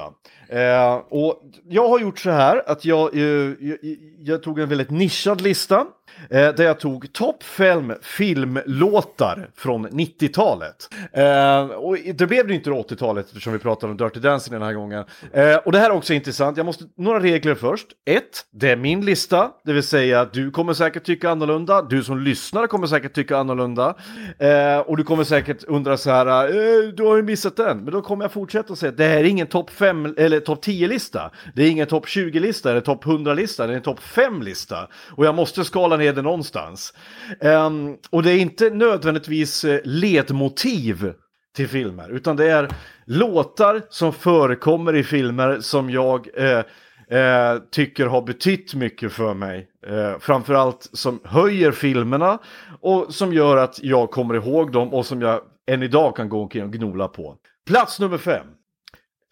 Eh, 0.49 0.93
och 1.09 1.41
jag 1.69 1.89
har 1.89 1.99
gjort 1.99 2.19
så 2.19 2.29
här 2.29 2.63
att 2.69 2.85
jag, 2.85 3.15
eh, 3.15 3.21
jag, 3.59 3.77
jag 4.19 4.43
tog 4.43 4.59
en 4.59 4.69
väldigt 4.69 4.89
nischad 4.89 5.41
lista. 5.41 5.85
Eh, 6.29 6.55
där 6.55 6.63
jag 6.63 6.79
tog 6.79 7.13
topp 7.13 7.43
5 7.43 7.93
filmlåtar 8.01 9.49
från 9.55 9.87
90-talet. 9.87 10.89
Eh, 11.13 11.65
och 11.65 11.97
det 12.15 12.27
blev 12.27 12.47
det 12.47 12.53
inte 12.53 12.69
80-talet 12.69 13.25
eftersom 13.25 13.53
vi 13.53 13.59
pratade 13.59 13.91
om 13.91 13.97
Dirty 13.97 14.19
Dancing 14.19 14.53
den 14.53 14.61
här 14.61 14.73
gången. 14.73 15.05
Eh, 15.33 15.55
och 15.55 15.71
det 15.71 15.79
här 15.79 15.89
är 15.89 15.93
också 15.93 16.13
intressant, 16.13 16.57
jag 16.57 16.65
måste, 16.65 16.83
några 16.97 17.19
regler 17.19 17.55
först. 17.55 17.87
Ett, 18.05 18.45
det 18.51 18.69
är 18.69 18.75
min 18.75 19.05
lista, 19.05 19.51
det 19.65 19.73
vill 19.73 19.83
säga 19.83 20.25
du 20.33 20.51
kommer 20.51 20.73
säkert 20.73 21.03
tycka 21.03 21.29
annorlunda, 21.29 21.81
du 21.81 22.03
som 22.03 22.19
lyssnar 22.19 22.67
kommer 22.67 22.87
säkert 22.87 23.13
tycka 23.13 23.37
annorlunda. 23.37 23.95
Eh, 24.39 24.79
och 24.79 24.97
du 24.97 25.03
kommer 25.03 25.23
säkert 25.23 25.63
undra 25.63 25.97
så 25.97 26.09
här, 26.09 26.47
eh, 26.47 26.89
du 26.93 27.03
har 27.03 27.15
ju 27.15 27.23
missat 27.23 27.55
den. 27.55 27.77
Men 27.77 27.93
då 27.93 28.01
kommer 28.01 28.23
jag 28.23 28.31
fortsätta 28.31 28.73
och 28.73 28.77
säga, 28.77 28.91
det 28.91 29.03
här 29.03 29.17
är 29.17 29.23
ingen 29.23 29.47
topp 29.47 29.69
5 29.69 30.13
eller 30.17 30.39
topp 30.39 30.65
10-lista. 30.65 31.31
Det 31.55 31.63
är 31.63 31.69
ingen 31.69 31.87
topp 31.87 32.05
20-lista 32.05 32.71
eller 32.71 32.81
topp 32.81 33.05
100-lista, 33.05 33.67
det 33.67 33.73
är 33.73 33.77
en 33.77 33.83
topp 33.83 33.99
5-lista. 33.99 34.87
Och 35.11 35.25
jag 35.25 35.35
måste 35.35 35.63
skala 35.63 35.97
ner 35.99 36.13
det 36.13 36.21
någonstans. 36.21 36.93
Um, 37.39 37.97
och 38.09 38.23
det 38.23 38.31
är 38.31 38.37
inte 38.37 38.69
nödvändigtvis 38.69 39.63
eh, 39.63 39.79
ledmotiv 39.83 41.13
till 41.55 41.67
filmer, 41.67 42.09
utan 42.09 42.35
det 42.35 42.51
är 42.51 42.69
låtar 43.05 43.81
som 43.89 44.13
förekommer 44.13 44.95
i 44.95 45.03
filmer 45.03 45.59
som 45.61 45.89
jag 45.89 46.27
eh, 46.35 46.63
eh, 47.19 47.59
tycker 47.71 48.05
har 48.05 48.21
betytt 48.21 48.73
mycket 48.73 49.13
för 49.13 49.33
mig. 49.33 49.67
Eh, 49.87 50.19
framförallt 50.19 50.89
som 50.93 51.19
höjer 51.23 51.71
filmerna 51.71 52.39
och 52.81 53.13
som 53.13 53.33
gör 53.33 53.57
att 53.57 53.79
jag 53.83 54.11
kommer 54.11 54.35
ihåg 54.35 54.71
dem 54.71 54.93
och 54.93 55.05
som 55.05 55.21
jag 55.21 55.41
än 55.67 55.83
idag 55.83 56.15
kan 56.15 56.29
gå 56.29 56.41
omkring 56.41 56.63
och 56.63 56.71
gnola 56.71 57.07
på. 57.07 57.35
Plats 57.67 57.99
nummer 57.99 58.17
fem. 58.17 58.47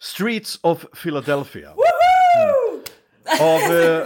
Streets 0.00 0.58
of 0.62 0.84
Philadelphia. 1.02 1.68
Av 3.40 3.76
eh, 3.76 4.02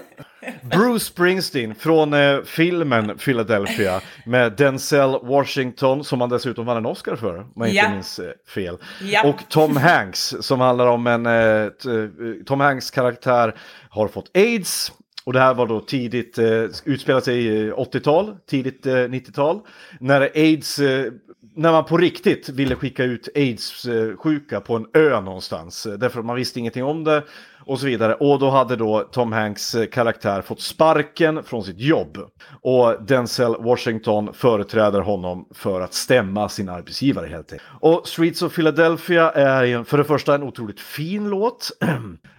Bruce 0.63 1.05
Springsteen 1.05 1.75
från 1.75 2.13
eh, 2.15 2.39
filmen 2.45 3.19
Philadelphia 3.19 4.01
med 4.27 4.53
Denzel 4.53 5.19
Washington 5.23 6.05
som 6.05 6.21
han 6.21 6.31
dessutom 6.31 6.67
vann 6.67 6.77
en 6.77 6.87
Oscar 6.87 7.17
för, 7.17 7.39
om 7.39 7.47
jag 7.57 7.69
Ja. 7.69 7.83
inte 7.83 7.95
minns 7.95 8.19
eh, 8.19 8.31
fel. 8.55 8.77
Ja. 9.03 9.29
Och 9.29 9.37
Tom 9.49 9.77
Hanks 9.77 10.35
som 10.41 10.61
handlar 10.61 10.87
om 10.87 11.07
en, 11.07 11.27
eh, 11.27 11.69
t- 11.69 11.89
eh, 11.91 12.45
Tom 12.47 12.61
Hanks 12.61 12.91
karaktär 12.91 13.55
har 13.91 14.09
fått 14.09 14.31
aids. 14.37 14.93
Och 15.25 15.33
det 15.33 15.41
här 15.41 15.55
var 15.55 15.67
då 15.67 15.81
tidigt, 15.81 16.39
eh, 16.39 16.65
utspelat 16.85 17.25
sig 17.25 17.47
i 17.47 17.69
eh, 17.69 17.75
80-tal, 17.75 18.37
tidigt 18.51 18.87
eh, 18.87 18.93
90-tal. 18.95 19.61
När 20.01 20.21
aids, 20.21 20.79
eh, 20.79 21.13
när 21.57 21.73
man 21.73 21.85
på 21.85 21.97
riktigt 21.99 22.49
ville 22.49 22.75
skicka 22.75 23.05
ut 23.05 23.29
aids-sjuka 23.35 24.61
på 24.61 24.77
en 24.77 24.87
ö 24.95 25.21
någonstans. 25.21 25.87
eh, 25.87 25.93
Därför 25.93 26.21
att 26.21 26.27
man 26.27 26.37
visste 26.37 26.59
ingenting 26.59 26.85
om 26.85 27.05
det 27.05 27.23
och 27.67 27.81
så 27.81 27.87
vidare. 27.87 28.15
Och 28.15 28.39
då 28.39 28.51
hade 28.51 28.77
då 28.77 29.09
Tom 29.13 29.33
Hanks 29.33 29.75
eh, 29.75 29.87
karaktär 29.87 30.43
fått 30.43 30.61
sparken 30.61 31.43
från 31.43 31.65
sitt 31.65 31.81
jobb. 31.81 32.19
Och 32.61 33.03
Denzel 33.03 33.57
Washington 33.59 34.35
företräder 34.35 35.01
honom 35.01 35.49
för 35.55 35.81
att 35.81 35.95
stämma 35.95 36.49
sin 36.49 36.69
arbetsgivare 36.69 37.27
helt 37.27 37.53
enkelt. 37.53 37.71
Och 37.81 38.09
Streets 38.09 38.43
of 38.43 38.55
Philadelphia 38.55 39.31
är 39.31 39.85
för 39.85 39.99
det 39.99 40.05
första 40.05 40.35
en 40.35 40.43
otroligt 40.43 40.81
fin 40.81 41.29
låt. 41.31 41.71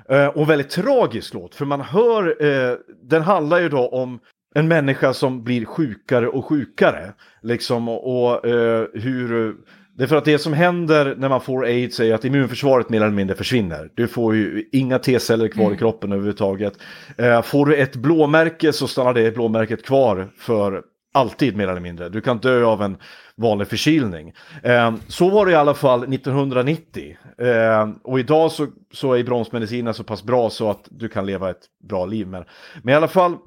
Eh, 0.10 0.28
och 0.28 0.50
väldigt 0.50 0.70
tragisk 0.70 1.34
låt, 1.34 1.56
för 1.56 1.66
man 1.66 1.82
hör, 1.82 2.46
eh, 2.46 2.78
den 3.04 3.22
handlar 3.22 3.60
ju 3.60 3.70
då 3.70 3.88
om 3.88 4.20
en 4.56 4.68
människa 4.68 5.14
som 5.14 5.44
blir 5.44 5.66
sjukare 5.66 6.28
och 6.28 6.46
sjukare. 6.46 7.14
Liksom, 7.42 7.90
och, 7.90 8.26
och 8.26 8.46
eh, 8.46 8.88
hur... 8.94 9.56
Det 9.98 10.04
är 10.04 10.08
för 10.08 10.16
att 10.16 10.26
det 10.26 10.40
som 10.40 10.54
händer 10.54 11.16
när 11.18 11.30
man 11.30 11.42
får 11.42 11.66
aids 11.66 12.00
är 12.00 12.14
att 12.14 12.26
immunförsvaret 12.26 12.90
mer 12.90 13.02
eller 13.02 13.12
mindre 13.12 13.36
försvinner. 13.36 13.90
Du 13.96 14.08
får 14.08 14.36
ju 14.36 14.70
inga 14.72 15.00
T-celler 15.00 15.48
kvar 15.48 15.74
i 15.74 15.78
kroppen 15.78 16.12
överhuvudtaget. 16.12 16.74
Eh, 17.18 17.42
får 17.42 17.66
du 17.66 17.76
ett 17.76 17.96
blåmärke 17.96 18.74
så 18.74 18.88
stannar 18.88 19.14
det 19.14 19.34
blåmärket 19.34 19.86
kvar 19.86 20.30
för 20.38 20.84
alltid 21.14 21.58
mer 21.58 21.68
eller 21.68 21.82
mindre. 21.82 22.10
Du 22.10 22.22
kan 22.22 22.38
dö 22.38 22.66
av 22.66 22.82
en 22.82 22.98
vanlig 23.36 23.68
förkylning. 23.68 24.34
Eh, 24.64 24.94
så 25.08 25.30
var 25.30 25.46
det 25.46 25.52
i 25.52 25.56
alla 25.56 25.74
fall 25.74 26.14
1990. 26.14 27.18
Eh, 27.38 27.90
och 28.04 28.20
idag 28.20 28.52
så, 28.52 28.68
så 28.94 29.14
är 29.14 29.24
bromsmedicinerna 29.24 29.94
så 29.94 30.04
pass 30.04 30.24
bra 30.24 30.50
så 30.50 30.70
att 30.70 30.88
du 30.90 31.10
kan 31.10 31.26
leva 31.26 31.50
ett 31.50 31.66
bra 31.84 32.06
liv 32.06 32.28
med. 32.28 32.46
Men 32.84 32.94
i 32.94 32.96
alla 32.96 33.08
fall, 33.08 33.38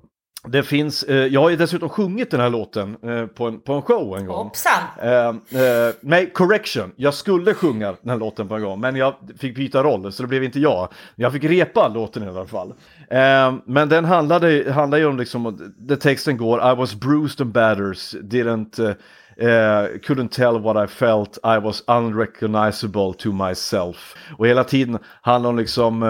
det 0.45 0.63
finns, 0.63 1.03
eh, 1.03 1.27
jag 1.27 1.41
har 1.41 1.51
ju 1.51 1.57
dessutom 1.57 1.89
sjungit 1.89 2.31
den 2.31 2.41
här 2.41 2.51
låten 2.51 2.97
eh, 3.03 3.27
på, 3.27 3.47
en, 3.47 3.61
på 3.61 3.73
en 3.73 3.83
show 3.83 4.19
en 4.19 4.27
gång. 4.27 4.37
Hoppsan! 4.37 4.83
Eh, 5.03 5.29
eh, 5.63 5.95
nej, 6.01 6.31
correction. 6.31 6.93
Jag 6.97 7.15
skulle 7.15 7.55
sjunga 7.55 7.87
den 8.03 8.11
här 8.11 8.17
låten 8.19 8.49
på 8.49 8.55
en 8.55 8.63
gång, 8.63 8.81
men 8.81 8.97
jag 8.97 9.15
fick 9.39 9.57
byta 9.57 9.83
roll, 9.83 10.13
så 10.13 10.23
det 10.23 10.29
blev 10.29 10.45
inte 10.45 10.61
jag. 10.61 10.89
Jag 11.15 11.33
fick 11.33 11.45
repa 11.45 11.89
låten 11.89 12.23
i 12.23 12.29
alla 12.29 12.47
fall. 12.47 12.75
Eh, 13.11 13.55
men 13.65 13.89
den 13.89 14.05
handlade, 14.05 14.73
handlade 14.73 15.03
ju 15.03 15.09
om, 15.09 15.17
liksom, 15.17 15.73
där 15.79 15.97
texten 15.97 16.37
går, 16.37 16.73
I 16.73 16.77
was 16.77 16.95
bruised 16.95 17.41
and 17.41 17.53
battered, 17.53 17.97
didn't, 18.23 18.97
eh, 19.37 19.99
couldn't 20.03 20.29
tell 20.29 20.59
what 20.59 20.91
I 20.91 20.93
felt, 20.93 21.39
I 21.45 21.59
was 21.59 21.83
unrecognizable 21.87 23.13
to 23.19 23.33
myself. 23.33 24.15
Och 24.39 24.47
hela 24.47 24.65
tiden 24.65 24.99
handlar 25.23 25.51
om 25.51 25.57
liksom, 25.57 26.03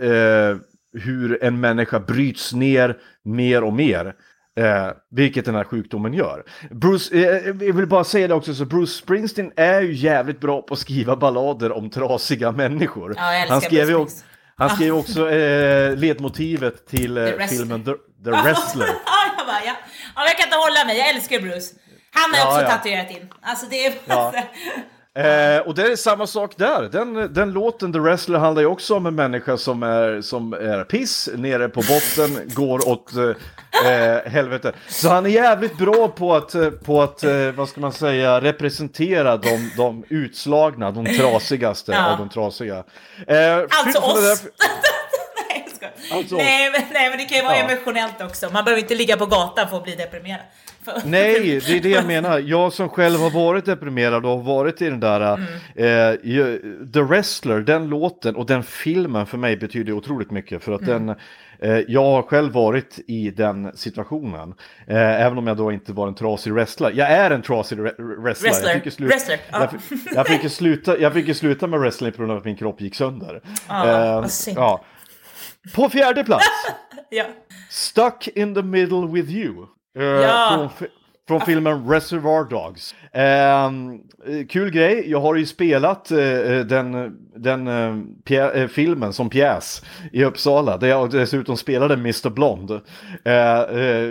eh, 0.00 0.56
hur 0.92 1.44
en 1.44 1.60
människa 1.60 2.00
bryts 2.00 2.52
ner 2.52 2.96
mer 3.26 3.64
och 3.64 3.72
mer. 3.72 4.14
Eh, 4.58 4.88
vilket 5.10 5.44
den 5.44 5.54
här 5.54 5.64
sjukdomen 5.64 6.14
gör. 6.14 6.44
Bruce, 6.70 7.14
eh, 7.14 7.20
jag 7.46 7.72
vill 7.74 7.86
bara 7.86 8.04
säga 8.04 8.28
det 8.28 8.34
också, 8.34 8.54
så 8.54 8.64
Bruce 8.64 8.92
Springsteen 8.92 9.52
är 9.56 9.80
ju 9.80 9.92
jävligt 9.94 10.40
bra 10.40 10.62
på 10.62 10.74
att 10.74 10.80
skriva 10.80 11.16
ballader 11.16 11.72
om 11.72 11.90
trasiga 11.90 12.52
människor. 12.52 13.14
Ja, 13.16 13.34
jag 13.34 13.46
han 13.46 13.60
skrev 13.60 13.88
ju, 13.88 13.94
Springsteen. 13.94 14.28
han 14.56 14.70
skrev 14.70 14.94
också 14.96 15.30
eh, 15.30 15.96
ledmotivet 15.96 16.86
till 16.86 17.16
eh, 17.18 17.24
filmen 17.50 17.84
The, 17.84 17.92
The 18.24 18.30
Wrestler. 18.42 18.86
ja, 18.86 19.34
jag 19.38 19.46
bara, 19.46 19.64
ja. 19.64 19.74
ja, 20.16 20.24
jag 20.26 20.36
kan 20.38 20.46
inte 20.46 20.56
hålla 20.56 20.84
mig. 20.86 20.98
Jag 20.98 21.08
älskar 21.08 21.40
Bruce. 21.40 21.74
Han 22.12 22.30
har 22.34 22.38
Ja, 22.38 22.46
också 22.48 22.62
ja. 22.62 22.68
tatuerat 22.76 23.10
in. 23.10 23.28
Alltså 23.42 23.66
det 23.70 23.86
är... 23.86 23.92
Eh, 25.16 25.58
och 25.66 25.74
det 25.74 25.82
är 25.82 25.96
samma 25.96 26.26
sak 26.26 26.52
där. 26.56 26.82
Den, 26.92 27.32
den 27.34 27.52
låten, 27.52 27.92
The 27.92 27.98
Wrestler, 27.98 28.38
handlar 28.38 28.62
ju 28.62 28.66
också 28.68 28.94
om 28.96 29.06
en 29.06 29.14
människa 29.14 29.56
som 29.56 29.82
är, 29.82 30.20
som 30.20 30.52
är 30.52 30.84
piss, 30.84 31.28
nere 31.34 31.68
på 31.68 31.80
botten, 31.80 32.40
går 32.54 32.88
åt 32.88 33.12
eh, 33.16 33.92
eh, 33.92 34.18
helvete. 34.30 34.72
Så 34.88 35.08
han 35.08 35.26
är 35.26 35.30
jävligt 35.30 35.78
bra 35.78 36.08
på 36.08 36.34
att, 36.34 36.54
eh, 36.54 36.70
på 36.70 37.02
att 37.02 37.24
eh, 37.24 37.50
vad 37.54 37.68
ska 37.68 37.80
man 37.80 37.92
säga, 37.92 38.40
representera 38.40 39.36
de, 39.36 39.70
de 39.76 40.04
utslagna, 40.08 40.90
de 40.90 41.06
trasigaste 41.06 41.92
Ja. 41.92 42.12
av 42.12 42.18
de 42.18 42.28
trasiga. 42.28 42.76
Eh, 43.26 43.56
Alltså 43.56 44.00
von 44.00 44.10
oss! 44.10 44.42
nej. 45.50 45.66
Alltså- 46.12 46.36
nej, 46.36 46.70
men, 46.70 46.80
nej, 46.92 47.08
men 47.10 47.18
det 47.18 47.24
kan 47.24 47.38
ju 47.38 47.44
vara 47.44 47.56
Ja. 47.56 47.68
emotionellt 47.70 48.22
också. 48.22 48.50
Man 48.52 48.64
behöver 48.64 48.82
inte 48.82 48.94
ligga 48.94 49.16
på 49.16 49.26
gatan 49.26 49.68
för 49.68 49.76
att 49.76 49.84
bli 49.84 49.94
deprimerad. 49.94 50.40
Nej, 51.04 51.60
det 51.66 51.76
är 51.76 51.80
det 51.80 51.88
jag 51.88 52.06
menar. 52.06 52.38
Jag 52.38 52.72
som 52.72 52.88
själv 52.88 53.20
har 53.20 53.30
varit 53.30 53.64
deprimerad 53.64 54.24
och 54.26 54.30
har 54.30 54.42
varit 54.42 54.82
i 54.82 54.84
den 54.90 55.00
där 55.00 55.38
eh, 55.74 56.14
ju- 56.22 56.86
The 56.92 57.00
Wrestler, 57.00 57.60
den 57.60 57.88
låten 57.88 58.36
och 58.36 58.46
den 58.46 58.62
filmen 58.62 59.26
för 59.26 59.38
mig 59.38 59.56
betyder 59.56 59.92
otroligt 59.92 60.30
mycket 60.30 60.62
för 60.64 60.72
att 60.72 60.86
den 60.86 61.08
eh, 61.58 61.78
jag 61.88 62.02
har 62.04 62.22
själv 62.22 62.52
varit 62.52 62.98
i 63.06 63.30
den 63.30 63.72
situationen. 63.76 64.54
Eh, 64.86 64.96
även 65.24 65.38
om 65.38 65.46
jag 65.46 65.56
då 65.56 65.72
inte 65.72 65.92
var 65.92 66.08
en 66.08 66.14
trasig 66.14 66.52
wrestler. 66.52 66.92
Jag 66.94 67.10
är 67.10 67.30
en 67.30 67.42
trasig 67.42 67.78
re- 67.78 68.22
wrestler. 68.22 68.48
Wrestler. 68.50 68.70
Jag 68.74 68.82
fick, 68.82 68.84
ju 68.86 68.90
slu- 69.04 69.08
Wrestler, 69.08 69.38
ja. 69.52 69.60
jag, 69.60 69.70
fick, 69.82 70.00
jag, 70.14 70.26
fick 70.26 70.52
sluta, 70.52 70.98
jag 70.98 71.12
fick 71.12 71.36
sluta 71.36 71.66
med 71.66 71.80
wrestling 71.80 72.12
på 72.12 72.18
grund 72.18 72.32
av 72.32 72.38
att 72.38 72.44
min 72.44 72.56
kropp 72.56 72.80
gick 72.80 72.94
sönder. 72.94 73.40
Ja, 73.68 74.20
Eh, 74.24 74.26
ja. 74.54 74.84
På 75.74 75.88
fjärde 75.88 76.24
plats. 76.24 76.44
ja. 77.10 77.24
Stuck 77.70 78.28
in 78.34 78.54
the 78.54 78.62
middle 78.62 79.06
with 79.12 79.30
you. 79.30 79.66
Eh, 79.96 80.04
Ja. 80.04 80.70
från, 80.78 80.88
från 81.28 81.40
filmen 81.40 81.88
Reservoir 81.88 82.44
Dogs. 82.50 82.94
Ehm, 83.12 83.92
eh, 84.26 84.46
kul 84.48 84.70
grej, 84.70 85.10
jag 85.10 85.20
har 85.20 85.34
ju 85.34 85.46
spelat 85.46 86.10
eh, 86.10 86.18
den, 86.68 87.16
den 87.36 87.68
eh, 88.28 88.36
eh, 88.38 88.68
filmen 88.68 89.12
som 89.12 89.30
pjäs 89.30 89.82
i 90.12 90.24
Uppsala. 90.24 90.76
Där 90.76 90.88
jag 90.88 91.10
dessutom 91.10 91.56
spelade 91.56 91.94
Mr. 91.94 92.30
Blond. 92.30 92.70
Eh, 93.24 93.60
eh, 93.60 94.10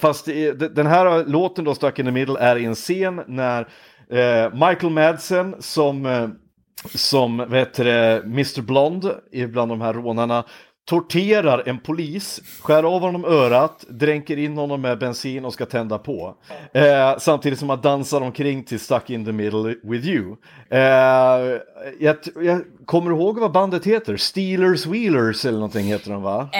fast 0.00 0.26
den 0.74 0.86
här 0.86 1.24
låten 1.24 1.64
då, 1.64 1.74
Stuck 1.74 1.98
in 1.98 2.04
the 2.06 2.12
middle, 2.12 2.38
är 2.40 2.56
i 2.56 2.64
en 2.64 2.74
scen 2.74 3.20
när 3.26 3.60
eh, 4.10 4.52
Michael 4.52 4.92
Madsen 4.92 5.54
som 5.58 6.06
eh, 6.06 6.28
som 6.94 7.52
heter 7.52 7.84
det, 7.84 8.22
Mr. 8.24 8.62
Blond 8.62 9.10
bland 9.48 9.70
de 9.70 9.80
här 9.80 9.92
rånarna 9.94 10.44
torterar 10.86 11.68
en 11.68 11.78
polis, 11.78 12.40
skär 12.60 12.82
av 12.82 13.00
honom 13.00 13.24
örat, 13.24 13.84
dränker 13.88 14.36
in 14.36 14.56
honom 14.56 14.80
med 14.80 14.98
bensin 14.98 15.44
och 15.44 15.52
ska 15.52 15.66
tända 15.66 15.98
på. 15.98 16.34
Eh, 16.74 17.18
samtidigt 17.18 17.58
som 17.58 17.70
han 17.70 17.80
dansar 17.80 18.20
omkring 18.20 18.64
till 18.64 18.80
Stuck 18.80 19.10
in 19.10 19.24
the 19.24 19.32
middle 19.32 19.74
with 19.82 20.06
you. 20.06 20.36
Eh, 20.70 20.80
jag, 22.00 22.16
jag 22.42 22.60
kommer 22.84 23.10
du 23.10 23.16
ihåg 23.16 23.38
vad 23.38 23.52
bandet 23.52 23.86
heter? 23.86 24.16
Steelers 24.16 24.86
Wheelers 24.86 25.44
eller 25.44 25.58
någonting 25.58 25.86
heter 25.86 26.10
de 26.10 26.22
va? 26.22 26.48
Eh, 26.52 26.58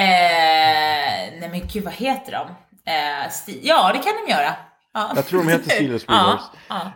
nej 1.41 1.49
men 1.51 1.61
gud, 1.73 1.85
vad 1.85 1.95
heter 1.95 2.33
de? 2.33 2.47
Eh, 2.91 3.59
ja, 3.63 3.93
det 3.93 3.99
kan 3.99 4.13
de 4.27 4.33
göra. 4.33 4.55
Ja. 4.99 5.13
Jag 5.17 5.27
tror 5.27 5.39
de 5.43 5.49
heter 5.49 5.71
Steelers. 5.75 6.05
Ja, 6.09 6.41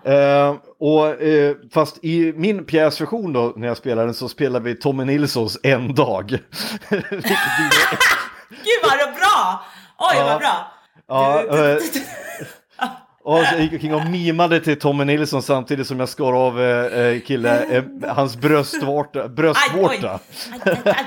ja. 0.05 0.12
Eh, 0.12 0.55
och, 0.80 1.22
eh, 1.22 1.57
fast 1.74 2.05
i 2.05 2.32
min 2.36 2.64
pjäsversion 2.64 3.32
då, 3.32 3.53
när 3.57 3.68
jag 3.68 3.76
spelade 3.76 4.07
den, 4.07 4.14
så 4.14 4.28
spelar 4.28 4.61
vi 4.61 4.74
Tommy 4.74 5.05
Nilssons 5.05 5.59
En 5.62 5.94
dag. 5.94 6.30
Gud 6.90 8.80
vad 8.82 8.98
det 8.98 9.14
bra! 9.18 9.64
Oj, 9.98 10.16
Ja. 10.16 10.24
vad 10.26 10.38
bra! 10.38 10.72
Ja, 11.09 11.42
eh, 11.59 11.76
Och 13.22 13.38
så 13.46 13.57
gick 13.57 13.72
jag 13.72 13.74
omkring 13.74 13.94
och 13.94 14.07
mimade 14.07 14.61
till 14.61 14.78
Tommy 14.78 15.05
Nilsson 15.05 15.42
samtidigt 15.42 15.86
som 15.86 16.01
jag 16.01 16.09
skar 16.09 16.32
av 16.46 16.61
eh, 16.61 17.01
eh, 17.01 17.20
kille, 17.20 17.64
eh, 17.64 17.84
hans 18.09 18.36
bröstvårta. 18.36 19.22
Aj, 19.22 19.28
bröstvårta. 19.28 20.20
oj. 20.44 20.61
Aj, 20.64 20.72
aj, 20.84 20.92
aj. 20.96 21.05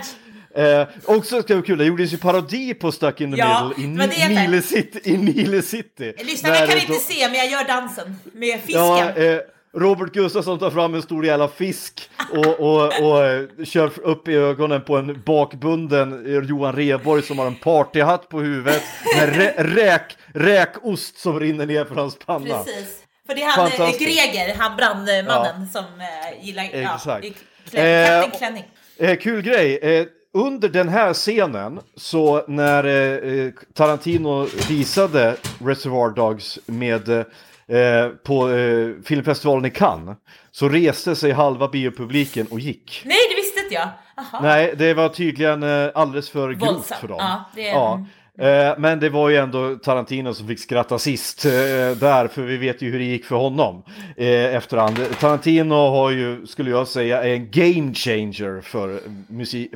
Eh, 0.55 0.87
också 1.05 1.41
ska 1.41 1.53
vara 1.55 1.65
kul, 1.65 1.77
det 1.77 1.85
gjordes 1.85 2.13
ju 2.13 2.17
parodi 2.17 2.73
på 2.73 2.91
Stuck 2.91 3.21
in 3.21 3.31
the 3.31 3.37
Ja, 3.37 3.71
Middle 3.77 4.15
i. 4.15 4.27
Nile 4.47 4.61
City. 4.61 4.99
I 5.03 5.17
Nile 5.17 5.61
City. 5.61 6.13
Kan 6.43 6.77
inte 6.77 6.85
då- 6.87 6.93
se 6.93 7.27
men 7.27 7.35
jag 7.37 7.47
gör 7.51 7.67
dansen 7.67 8.15
med 8.33 8.59
fisken. 8.61 8.81
Ja, 8.85 9.09
eh, 9.09 9.39
Robert 9.75 10.13
Gustafsson 10.13 10.59
tar 10.59 10.71
fram 10.71 10.93
en 10.95 11.01
stor 11.01 11.25
jävla 11.25 11.47
fisk 11.47 12.09
och, 12.31 12.45
och, 12.59 13.01
och 13.01 13.25
eh, 13.25 13.43
kör 13.65 13.99
upp 14.03 14.27
i 14.27 14.33
ögonen 14.33 14.81
på 14.81 14.97
en 14.97 15.21
bakbunden 15.25 16.25
eh, 16.25 16.49
Johan 16.49 16.75
Reborg 16.75 17.23
som 17.23 17.39
har 17.39 17.47
en 17.47 17.55
partyhatt 17.55 18.29
på 18.29 18.39
huvudet 18.41 18.83
med 19.17 19.35
rä, 19.37 19.53
räk, 19.57 20.17
räkost 20.33 21.17
som 21.17 21.39
rinner 21.39 21.65
ner 21.65 21.85
för 21.85 21.95
hans 21.95 22.17
panna. 22.25 22.63
Precis. 22.63 22.99
För 23.27 23.35
det 23.35 23.41
är 23.43 23.49
han 23.49 23.67
eh. 23.71 23.97
Greger, 23.99 24.55
han 24.57 24.77
brandmannen 24.77 25.67
som 25.69 25.83
eh, 25.83 26.45
gillar 26.45 26.63
Exakt. 26.63 27.05
Ja, 27.05 27.19
i 27.29 27.33
klä, 27.69 28.19
Eh, 28.23 28.29
Klänning. 28.37 28.63
Eh, 28.97 29.17
kul 29.17 29.41
grej. 29.41 29.77
Eh, 29.81 30.05
under 30.33 30.69
den 30.69 30.89
här 30.89 31.13
scenen, 31.13 31.79
så 31.95 32.43
när 32.47 32.83
eh, 32.83 33.33
eh, 33.45 33.51
Tarantino 33.73 34.47
visade 34.69 35.35
Reservoir 35.65 36.09
Dogs 36.09 36.59
med, 36.65 37.09
eh, 37.09 38.07
på 38.23 38.49
eh, 38.49 38.89
filmfestivalen 39.05 39.65
i 39.65 39.69
Cannes, 39.69 40.17
så 40.51 40.69
reste 40.69 41.15
sig 41.15 41.31
halva 41.31 41.67
biopubliken 41.67 42.47
och 42.47 42.59
gick. 42.59 43.01
Nej, 43.05 43.17
det 43.29 43.35
visste 43.35 43.59
inte 43.59 43.73
jag. 43.73 43.89
Aha. 44.17 44.39
Nej, 44.41 44.73
det 44.77 44.93
var 44.93 45.09
tydligen 45.09 45.63
eh, 45.63 45.89
alldeles 45.95 46.29
för 46.29 46.51
grovt 46.51 46.85
för 46.85 47.07
dem. 47.07 47.17
Ja, 47.19 47.43
det 47.55 47.61
Ja. 47.67 48.05
Eh, 48.39 48.73
Men 48.77 48.99
det 48.99 49.09
var 49.09 49.29
ju 49.29 49.35
ändå 49.37 49.75
Tarantino 49.75 50.33
som 50.33 50.47
fick 50.47 50.59
skratta 50.59 50.99
sist 50.99 51.45
eh, 51.45 51.51
där, 51.51 52.27
för 52.27 52.41
vi 52.41 52.57
vet 52.57 52.81
ju 52.81 52.91
hur 52.91 52.99
det 52.99 53.05
gick 53.05 53.25
för 53.25 53.35
honom 53.35 53.83
eh, 54.17 54.55
efterhand. 54.55 54.99
Tarantino 55.19 55.73
har 55.75 56.11
ju, 56.11 56.47
skulle 56.47 56.69
jag 56.69 56.87
säga, 56.87 57.23
är 57.23 57.29
en 57.33 57.51
game 57.51 57.93
changer 57.93 58.61
för 58.61 58.99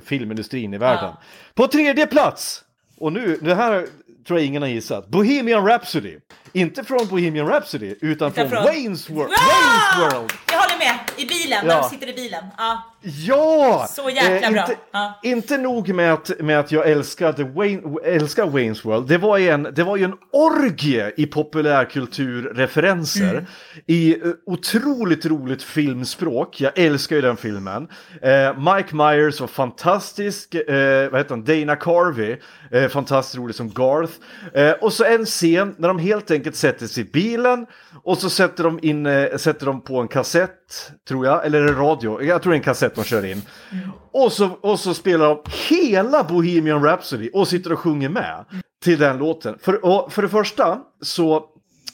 filmindustrin 0.05 0.73
i 0.73 0.77
världen. 0.77 1.13
På 1.55 1.67
tredje 1.67 2.07
plats, 2.07 2.63
och 2.99 3.13
nu, 3.13 3.37
det 3.41 3.55
här 3.55 3.85
tror 4.27 4.39
jag 4.39 4.45
ingen 4.47 4.61
har 4.61 4.69
gissat, 4.69 5.07
Bohemian 5.07 5.65
Rhapsody. 5.67 6.17
Inte 6.53 6.83
från 6.83 7.07
Bohemian 7.09 7.47
Rhapsody, 7.47 7.95
utan, 8.01 8.31
från, 8.33 8.49
från- 8.49 8.63
Wayne's, 8.63 9.09
Wor- 9.11 9.27
Ah! 9.29 9.29
Wayne's 9.29 10.01
World. 10.13 10.31
Jag 10.51 10.57
håller 10.59 10.77
med. 10.77 10.95
I 11.17 11.25
bilen, 11.47 11.65
Ja. 11.65 11.75
när 11.75 11.81
de 11.81 11.89
sitter 11.89 12.09
i 12.09 12.13
bilen. 12.13 12.43
Ja. 12.57 12.83
Ja! 13.01 13.87
Så 13.89 14.09
jäkla 14.09 14.51
bra. 14.51 14.61
Inte, 14.61 14.75
Ja. 14.91 15.19
inte 15.23 15.57
nog 15.57 15.89
med 15.89 16.13
att, 16.13 16.31
med 16.39 16.59
att 16.59 16.71
jag 16.71 16.89
älskade 16.89 17.43
Wayne, 17.43 17.81
älskar 18.03 18.45
Wayne's 18.45 18.83
World, 18.83 19.07
det 19.07 19.17
var, 19.17 19.39
en, 19.39 19.63
det 19.63 19.83
var 19.83 19.97
ju 19.97 20.03
en 20.03 20.13
orgie 20.31 21.11
i 21.17 21.25
populärkulturreferenser. 21.25 23.31
Mm. 23.31 23.45
I 23.85 24.21
eh, 24.21 24.27
otroligt 24.45 25.25
roligt 25.25 25.63
filmspråk, 25.63 26.61
jag 26.61 26.77
älskar 26.79 27.15
ju 27.15 27.21
den 27.21 27.37
filmen. 27.37 27.87
Eh, 28.21 28.59
Mike 28.75 28.95
Myers 28.95 29.39
var 29.39 29.47
fantastisk, 29.47 30.55
eh, 30.55 31.09
vad 31.11 31.19
heter 31.19 31.29
han, 31.29 31.43
Dana 31.43 31.75
Carvey, 31.75 32.37
eh, 32.71 32.87
fantastiskt 32.87 33.37
rolig 33.37 33.55
som 33.55 33.69
Garth. 33.69 34.13
Eh, 34.53 34.71
och 34.71 34.93
så 34.93 35.03
en 35.03 35.25
scen 35.25 35.75
när 35.77 35.87
de 35.87 35.99
helt 35.99 36.31
enkelt 36.31 36.55
sätter 36.55 36.87
sig 36.87 37.03
i 37.03 37.07
bilen 37.11 37.65
och 38.03 38.17
så 38.17 38.29
sätter 38.29 38.63
de, 38.63 38.79
in, 38.81 39.05
eh, 39.05 39.37
sätter 39.37 39.65
de 39.65 39.81
på 39.81 39.99
en 39.99 40.07
kassett, 40.07 40.66
tror 41.07 41.25
jag, 41.25 41.45
eller 41.45 41.61
en 41.61 41.75
radio, 41.75 42.23
jag 42.23 42.41
tror 42.41 42.51
det 42.51 42.55
är 42.55 42.57
en 42.57 42.63
kassett 42.63 42.95
de 42.95 43.03
kör 43.03 43.25
in. 43.25 43.41
Och, 44.11 44.31
så, 44.31 44.49
och 44.61 44.79
så 44.79 44.93
spelar 44.93 45.27
de 45.27 45.41
hela 45.69 46.23
Bohemian 46.23 46.83
Rhapsody 46.83 47.29
och 47.33 47.47
sitter 47.47 47.73
och 47.73 47.79
sjunger 47.79 48.09
med 48.09 48.45
till 48.83 48.99
den 48.99 49.17
låten. 49.17 49.57
För, 49.61 50.09
för 50.09 50.21
det 50.21 50.29
första 50.29 50.79
så 51.01 51.49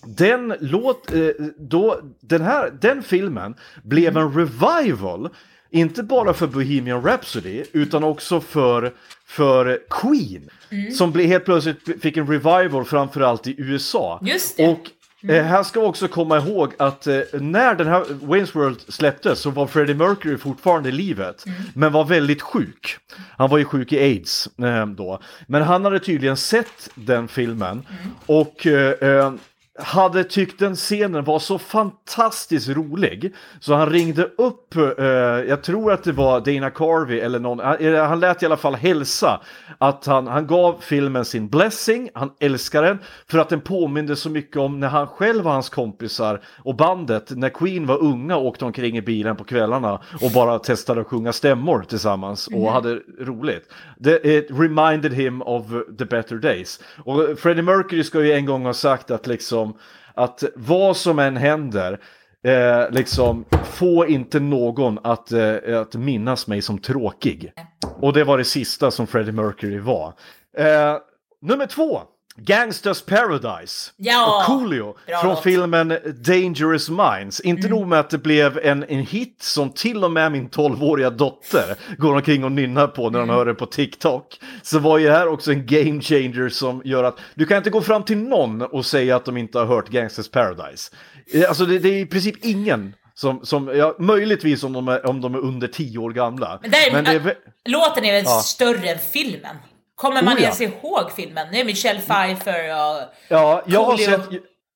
den 0.05 0.53
låt, 0.59 1.13
eh, 1.13 1.27
då, 1.57 1.99
den 2.21 2.41
här, 2.41 2.73
den 2.81 3.03
filmen 3.03 3.55
blev 3.83 4.17
en 4.17 4.33
revival, 4.33 5.29
inte 5.71 6.03
bara 6.03 6.33
för 6.33 6.47
Bohemian 6.47 7.03
Rhapsody, 7.03 7.63
utan 7.71 8.03
också 8.03 8.41
för, 8.41 8.93
för 9.25 9.79
Queen. 9.89 10.49
Som 10.93 11.11
blev, 11.11 11.27
helt 11.27 11.45
plötsligt 11.45 12.01
fick 12.01 12.17
en 12.17 12.27
revival 12.27 12.85
framförallt 12.85 13.47
i 13.47 13.55
USA. 13.57 14.19
Just 14.23 14.57
det. 14.57 14.67
Och 14.67 14.89
Eh, 15.27 15.43
här 15.43 15.63
ska 15.63 15.79
vi 15.79 15.85
också 15.85 16.07
komma 16.07 16.37
ihåg 16.37 16.73
att 16.79 17.07
eh, 17.07 17.19
när 17.33 17.75
den 17.75 17.87
här 17.87 18.03
Wayne's 18.03 18.53
World 18.53 18.81
släpptes 18.87 19.39
så 19.39 19.49
var 19.49 19.67
Freddie 19.67 19.93
Mercury 19.93 20.37
fortfarande 20.37 20.89
i 20.89 20.91
livet, 20.91 21.45
men 21.73 21.91
var 21.91 22.05
väldigt 22.05 22.41
sjuk. 22.41 22.97
Han 23.37 23.49
var 23.49 23.57
ju 23.57 23.65
sjuk 23.65 23.93
i 23.93 23.99
aids 23.99 24.49
eh, 24.59 24.85
då. 24.85 25.19
Men 25.47 25.61
han 25.61 25.83
hade 25.83 25.99
tydligen 25.99 26.37
sett 26.37 26.89
den 26.95 27.27
filmen 27.27 27.85
och 28.25 28.67
eh, 28.67 29.09
eh, 29.09 29.33
hade 29.79 30.23
tyckt 30.23 30.59
den 30.59 30.75
scenen 30.75 31.23
var 31.23 31.39
så 31.39 31.59
fantastiskt 31.59 32.69
rolig 32.69 33.33
så 33.59 33.73
han 33.73 33.89
ringde 33.89 34.23
upp, 34.23 34.75
eh, 34.75 35.05
jag 35.47 35.63
tror 35.63 35.91
att 35.91 36.03
det 36.03 36.11
var 36.11 36.39
Dana 36.39 36.69
Carvey 36.69 37.19
eller 37.19 37.39
någon, 37.39 37.59
han, 37.59 37.77
eh, 37.77 38.05
han 38.05 38.19
lät 38.19 38.43
i 38.43 38.45
alla 38.45 38.57
fall 38.57 38.75
hälsa 38.75 39.41
att 39.77 40.05
han, 40.05 40.27
han 40.27 40.47
gav 40.47 40.75
filmen 40.79 41.25
sin 41.25 41.49
blessing, 41.49 42.09
han 42.13 42.31
älskar 42.39 42.83
den 42.83 42.99
för 43.27 43.39
att 43.39 43.49
den 43.49 43.61
påminde 43.61 44.15
så 44.15 44.29
mycket 44.29 44.57
om 44.57 44.79
när 44.79 44.87
han 44.87 45.07
själv 45.07 45.47
och 45.47 45.53
hans 45.53 45.69
kompisar 45.69 46.41
och 46.57 46.75
bandet, 46.75 47.29
när 47.29 47.49
Queen 47.49 47.85
var 47.85 48.03
unga 48.03 48.37
åkte 48.37 48.65
omkring 48.65 48.97
i 48.97 49.01
bilen 49.01 49.35
på 49.35 49.43
kvällarna 49.43 50.01
och 50.21 50.31
bara 50.31 50.59
testade 50.59 51.01
att 51.01 51.07
sjunga 51.07 51.33
stämmor 51.33 51.85
tillsammans 51.89 52.47
och 52.47 52.71
hade 52.71 52.99
roligt. 53.19 53.71
Det 53.97 54.25
it 54.25 54.47
reminded 54.49 55.13
him 55.13 55.41
of 55.41 55.65
the 55.97 56.05
better 56.05 56.35
days. 56.35 56.79
Och 56.97 57.39
Freddie 57.39 57.61
Mercury 57.61 58.03
ska 58.03 58.21
ju 58.23 58.31
en 58.31 58.45
gång 58.45 58.65
ha 58.65 58.73
sagt 58.73 59.11
att 59.11 59.27
liksom 59.27 59.62
Liksom 59.67 59.79
att 60.15 60.43
vad 60.55 60.97
som 60.97 61.19
än 61.19 61.37
händer 61.37 61.99
Eh, 62.47 62.91
liksom, 62.91 63.45
få 63.63 64.07
inte 64.07 64.39
någon 64.39 64.99
att, 65.03 65.31
eh, 65.31 65.79
att 65.81 65.95
minnas 65.95 66.47
mig 66.47 66.61
som 66.61 66.79
tråkig. 66.79 67.51
Och 67.99 68.13
det 68.13 68.23
var 68.23 68.37
det 68.37 68.43
sista 68.43 68.91
som 68.91 69.07
Freddie 69.07 69.31
Mercury 69.31 69.79
var. 69.79 70.13
Eh, 70.57 70.97
nummer 71.41 71.65
två. 71.65 72.01
Gangsters 72.35 73.01
Paradise 73.01 73.91
Ja, 73.97 74.37
och 74.37 74.45
Coolio 74.45 74.95
från 75.21 75.29
låt. 75.29 75.43
filmen 75.43 75.87
Dangerous 76.25 76.89
Minds. 76.89 77.39
Inte 77.39 77.67
nog 77.67 77.87
med 77.87 77.99
att 77.99 78.09
det 78.09 78.17
blev 78.17 78.57
en, 78.63 78.83
en 78.83 78.99
hit 79.05 79.37
som 79.41 79.69
till 79.69 80.03
och 80.03 80.11
med 80.11 80.31
min 80.31 80.49
12-åriga 80.49 81.09
dotter 81.09 81.75
går 81.97 82.13
omkring 82.15 82.43
och 82.43 82.51
nynnar 82.51 82.87
på 82.87 83.09
när 83.09 83.19
hon 83.19 83.29
hör 83.29 83.45
det 83.45 83.53
på 83.53 83.65
TikTok. 83.65 84.39
Så 84.61 84.79
var 84.79 84.97
ju 84.97 85.09
här 85.09 85.27
också 85.27 85.51
en 85.51 85.65
game 85.65 86.01
changer 86.01 86.49
som 86.49 86.81
gör 86.85 87.03
att 87.03 87.17
du 87.35 87.45
kan 87.45 87.57
inte 87.57 87.69
gå 87.69 87.81
fram 87.81 88.03
till 88.03 88.17
någon 88.17 88.61
och 88.61 88.85
säga 88.85 89.15
att 89.15 89.25
de 89.25 89.37
inte 89.37 89.59
har 89.59 89.65
hört 89.65 89.89
Gangsters 89.89 90.29
Paradise. 90.29 90.91
Eh, 91.33 91.47
Alltså 91.49 91.65
det, 91.65 91.79
det 91.79 91.89
är 91.89 91.99
i 91.99 92.05
princip 92.05 92.35
ingen 92.45 92.93
som, 93.15 93.45
som 93.45 93.67
ja, 93.75 93.95
möjligtvis 93.99 94.63
om 94.63 94.73
de, 94.73 94.87
är, 94.87 95.05
om 95.05 95.21
de 95.21 95.35
är 95.35 95.39
under 95.39 95.67
10 95.67 95.97
år 95.97 96.11
gamla. 96.11 96.59
Men, 96.61 96.71
där, 96.71 96.91
Men 96.91 97.05
är, 97.07 97.33
låten 97.69 98.05
är 98.05 98.13
väl 98.13 98.23
Ja. 98.25 98.31
större 98.43 98.89
än 98.89 98.99
filmen? 99.13 99.55
Kommer 99.95 100.21
man 100.21 100.33
Oh, 100.33 100.41
ja. 100.41 100.43
ens 100.43 100.61
ihåg 100.61 101.11
filmen? 101.15 101.47
Det 101.51 101.61
är 101.61 101.65
Michelle 101.65 101.99
Pfeiffer 101.99 102.69
och... 102.69 103.01
Ja, 103.27 103.63
jag 103.65 103.83
har 103.83 103.97
sett... 103.97 104.29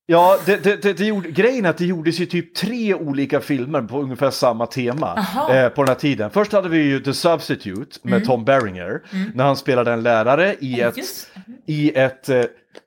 Ja, 0.10 0.40
det, 0.46 0.64
det, 0.64 0.82
det, 0.82 0.94
det 0.94 1.06
gjorde, 1.06 1.32
grejen 1.32 1.66
är 1.66 1.70
att 1.70 1.78
det 1.78 1.86
gjordes 1.86 2.20
ju 2.20 2.26
typ 2.26 2.56
tre 2.56 2.94
olika 2.94 3.42
filmer 3.42 3.82
på 3.82 4.02
ungefär 4.02 4.32
samma 4.32 4.66
tema 4.66 5.26
eh, 5.52 5.70
på 5.70 5.84
den 5.84 5.88
här 5.88 5.96
tiden. 5.96 6.30
Först 6.30 6.52
hade 6.52 6.70
vi 6.70 6.78
ju 6.78 7.00
The 7.00 7.14
Substitute 7.14 8.00
med 8.02 8.26
Tom 8.26 8.46
Berenger, 8.46 9.02
när 9.34 9.44
han 9.44 9.58
spelade 9.58 9.92
en 9.94 10.04
lärare 10.04 10.56
i 10.60 10.80
Ja, 10.80 10.88
ett, 10.88 10.98
just. 10.98 11.30
i 11.66 11.98
ett 11.98 12.30
eh, 12.30 12.44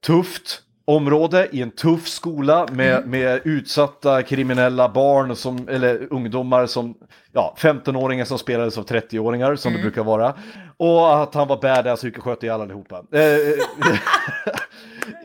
tufft 0.07 0.63
område, 0.85 1.49
i 1.53 1.63
en 1.63 1.71
tuff 1.71 2.09
skola 2.09 2.67
med, 2.73 3.07
med 3.09 3.41
utsatta 3.45 4.23
kriminella 4.23 4.89
barn, 4.89 5.37
som, 5.37 5.69
eller 5.69 6.13
ungdomar 6.13 6.67
som, 6.67 6.95
ja, 7.33 7.55
15-åringar 7.59 8.25
som 8.25 8.39
spelades 8.39 8.79
av 8.79 8.87
30-åringar 8.87 9.57
som 9.57 9.73
det 9.73 9.79
brukar 9.79 10.05
vara. 10.05 10.35
Och 10.77 11.23
att 11.23 11.35
han 11.35 11.49
var 11.49 11.61
badass 11.61 12.05
och 12.05 12.17
sköt 12.17 12.43
ihjäl 12.43 12.61
allihopa. 12.61 12.97
Eh, 13.13 13.23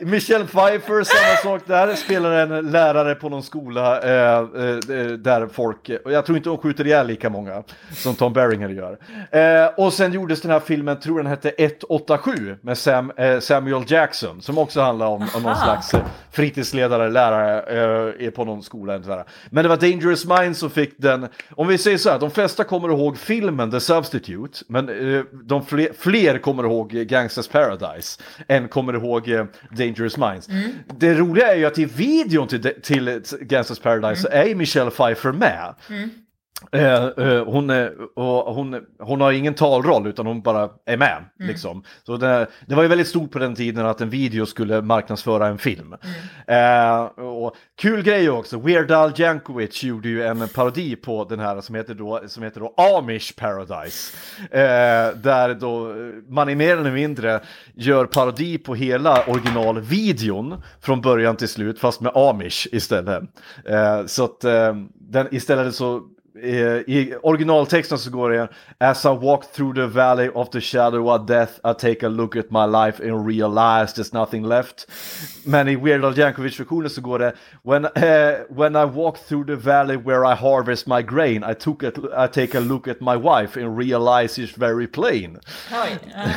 Michelle 0.00 0.44
Pfeiffer, 0.44 1.04
samma 1.04 1.36
sak 1.42 1.62
där, 1.66 1.94
spelar 1.94 2.32
en 2.32 2.70
lärare 2.70 3.14
på 3.14 3.28
någon 3.28 3.42
skola 3.42 4.02
eh, 4.02 4.38
eh, 4.38 5.06
där 5.18 5.48
folk, 5.52 5.90
och 6.04 6.12
jag 6.12 6.26
tror 6.26 6.38
inte 6.38 6.48
hon 6.48 6.58
skjuter 6.58 6.86
ihjäl 6.86 7.06
lika 7.06 7.30
många 7.30 7.62
som 7.90 8.14
Tom 8.14 8.32
Berenger 8.32 8.68
gör. 8.68 8.98
Eh, 9.30 9.84
och 9.84 9.92
sen 9.92 10.12
gjordes 10.12 10.40
den 10.40 10.50
här 10.50 10.60
filmen, 10.60 11.00
tror 11.00 11.18
den 11.18 11.26
hette 11.26 11.52
187 11.58 12.56
med 12.60 12.78
Sam, 12.78 13.12
eh, 13.16 13.38
Samuel 13.38 13.84
Jackson, 13.86 14.42
som 14.42 14.58
också 14.58 14.80
handlar 14.80 15.06
om, 15.06 15.28
om 15.36 15.42
någon 15.42 15.56
slags 15.56 15.94
eh, 15.94 16.00
fritidsledare, 16.30 17.10
lärare 17.10 17.60
eh, 17.60 18.26
är 18.26 18.30
på 18.30 18.44
någon 18.44 18.62
skola. 18.62 18.94
eller. 18.94 19.24
Men 19.50 19.62
det 19.62 19.68
var 19.68 19.76
Dangerous 19.76 20.24
Minds 20.24 20.58
som 20.58 20.70
fick 20.70 20.94
den, 20.96 21.28
om 21.50 21.68
vi 21.68 21.78
säger 21.78 21.95
så 21.98 22.10
här, 22.10 22.18
de 22.18 22.30
flesta 22.30 22.64
kommer 22.64 22.88
ihåg 22.88 23.18
filmen 23.18 23.70
The 23.70 23.80
Substitute, 23.80 24.64
men 24.68 24.88
eh, 24.88 25.24
de 25.44 25.66
fler, 25.66 25.88
fler 25.98 26.38
kommer 26.38 26.64
ihåg 26.64 26.90
Gangsters 26.90 27.48
Paradise 27.48 28.22
än 28.48 28.68
kommer 28.68 28.92
ihåg 28.94 29.28
eh, 29.28 29.44
Dangerous 29.70 30.16
Minds. 30.16 30.48
Det 30.98 31.14
roliga 31.14 31.52
är 31.52 31.56
ju 31.56 31.64
att 31.64 31.78
i 31.78 31.84
videon 31.84 32.48
till, 32.48 32.72
till 32.82 33.22
Gangsters 33.40 33.78
Paradise 33.78 34.22
så 34.22 34.28
är 34.28 34.44
ju 34.44 34.54
Michelle 34.54 34.90
Pfeiffer 34.90 35.32
med. 35.32 35.74
Eh, 36.72 37.04
eh, 37.04 37.44
hon, 37.44 37.70
och 38.16 38.54
hon, 38.54 38.86
hon 38.98 39.20
har 39.20 39.32
ingen 39.32 39.54
talroll 39.54 40.06
utan 40.06 40.26
hon 40.26 40.42
bara 40.42 40.68
är 40.86 40.96
med. 40.96 41.24
Liksom. 41.38 41.82
Så 42.06 42.16
det, 42.16 42.46
det 42.66 42.74
var 42.74 42.82
ju 42.82 42.88
väldigt 42.88 43.08
stort 43.08 43.30
på 43.30 43.38
den 43.38 43.54
tiden 43.54 43.86
att 43.86 44.00
en 44.00 44.10
video 44.10 44.46
skulle 44.46 44.82
marknadsföra 44.82 45.46
en 45.46 45.58
film. 45.58 45.94
Eh, 46.46 47.00
och 47.04 47.56
kul 47.78 48.02
grej 48.02 48.30
också, 48.30 48.58
Weird 48.58 48.90
Al 48.90 49.12
Jankovic 49.16 49.84
gjorde 49.84 50.08
ju 50.08 50.22
en 50.22 50.48
parodi 50.48 50.96
på 50.96 51.24
den 51.24 51.40
här 51.40 51.60
som 51.60 51.74
heter 51.74 51.94
då, 51.94 52.22
som 52.26 52.42
heter 52.42 52.60
då 52.60 52.74
Amish 52.76 53.36
Paradise. 53.36 54.16
Eh, 54.50 55.16
där 55.16 55.54
då 55.54 55.90
eh, 55.90 55.96
man 56.28 56.48
i 56.48 56.54
mer 56.54 56.76
eller 56.76 56.92
mindre 56.92 57.40
gör 57.74 58.06
parodi 58.06 58.58
på 58.58 58.74
hela 58.74 59.24
originalvideon 59.26 60.62
från 60.80 61.00
början 61.00 61.36
till 61.36 61.48
slut 61.48 61.78
fast 61.78 62.00
med 62.00 62.12
Amish 62.16 62.66
istället. 62.72 63.22
Eh, 63.64 64.06
så 64.06 64.24
att 64.24 64.44
eh, 64.44 64.74
den 64.94 65.34
istället 65.34 65.74
så 65.74 65.96
eh, 65.96 66.02
i 66.86 67.14
originaltexten 67.22 67.98
så 67.98 68.10
går 68.10 68.30
det 68.30 68.48
As 68.80 69.04
I 69.04 69.08
walk 69.08 69.52
through 69.52 69.74
the 69.74 69.86
valley 69.86 70.28
of 70.34 70.50
the 70.50 70.60
shadow 70.60 71.08
of 71.08 71.26
death 71.28 71.52
I 71.64 71.72
take 71.78 72.06
a 72.06 72.08
look 72.08 72.36
at 72.36 72.50
my 72.50 72.66
life 72.66 73.00
and 73.00 73.26
realize 73.26 73.92
there's 73.94 74.12
nothing 74.12 74.46
left. 74.46 74.86
Men 75.44 75.68
i 75.68 75.76
Weird 75.76 76.04
Al 76.04 76.18
Yankovic-versionen 76.18 76.90
så 76.90 77.00
går 77.00 77.18
det 77.18 77.32
when, 77.64 77.84
eh, 77.84 78.34
when 78.50 78.76
I 78.76 78.84
walk 78.84 79.18
through 79.28 79.46
the 79.46 79.56
valley 79.56 79.96
where 79.96 80.32
I 80.32 80.34
harvest 80.34 80.86
my 80.86 81.02
grain 81.02 81.44
I, 81.50 81.54
took 81.54 81.82
a, 81.82 81.90
I 82.24 82.28
take 82.32 82.58
a 82.58 82.60
look 82.60 82.88
at 82.88 83.00
my 83.00 83.16
wife 83.16 83.60
and 83.60 83.78
realize 83.78 84.42
it's 84.42 84.58
very 84.58 84.86
plain. 84.86 85.38
Oj. 85.72 85.98
Ja. 86.14 86.30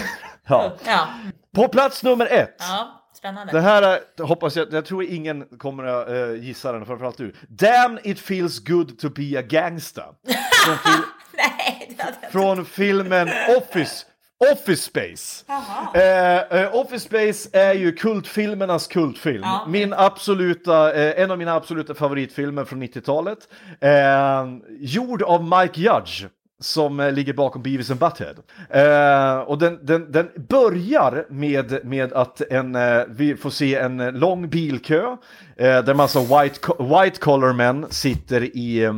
Ja. 0.49 0.71
ja. 0.85 1.07
På 1.55 1.67
plats 1.67 2.03
nummer 2.03 2.25
ett. 2.25 2.55
ja, 2.59 2.98
spännande. 3.19 3.53
Det 3.53 3.61
här 3.61 3.81
är, 3.81 4.23
hoppas 4.23 4.55
jag, 4.55 4.73
jag 4.73 4.85
tror 4.85 5.03
ingen 5.03 5.45
kommer 5.57 5.83
att 5.83 6.09
uh, 6.09 6.43
gissa 6.43 6.71
den, 6.71 6.85
framförallt 6.85 7.17
du. 7.17 7.33
Damn 7.47 7.99
it 8.03 8.19
feels 8.19 8.59
good 8.59 8.99
to 8.99 9.09
be 9.09 9.39
a 9.39 9.41
gangsta. 9.41 10.03
Från, 10.65 10.75
fil- 10.77 11.03
Nej, 11.37 11.97
från 12.31 12.65
filmen 12.65 13.29
Office. 13.57 14.05
Office 14.53 14.83
Space. 14.83 15.45
Eh, 15.93 16.59
eh, 16.61 16.75
Office 16.75 17.05
Space 17.05 17.49
är 17.53 17.73
ju 17.73 17.91
kultfilmernas 17.91 18.87
kultfilm. 18.87 19.41
Ja. 19.43 19.65
Min 19.67 19.93
absoluta, 19.93 20.93
eh, 20.93 21.23
en 21.23 21.31
av 21.31 21.37
mina 21.37 21.53
absoluta 21.55 21.93
favoritfilmer 21.93 22.65
från 22.65 22.83
90-talet. 22.83 23.37
Eh, 23.81 24.47
gjord 24.79 25.21
av 25.23 25.43
Mike 25.43 25.81
Judge. 25.81 26.25
Som 26.61 26.99
eh, 26.99 27.11
ligger 27.11 27.33
bakom 27.33 27.61
Beavis 27.61 27.91
and 27.91 27.99
Butthead. 27.99 28.35
Eh, 28.69 29.39
och 29.39 29.57
den, 29.57 29.85
den, 29.85 30.11
den 30.11 30.29
börjar 30.49 31.25
med, 31.29 31.85
med 31.85 32.13
att 32.13 32.41
en, 32.41 32.75
eh, 32.75 33.03
vi 33.09 33.35
får 33.35 33.49
se 33.49 33.75
en 33.75 33.99
eh, 33.99 34.11
lång 34.11 34.49
bilkö. 34.49 35.01
Eh, 35.57 35.83
där 35.83 35.93
massa 35.93 36.19
white, 36.19 36.59
white 36.79 37.19
collar 37.19 37.53
män 37.53 37.85
sitter 37.89 38.57
i, 38.57 38.83
eh, 38.83 38.93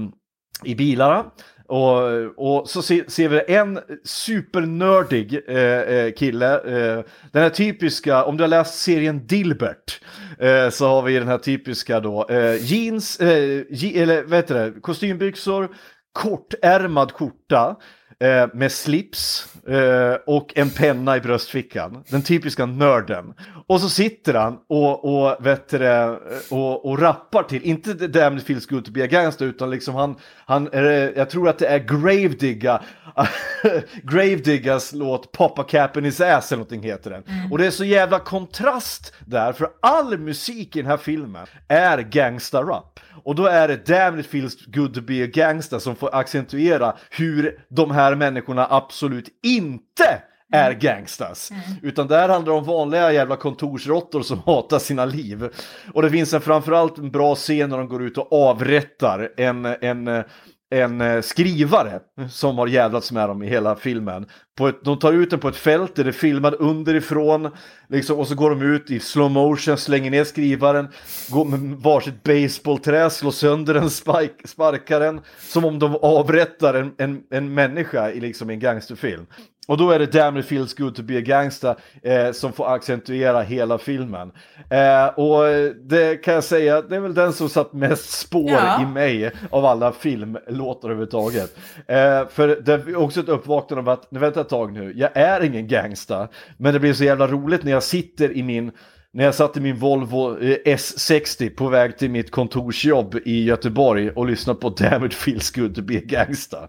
i 0.64 0.76
bilarna. 0.76 1.26
Och, 1.72 2.02
och 2.38 2.70
så 2.70 2.82
se, 2.82 3.04
ser 3.08 3.30
vi 3.30 3.42
en 3.48 3.80
supernördig 4.04 5.40
eh, 5.48 5.58
eh, 5.58 6.12
kille. 6.12 6.54
Eh, 6.56 7.04
den 7.32 7.44
här 7.44 7.50
typiska, 7.50 8.24
om 8.24 8.38
du 8.38 8.44
har 8.44 8.48
läst 8.48 8.80
serien 8.80 9.28
Dilbert, 9.28 10.02
eh, 10.40 10.70
så 10.70 10.88
har 10.88 11.02
vi 11.02 11.20
den 11.20 11.28
här 11.28 11.38
typiska 11.38 12.00
då 12.00 12.28
eh, 12.30 12.56
jeans, 12.56 13.20
eh, 13.20 13.64
je, 13.70 14.02
eller 14.02 14.24
vad 14.24 14.34
heter 14.34 14.56
det, 14.56 14.82
kostymbyxor, 14.82 15.70
kortärmad 16.14 17.12
skjorta. 17.12 17.76
Eh, 18.22 18.48
med 18.54 18.72
slips 18.72 19.48
eh, 19.68 20.14
och 20.26 20.58
en 20.58 20.70
penna 20.70 21.18
i 21.18 21.22
bröstfickan. 21.22 22.04
Den 22.10 22.22
typiska 22.22 22.66
nörden. 22.66 23.34
Och 23.68 23.82
så 23.82 23.90
sitter 23.90 24.34
han 24.34 24.58
och, 24.70 25.06
och, 25.06 25.46
vet 25.46 25.70
det, 25.70 26.20
och, 26.50 26.86
och 26.86 27.00
rappar 27.00 27.44
till, 27.44 27.64
inte 27.64 27.94
Damn 27.94 28.38
It 28.38 28.44
Feels 28.44 28.66
Good 28.66 28.86
To 28.86 28.92
Be 28.92 29.04
A 29.04 29.08
Gangster, 29.08 29.46
utan 29.46 29.70
liksom 29.70 29.96
han, 29.96 30.16
han 30.46 30.70
jag 31.16 31.30
tror 31.30 31.50
att 31.50 31.60
det 31.60 31.68
är 31.68 31.80
Gravedigga, 31.80 32.82
Gravediggas 34.04 34.94
låt 34.94 35.32
Papa 35.32 35.64
Cap 35.64 35.98
in 35.98 36.04
His 36.04 36.22
Ass 36.22 36.52
eller 36.52 36.58
någonting 36.58 36.84
heter 36.84 37.10
den. 37.10 37.24
Och 37.52 37.58
det 37.58 37.66
är 37.66 37.72
så 37.72 37.86
jävla 37.86 38.20
kontrast 38.20 39.14
där, 39.26 39.54
för 39.54 39.68
all 39.80 40.18
musik 40.18 40.76
i 40.76 40.82
den 40.82 40.92
här 40.92 40.98
filmen 40.98 41.48
är 41.68 41.98
gangsta-rap. 41.98 43.00
Och 43.24 43.36
då 43.36 43.46
är 43.46 43.68
det 43.68 43.86
Damn 43.86 44.20
It 44.20 44.28
Feels 44.28 44.66
Good 44.66 44.94
To 44.94 45.02
Be 45.02 45.24
A 45.24 45.28
Gangster 45.34 45.80
som 45.80 45.96
får 45.96 46.16
accentuera 46.16 46.96
hur 47.10 47.66
de 47.70 47.92
här 47.92 48.11
människorna 48.16 48.68
absolut 48.70 49.30
inte 49.44 50.22
är 50.52 50.72
gangstas. 50.74 51.52
Utan 51.82 52.08
där 52.08 52.30
handlar 52.30 52.54
det 52.54 52.60
om 52.60 52.66
vanliga 52.66 53.12
jävla 53.12 53.36
kontorsråttor 53.36 54.22
som 54.22 54.40
hatar 54.46 54.80
sina 54.80 55.06
liv. 55.06 55.50
Och 55.94 56.02
det 56.02 56.10
finns 56.10 56.34
en 56.34 56.42
framförallt 56.42 56.98
en 56.98 57.12
bra 57.12 57.36
scen 57.36 57.70
när 57.70 57.78
de 57.78 57.88
går 57.88 58.04
ut 58.04 58.18
och 58.18 58.34
avrättar 58.34 59.34
en, 59.38 59.66
en, 59.66 60.24
en 60.72 61.02
eh, 61.02 61.22
skrivare 61.22 62.00
som 62.30 62.58
har 62.58 62.68
jävlats 62.68 63.12
med 63.12 63.30
dem 63.30 63.44
i 63.44 63.50
hela 63.50 63.76
filmen. 63.76 64.26
På 64.58 64.68
ett, 64.68 64.84
de 64.84 65.00
tar 65.00 65.14
ut 65.14 65.30
den 65.30 65.40
på 65.40 65.48
ett 65.48 65.56
fält 65.56 65.96
där 65.96 66.04
det 66.04 66.10
är 66.10 66.12
filmad 66.12 66.56
underifrån 66.60 67.52
liksom, 67.90 68.20
och 68.20 68.28
så 68.28 68.36
går 68.36 68.50
de 68.50 68.62
ut 68.62 68.92
i 68.92 69.00
slow 69.00 69.32
motion, 69.32 69.78
slänger 69.78 70.12
ner 70.12 70.24
skrivaren, 70.24 70.88
går 71.30 71.46
med 71.46 71.60
varsitt 71.60 72.24
baseballträ, 72.24 73.10
slår 73.10 73.32
sönder 73.32 73.74
den, 73.74 73.90
spark, 73.90 74.42
sparkar 74.46 75.00
den, 75.00 75.22
som 75.40 75.66
om 75.66 75.80
de 75.80 75.96
avrättar 75.96 76.74
en, 76.74 76.94
en, 76.98 77.22
en 77.30 77.54
människa 77.54 78.12
i 78.12 78.20
liksom 78.20 78.50
en 78.50 78.60
gangsterfilm. 78.60 79.26
Och 79.68 79.78
då 79.78 79.92
är 79.92 80.00
det 80.00 80.06
Damn 80.06 80.38
it 80.38 80.46
feels 80.46 80.74
good 80.74 80.96
to 80.96 81.04
be 81.04 81.18
a 81.18 81.22
gangster 81.22 81.76
eh, 82.04 82.32
som 82.32 82.54
får 82.54 82.74
accentuera 82.76 83.42
hela 83.42 83.78
filmen. 83.78 84.32
Eh, 84.70 85.06
och 85.06 85.44
det 85.84 86.24
kan 86.24 86.34
jag 86.34 86.44
säga, 86.44 86.82
det 86.82 86.96
är 86.96 87.00
väl 87.00 87.14
den 87.14 87.34
som 87.34 87.50
satt 87.50 87.74
mest 87.74 88.10
spår 88.20 88.52
Ja. 88.52 88.82
i 88.82 88.86
mig 88.86 89.32
av 89.50 89.66
alla 89.66 89.92
filmlåtar 89.92 90.90
överhuvudtaget. 90.90 91.58
Eh, 91.88 92.28
för 92.30 92.62
det 92.62 92.74
är 92.74 92.96
också 92.96 93.20
ett 93.20 93.30
uppvaknande 93.30 93.92
av 93.92 94.00
att, 94.00 94.12
nu 94.12 94.20
vänta 94.20 94.42
ett 94.42 94.50
tag 94.50 94.74
nu, 94.74 94.94
jag 94.96 95.18
är 95.18 95.42
ingen 95.44 95.68
gangsta, 95.68 96.28
men 96.58 96.74
det 96.74 96.80
blir 96.80 96.94
så 96.94 97.04
jävla 97.04 97.28
roligt 97.28 97.64
när 97.64 97.72
jag 97.72 97.84
sitter 97.84 98.38
i 98.38 98.44
min 98.44 98.72
när 99.14 99.24
jag 99.24 99.36
satt 99.36 99.58
i 99.58 99.60
min 99.60 99.76
Volvo 99.76 100.38
eh, 100.40 100.58
S60 100.76 101.50
på 101.56 101.68
väg 101.68 101.98
till 101.98 102.10
mitt 102.12 102.32
kontorsjobb 102.32 103.16
i 103.26 103.44
Göteborg 103.44 104.10
och 104.10 104.26
lyssnade 104.26 104.60
på 104.60 104.70
Damn 104.70 105.06
it 105.06 105.14
feels 105.14 105.52
good 105.52 105.76
to 105.76 105.82
be 105.82 105.98
a 105.98 106.02
gangsta. 106.06 106.68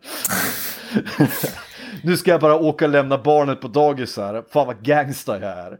nu 2.05 2.17
ska 2.17 2.31
jag 2.31 2.41
bara 2.41 2.57
åka 2.57 2.85
och 2.85 2.91
lämna 2.91 3.19
barnet 3.19 3.61
på 3.61 3.69
dagis 3.69 4.17
här. 4.17 4.45
Fan 4.53 4.67
vad 4.67 4.85
gangsta 4.85 5.41
jag 5.41 5.51
är. 5.59 5.79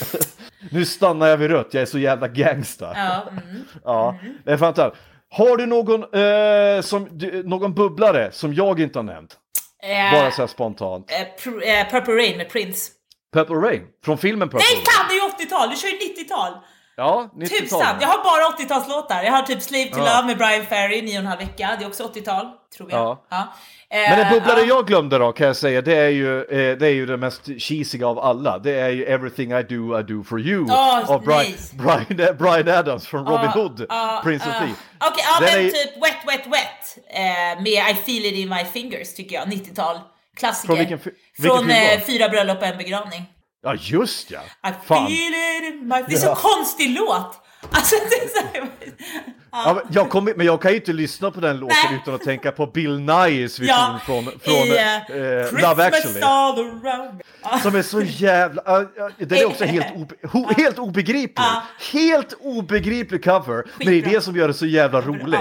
nu 0.70 0.84
stannar 0.84 1.26
jag 1.26 1.36
vid 1.36 1.50
rött, 1.50 1.68
jag 1.70 1.82
är 1.82 1.86
så 1.86 1.98
jävla 1.98 2.28
gangsta. 2.28 2.92
Ja, 2.94 3.22
mm. 3.30 3.64
Ja, 3.84 4.18
det 4.44 4.52
är 4.52 4.56
fantastiskt. 4.56 5.02
Har 5.30 5.56
du 5.56 5.66
någon, 5.66 6.02
eh, 6.02 6.82
som, 6.82 7.08
du, 7.18 7.42
någon 7.42 7.74
bubblare 7.74 8.32
som 8.32 8.54
jag 8.54 8.80
inte 8.80 8.98
har 8.98 9.04
nämnt? 9.04 9.36
Eh, 9.82 10.20
Bara 10.20 10.30
så 10.30 10.42
här 10.42 10.46
spontant. 10.46 11.10
pr- 11.44 11.62
eh, 11.64 11.90
Purple 11.90 12.14
Rain 12.14 12.36
med 12.36 12.48
Prince. 12.50 12.92
Purple 13.34 13.56
Rain, 13.56 13.82
från 14.04 14.18
filmen 14.18 14.48
Purple 14.48 14.64
Nej 14.70 14.76
Rain. 14.76 14.84
fan, 14.86 15.06
det 15.08 15.14
är 15.14 15.44
ju 15.44 15.46
80-tal! 15.46 15.70
Du 15.70 15.76
kör 15.76 15.88
ju 15.88 15.94
90-tal! 16.24 16.52
Ja, 16.96 17.30
90-tal. 17.36 17.58
Tusan! 17.58 17.96
Jag 18.00 18.08
har 18.08 18.24
bara 18.24 18.56
80-talslåtar. 18.56 19.22
Jag 19.24 19.32
har 19.32 19.42
typ 19.42 19.62
Slave 19.62 19.84
to 19.84 19.98
Ja. 19.98 20.16
Love 20.16 20.26
med 20.26 20.38
Brian 20.38 20.66
Ferry, 20.66 21.02
nio 21.02 21.12
och 21.18 21.20
en 21.20 21.26
halv 21.26 21.40
vecka. 21.40 21.76
Det 21.78 21.84
är 21.84 21.88
också 21.88 22.02
80-tal, 22.02 22.46
tror 22.76 22.90
jag. 22.90 23.00
Ja. 23.00 23.26
Ja. 23.28 23.54
Men 23.90 24.18
Eh, 24.18 24.18
en 24.32 24.32
bubblare 24.34 24.60
ja. 24.60 24.66
jag 24.66 24.86
glömde 24.86 25.18
då 25.18 25.32
kan 25.32 25.46
jag 25.46 25.56
säga, 25.56 25.82
det 25.82 25.96
är 25.96 26.08
ju, 26.08 26.38
eh, 26.40 26.76
det 26.78 26.86
är 26.86 26.90
ju 26.90 27.06
det 27.06 27.16
mest 27.16 27.46
cheesiga 27.58 28.06
av 28.06 28.18
alla. 28.18 28.58
Det 28.58 28.80
är 28.80 28.88
ju 28.88 29.04
Everything 29.04 29.52
I 29.52 29.62
Do 29.62 30.00
I 30.00 30.02
Do 30.02 30.24
For 30.24 30.40
You 30.40 30.66
Åh, 30.70 31.10
av 31.10 31.22
Brian, 31.24 31.40
nice. 31.44 31.76
Brian, 31.76 32.36
Brian 32.36 32.68
Adams 32.78 33.06
från 33.06 33.26
Robin 33.26 33.50
Ja, 33.54 33.60
Hood, 33.60 33.86
ja, 33.88 34.20
Prince 34.24 34.48
of 34.48 34.54
ja. 34.54 34.60
Thief. 34.66 34.76
Okej, 35.10 35.24
ja 35.24 35.46
Den 35.46 35.54
men 35.56 35.66
är 35.66 35.70
typ 35.70 36.02
Wet 36.02 36.16
Wet 36.26 36.46
Wet 36.46 36.98
eh, 37.10 37.62
med 37.62 37.90
I 37.90 37.94
feel 37.94 38.24
it 38.24 38.34
in 38.34 38.48
my 38.48 38.64
fingers 38.64 39.14
tycker 39.14 39.36
jag, 39.36 39.48
90-tal. 39.48 40.00
Klassiker. 40.36 40.66
Från 40.66 40.78
vilken 40.78 40.98
vilken 41.38 41.58
Från 41.58 41.70
eh? 41.70 42.00
Fyra 42.06 42.28
bröllop 42.28 42.58
och 42.58 42.66
en 42.66 42.78
begravning. 42.78 43.22
Ja, 43.66 43.74
just 43.80 44.30
ja! 44.30 44.40
I 44.70 44.72
Fan. 44.86 45.06
feel 45.06 45.32
it 45.34 45.74
in 45.74 45.88
my... 45.88 45.94
Det 46.08 46.14
är 46.14 46.18
så 46.18 46.26
Ja. 46.26 46.34
konstig 46.34 46.90
låt! 46.90 47.42
Alltså 47.70 47.96
det 48.10 48.24
är 48.24 48.28
så 48.28 48.46
här... 48.52 48.68
Ja, 49.50 49.74
men, 49.74 49.84
jag 49.94 50.10
kommer, 50.10 50.34
men 50.34 50.46
jag 50.46 50.62
kan 50.62 50.70
ju 50.70 50.76
inte 50.76 50.92
lyssna 50.92 51.30
på 51.30 51.40
den 51.40 51.56
låten 51.56 51.76
Nej. 51.90 52.00
utan 52.02 52.14
att 52.14 52.20
tänka 52.22 52.52
på 52.52 52.66
Bill 52.66 52.98
Nyes 53.00 53.58
vision 53.58 53.76
Ja, 53.78 54.00
från, 54.06 54.24
från 54.24 54.54
i, 54.54 54.76
eh, 54.76 55.16
eh, 55.16 55.52
Love 55.52 55.84
actually. 55.86 56.20
Som 57.62 57.74
är 57.74 57.82
så 57.82 58.00
jävla... 58.02 58.62
ja, 58.66 58.84
ja, 58.96 59.10
den 59.18 59.38
är 59.38 59.46
också 59.46 59.64
helt, 59.64 59.86
obe, 59.96 60.14
ho, 60.22 60.52
helt 60.56 60.78
obegriplig. 60.78 61.44
Helt 61.92 62.32
obegriplig 62.40 63.24
cover. 63.24 63.54
Men 63.54 63.64
det 63.78 63.84
är 63.84 63.86
Skitbra. 63.92 64.12
det 64.12 64.20
som 64.20 64.36
gör 64.36 64.48
det 64.48 64.54
så 64.54 64.66
jävla 64.66 65.00
rolig. 65.00 65.40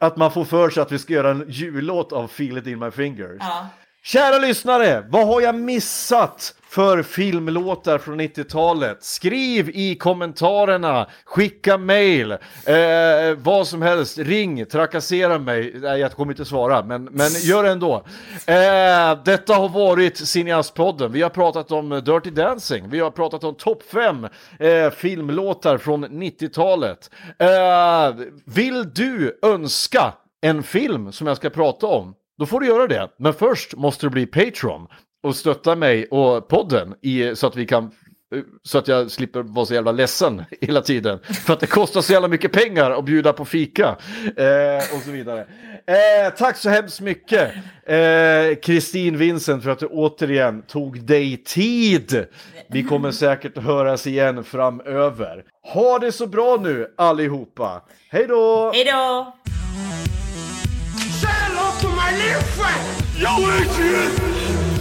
Att 0.00 0.16
man 0.16 0.32
får 0.32 0.44
för 0.44 0.70
sig 0.70 0.82
att 0.82 0.92
vi 0.92 0.98
ska 0.98 1.12
göra 1.12 1.30
en 1.30 1.44
jullåt 1.48 2.12
av 2.12 2.28
Feel 2.28 2.58
it 2.58 2.66
in 2.66 2.78
my 2.78 2.90
fingers. 2.90 3.42
Kära 4.04 4.38
lyssnare, 4.38 5.04
vad 5.08 5.26
har 5.26 5.40
jag 5.40 5.54
missat 5.54 6.54
för 6.74 7.02
filmlåtar 7.02 7.98
från 7.98 8.20
90-talet? 8.20 9.04
Skriv 9.04 9.70
i 9.74 9.94
kommentarerna, 9.94 11.06
skicka 11.24 11.78
mail, 11.78 12.32
eh, 12.32 12.38
vad 13.36 13.66
som 13.66 13.82
helst, 13.82 14.18
ring, 14.18 14.66
trakassera 14.66 15.38
mig. 15.38 15.74
Nej, 15.74 16.00
jag 16.00 16.12
kommer 16.12 16.32
inte 16.32 16.44
svara, 16.44 16.84
men, 16.84 17.04
men 17.04 17.30
gör 17.42 17.62
det 17.62 17.70
ändå. 17.70 17.94
Eh, 18.46 19.22
detta 19.24 19.54
har 19.54 19.68
varit 19.68 20.16
Cineastpodden. 20.16 21.12
Vi 21.12 21.22
har 21.22 21.30
pratat 21.30 21.72
om 21.72 21.88
Dirty 21.90 22.30
Dancing, 22.30 22.88
vi 22.88 23.00
har 23.00 23.10
pratat 23.10 23.44
om 23.44 23.54
topp 23.54 23.82
5 23.92 24.26
eh, 24.58 24.90
filmlåtar 24.90 25.78
från 25.78 26.04
90-talet. 26.06 27.10
Eh, 27.38 28.26
vill 28.44 28.92
du 28.94 29.38
önska 29.42 30.14
en 30.42 30.62
film 30.62 31.12
som 31.12 31.26
jag 31.26 31.36
ska 31.36 31.50
prata 31.50 31.86
om? 31.86 32.14
Då 32.38 32.46
får 32.46 32.60
du 32.60 32.66
göra 32.66 32.86
det. 32.86 33.08
Men 33.18 33.34
först 33.34 33.76
måste 33.76 34.06
du 34.06 34.10
bli 34.10 34.26
Patreon 34.26 34.86
och 35.24 35.36
stötta 35.36 35.76
mig 35.76 36.06
och 36.06 36.48
podden 36.48 36.94
i, 37.02 37.36
så 37.36 37.46
att 37.46 37.56
vi 37.56 37.66
kan 37.66 37.90
så 38.62 38.78
att 38.78 38.88
jag 38.88 39.10
slipper 39.10 39.42
vara 39.42 39.66
så 39.66 39.74
jävla 39.74 39.92
ledsen 39.92 40.44
hela 40.60 40.80
tiden. 40.80 41.18
För 41.46 41.52
att 41.52 41.60
det 41.60 41.66
kostar 41.66 42.00
så 42.00 42.12
jävla 42.12 42.28
mycket 42.28 42.52
pengar 42.52 42.90
att 42.90 43.04
bjuda 43.04 43.32
på 43.32 43.44
fika. 43.44 43.96
Eh, 44.36 44.96
och 44.96 45.02
så 45.04 45.10
vidare. 45.10 45.40
Eh, 45.86 46.34
tack 46.36 46.56
så 46.56 46.70
hemskt 46.70 47.00
mycket 47.00 47.54
eh, 47.86 48.54
Kristin 48.62 49.18
Vincent 49.18 49.62
för 49.62 49.70
att 49.70 49.78
du 49.78 49.86
återigen 49.86 50.62
tog 50.62 51.02
dig 51.02 51.36
tid. 51.36 52.26
Vi 52.68 52.82
kommer 52.82 53.10
säkert 53.10 53.58
att 53.58 53.64
höras 53.64 54.06
igen 54.06 54.44
framöver. 54.44 55.44
Ha 55.72 55.98
det 55.98 56.12
så 56.12 56.26
bra 56.26 56.58
nu 56.62 56.94
allihopa. 56.96 57.82
Hej 58.10 58.26
då! 58.26 58.72
Hej 58.74 58.84
då! 58.84 59.34
did 63.76 64.60
it! 64.60 64.63